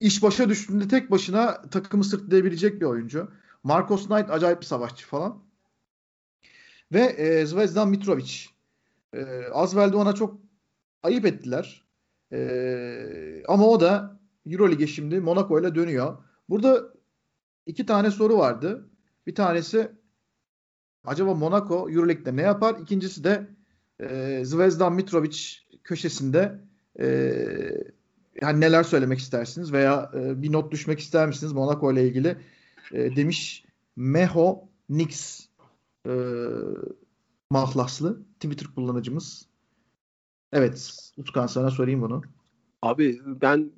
[0.00, 3.30] iş başa düştüğünde tek başına takımı sırtlayabilecek bir oyuncu.
[3.62, 5.42] Marcos Knight acayip bir savaşçı falan.
[6.92, 8.32] Ve e, Zvezdan Mitrovic.
[9.12, 10.43] E, Azvel'de ona çok
[11.04, 11.84] ayıp ettiler.
[12.32, 16.18] E, ama o da Euroleague'e şimdi Monaco ile dönüyor.
[16.48, 16.82] Burada
[17.66, 18.90] iki tane soru vardı.
[19.26, 19.92] Bir tanesi
[21.04, 22.76] acaba Monaco Euroleague'de ne yapar?
[22.80, 23.46] İkincisi de
[24.00, 25.38] e, Zvezdan Mitrovic
[25.84, 26.60] köşesinde
[27.00, 27.06] e,
[28.42, 32.36] yani neler söylemek istersiniz veya e, bir not düşmek ister misiniz Monaco ile ilgili
[32.92, 33.64] e, demiş
[33.96, 35.46] Meho Nix
[36.06, 36.12] e,
[37.50, 39.53] mahlaslı Twitter kullanıcımız.
[40.54, 42.22] Evet Utkan sana sorayım bunu.
[42.82, 43.72] Abi ben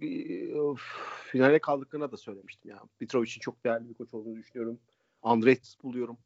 [0.59, 0.81] of,
[1.25, 2.83] finale kaldıklarına da söylemiştim ya.
[3.01, 4.81] Mitrovic'in çok değerli bir koç olduğunu düşünüyorum.
[5.23, 6.19] Andret buluyorum.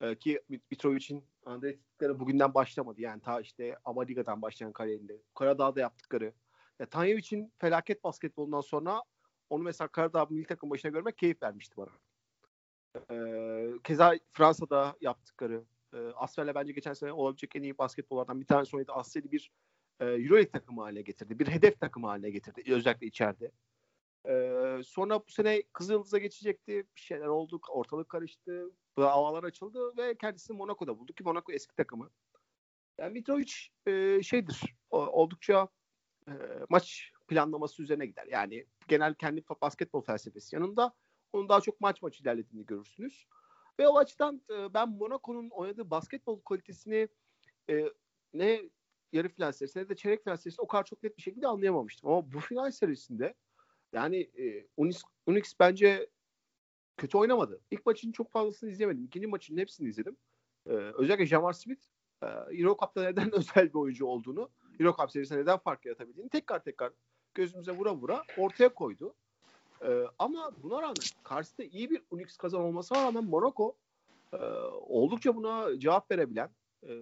[0.00, 3.00] Ee, ki Mitrovic'in Andret'leri bugünden başlamadı.
[3.00, 5.16] Yani ta işte Amaliga'dan başlayan kariyerinde.
[5.34, 6.32] Karadağ'da yaptıkları
[6.78, 9.02] Ya, Tanyevic'in felaket basketbolundan sonra
[9.50, 11.90] onu mesela Karadağ milli takım başına görmek keyif vermişti bana.
[13.10, 15.64] Ee, keza Fransa'da yaptıkları
[15.96, 18.92] e, Asfel'le bence geçen sene olabilecek en iyi basketbollardan bir tanesi oynadı.
[18.92, 19.50] Asfel'i bir
[20.00, 21.38] e, Euroleague takımı haline getirdi.
[21.38, 22.74] Bir hedef takımı haline getirdi.
[22.74, 23.52] Özellikle içeride.
[24.28, 26.86] Ee, sonra bu sene Kızıldız'a geçecekti.
[26.96, 27.60] Bir şeyler oldu.
[27.68, 28.70] Ortalık karıştı.
[28.96, 32.10] Havalar açıldı ve kendisini Monaco'da buldu ki Monaco eski takımı.
[32.98, 33.52] Yani Mitrovic
[33.86, 34.62] e, şeydir.
[34.90, 35.68] O, oldukça
[36.28, 36.32] e,
[36.68, 38.26] maç planlaması üzerine gider.
[38.30, 40.92] Yani genel kendi basketbol felsefesi yanında
[41.32, 43.26] onun daha çok maç maç ilerlediğini görürsünüz.
[43.78, 47.08] Ve o açıdan e, ben Monaco'nun oynadığı basketbol kalitesini
[47.70, 47.84] e,
[48.34, 48.62] ne
[49.12, 52.10] yarı final serisinde ne de çeyrek final serisinde o kadar çok net bir şekilde anlayamamıştım.
[52.10, 53.34] Ama bu final serisinde
[53.92, 56.10] yani e, Unix, Unix bence
[56.96, 57.60] kötü oynamadı.
[57.70, 59.04] İlk maçın çok fazlasını izlemedim.
[59.04, 60.16] İkinci maçın hepsini izledim.
[60.66, 61.82] Ee, özellikle Jamar Smith
[62.22, 64.50] e, Euro neden özel bir oyuncu olduğunu,
[64.80, 66.92] Euro serisinde neden fark yaratabildiğini tekrar tekrar
[67.34, 69.14] gözümüze vura vura ortaya koydu.
[69.86, 73.76] Ee, ama buna rağmen karşısında iyi bir Unix kazan olmasına rağmen Monaco
[74.32, 74.36] e,
[74.72, 76.50] oldukça buna cevap verebilen
[76.82, 76.92] e,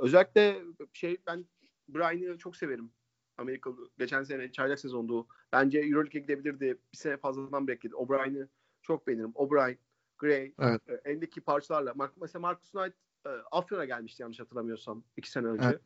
[0.00, 0.62] özellikle
[0.92, 1.44] şey ben
[1.88, 2.90] Brian'ı çok severim.
[3.38, 5.26] Amerikalı geçen sene çaylak sezondu.
[5.52, 6.78] Bence Euroleague'e gidebilirdi.
[6.92, 7.94] Bir sene fazladan bekledi.
[7.94, 8.46] O'Brien'i
[8.82, 9.32] çok beğenirim.
[9.34, 9.78] O'Brien,
[10.18, 10.82] Gray, Evet.
[10.88, 11.94] e, eldeki parçalarla.
[11.94, 12.94] Mark, mesela Marcus Knight
[13.26, 15.66] e, Afyon'a gelmişti yanlış hatırlamıyorsam iki sene önce.
[15.68, 15.80] Evet.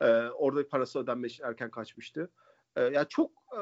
[0.00, 2.30] E, orada parası ödenmiş erken kaçmıştı.
[2.76, 3.60] E, ya çok e,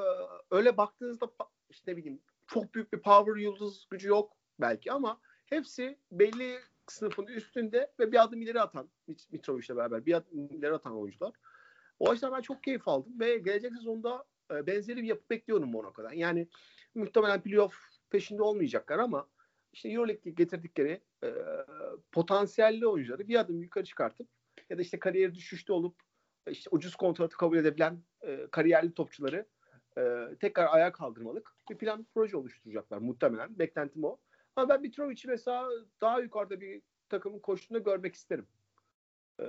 [0.51, 1.27] öyle baktığınızda
[1.71, 6.59] işte ne bileyim çok büyük bir power yıldız gücü yok belki ama hepsi belli
[6.89, 11.33] sınıfın üstünde ve bir adım ileri atan Mit- Mitrovic'le beraber bir adım ileri atan oyuncular.
[11.99, 16.13] O yüzden ben çok keyif aldım ve gelecek sezonda e, benzeri bir yapı bekliyorum Monaco'dan.
[16.13, 16.49] Yani
[16.95, 17.75] muhtemelen playoff
[18.11, 19.29] peşinde olmayacaklar ama
[19.73, 21.35] işte Euroleague'de getirdikleri e,
[22.13, 24.29] potansiyelli oyuncuları bir adım yukarı çıkartıp
[24.71, 25.97] ya da işte kariyeri düşüşte olup
[26.51, 29.47] işte ucuz kontratı kabul edebilen e, kariyerli topçuları
[29.99, 33.59] e, tekrar ayağa kaldırmalık bir plan proje oluşturacaklar muhtemelen.
[33.59, 34.19] Beklentim o.
[34.57, 35.69] Ama ben Mitrovic'i mesela
[36.01, 38.47] daha yukarıda bir takımın koştuğunu görmek isterim.
[39.41, 39.45] E,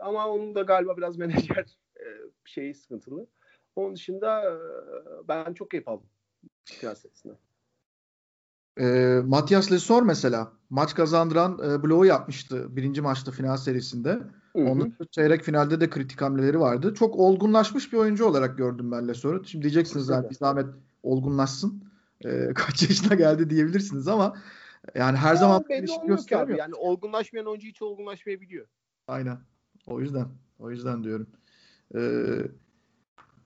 [0.00, 2.04] ama onun da galiba biraz menajer e,
[2.44, 3.26] şeyi sıkıntılı.
[3.76, 4.58] Onun dışında e,
[5.28, 6.08] ben çok keyif aldım
[6.64, 7.38] serisinden.
[8.78, 14.18] E, Matias Lesor mesela maç kazandıran e, bloğu yapmıştı birinci maçta final serisinde.
[14.54, 16.94] Onun çeyrek finalde de kritik hamleleri vardı.
[16.94, 19.44] Çok olgunlaşmış bir oyuncu olarak gördüm ben Lesor'u.
[19.44, 20.66] Şimdi diyeceksiniz yani bir zahmet
[21.02, 21.84] olgunlaşsın.
[22.24, 24.36] E, kaç yaşına geldi diyebilirsiniz ama
[24.94, 26.16] yani her Ya zaman belli olmuyor ki abi.
[26.16, 26.58] göstermiyor.
[26.58, 28.66] Yani olgunlaşmayan oyuncu hiç olgunlaşmayabiliyor.
[29.08, 29.38] Aynen.
[29.86, 30.26] O yüzden.
[30.58, 31.26] O yüzden diyorum.
[31.94, 31.98] Ee,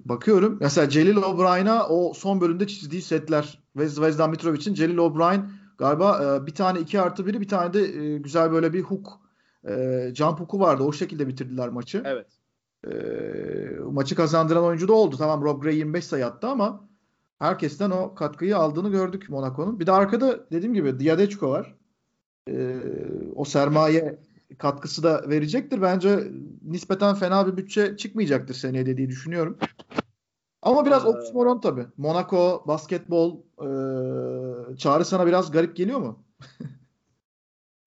[0.05, 0.59] bakıyorum.
[0.61, 6.47] Mesela Celil O'Brien'a o son bölümde çizdiği setler ve Zvezdan Mitrovic'in Celil O'Brien galiba e,
[6.47, 9.21] bir tane 2 artı biri bir tane de e, güzel böyle bir hook
[9.69, 10.83] e, jump hook'u vardı.
[10.83, 12.03] O şekilde bitirdiler maçı.
[12.05, 12.27] Evet.
[12.87, 12.93] E,
[13.93, 15.17] maçı kazandıran oyuncu da oldu.
[15.17, 16.89] Tamam Rob Gray 25 sayı attı ama
[17.39, 19.81] herkesten o katkıyı aldığını gördük Monaco'nun.
[19.81, 21.75] Bir de arkada dediğim gibi Diadechko var.
[22.49, 22.81] E,
[23.35, 24.19] o sermaye
[24.59, 25.83] katkısı da verecektir.
[25.83, 26.19] Bence
[26.63, 29.59] nispeten fena bir bütçe çıkmayacaktır seneye dediği düşünüyorum.
[30.63, 31.87] Ama biraz Ee, oksimoron tabii.
[31.97, 36.19] Monaco, basketbol e, çağrı sana biraz garip geliyor mu?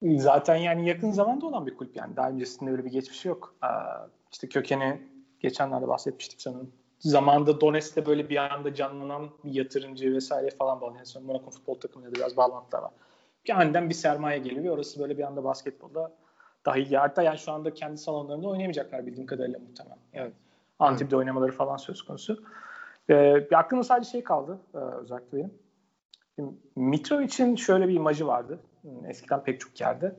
[0.18, 2.16] Zaten yani yakın zamanda olan bir kulüp yani.
[2.16, 3.56] Daha öncesinde öyle bir geçmişi yok.
[3.64, 3.68] Ee,
[4.32, 5.02] işte kökeni
[5.40, 6.72] geçenlerde bahsetmiştik sanırım.
[7.00, 10.96] Zamanında Donetsk'te böyle bir anda canlanan bir yatırımcı vesaire falan bağlı.
[10.96, 12.92] Yani sonra Monaco futbol takımıyla da biraz bağlantılar var.
[13.46, 16.12] Bir aniden bir sermaye geliyor ve orası böyle bir anda basketbolda
[16.66, 16.92] dahil.
[16.92, 19.98] Ya hatta yani şu anda kendi salonlarında oynayamayacaklar bildiğim kadarıyla muhtemelen.
[20.14, 20.32] Yani
[20.80, 22.44] Antep'te oynamaları falan söz konusu.
[23.10, 25.52] Bir aklımda sadece şey kaldı e, özellikle benim.
[26.76, 28.60] Mitrovic'in şöyle bir imajı vardı.
[28.82, 30.16] Hmm, Eskiden pek çok yerde.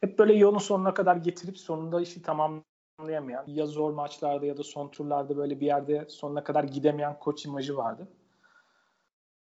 [0.00, 4.88] Hep böyle yolun sonuna kadar getirip sonunda işi tamamlayamayan, ya zor maçlarda ya da son
[4.88, 8.08] turlarda böyle bir yerde sonuna kadar gidemeyen koç imajı vardı.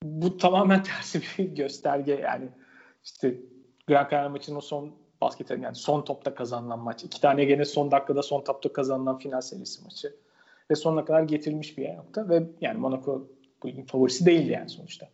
[0.04, 2.50] Bu tamamen tersi bir gösterge yani.
[3.04, 3.36] İşte
[3.88, 7.04] Gran Canaria maçının o son basket yani son topta kazanılan maç.
[7.04, 10.16] İki tane gene son dakikada son topta kazanılan final serisi maçı.
[10.72, 13.28] Ve sonuna kadar getirilmiş bir nokta ve yani Monaco
[13.64, 15.10] bu favorisi değildi yani sonuçta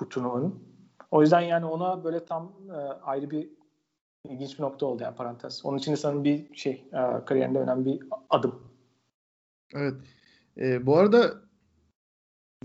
[0.00, 0.62] bu turnuvanın.
[1.10, 3.48] O yüzden yani ona böyle tam e, ayrı bir
[4.24, 5.64] ilginç bir nokta oldu yani parantez.
[5.64, 8.62] Onun için de sanırım bir şey e, kariyerinde önemli bir adım.
[9.74, 9.94] Evet.
[10.58, 11.34] Ee, bu arada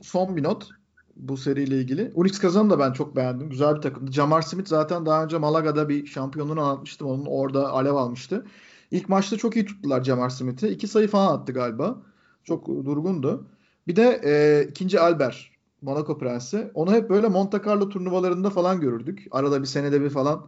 [0.02, 0.70] son bir not
[1.16, 2.12] bu seriyle ilgili.
[2.16, 3.50] Unix kazanı da ben çok beğendim.
[3.50, 4.12] Güzel bir takımdı.
[4.12, 7.08] Jamar Smith zaten daha önce Malaga'da bir şampiyonluğunu anlatmıştım.
[7.08, 8.46] Onun orada alev almıştı.
[8.92, 10.68] İlk maçta çok iyi tuttular Jamar Smith'i.
[10.68, 12.02] İki sayı falan attı galiba.
[12.44, 13.48] Çok durgundu.
[13.88, 15.36] Bir de e, ikinci Albert.
[15.82, 16.72] Monaco Prensi.
[16.74, 19.28] Onu hep böyle Monte Carlo turnuvalarında falan görürdük.
[19.32, 20.48] Arada bir senede bir falan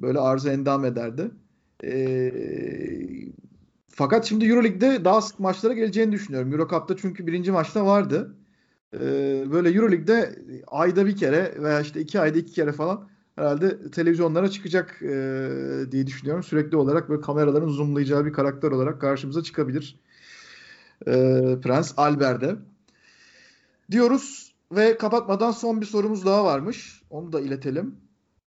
[0.00, 1.30] böyle arıza endam ederdi.
[1.84, 2.32] E,
[3.88, 6.52] fakat şimdi Euroleague'de daha sık maçlara geleceğini düşünüyorum.
[6.52, 8.37] Euro çünkü birinci maçta vardı.
[8.94, 14.50] Ee, böyle Euroleague'de ayda bir kere veya işte iki ayda iki kere falan herhalde televizyonlara
[14.50, 15.06] çıkacak e,
[15.90, 16.42] diye düşünüyorum.
[16.42, 19.96] Sürekli olarak böyle kameraların zoomlayacağı bir karakter olarak karşımıza çıkabilir.
[21.06, 21.12] E,
[21.62, 22.56] Prens Albert'de.
[23.90, 27.02] Diyoruz ve kapatmadan son bir sorumuz daha varmış.
[27.10, 27.96] Onu da iletelim.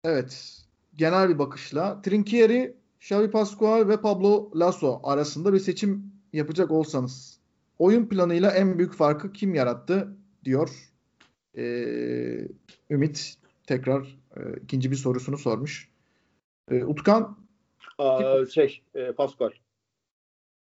[0.05, 0.63] Evet.
[0.97, 2.03] Genel bir bakışla.
[2.03, 7.39] Trinkieri, Xavi Pascual ve Pablo Lasso arasında bir seçim yapacak olsanız
[7.79, 10.09] oyun planıyla en büyük farkı kim yarattı
[10.47, 10.71] diyor.
[11.57, 12.49] Ee,
[12.91, 13.35] Ümit
[13.67, 15.89] tekrar e, ikinci bir sorusunu sormuş.
[16.71, 17.39] E, Utkan
[17.99, 19.51] Aa, şey e, Pascal.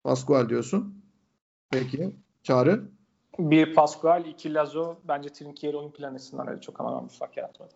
[0.05, 1.03] Pascual diyorsun.
[1.71, 2.17] Peki.
[2.43, 2.85] Çağrı?
[3.39, 4.97] Bir Pascual, iki Lazo.
[5.09, 7.75] Bence Trinkieri oyun planesinden öyle çok aman bir fark yaratmadı.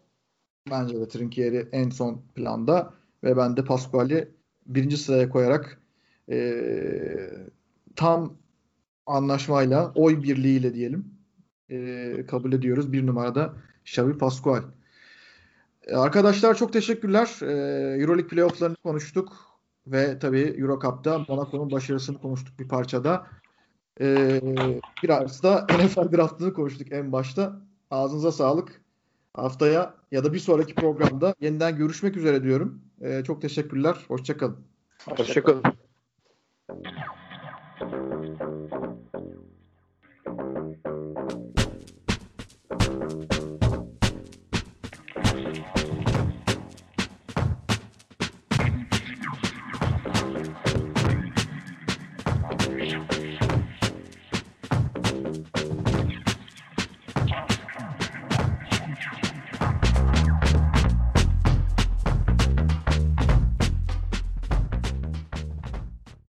[0.71, 2.95] Bence de Trinkieri en son planda
[3.25, 4.29] ve ben de Pascual'i
[4.67, 5.83] birinci sıraya koyarak
[6.31, 6.61] e,
[7.97, 8.37] tam
[9.07, 11.14] anlaşmayla, oy birliğiyle diyelim
[11.71, 12.93] e, kabul ediyoruz.
[12.93, 13.55] Bir numarada
[13.85, 14.63] Xavi Pascual.
[15.87, 17.39] E, arkadaşlar çok teşekkürler.
[17.43, 17.47] E,
[18.03, 19.33] Euroleague playofflarını konuştuk
[19.87, 23.27] ve tabii Euro Cup'ta Monaco'nun başarısını konuştuk bir parçada.
[24.01, 24.41] E,
[25.03, 27.61] biraz da NFL draftını konuştuk en başta.
[27.91, 28.81] Ağzınıza sağlık.
[29.35, 32.81] Haftaya ya da bir sonraki programda yeniden görüşmek üzere diyorum.
[33.01, 33.97] E, çok teşekkürler.
[34.09, 34.59] Hoşçakalın.
[35.05, 35.63] Hoşçakalın.
[37.79, 38.14] Hoşçakalın.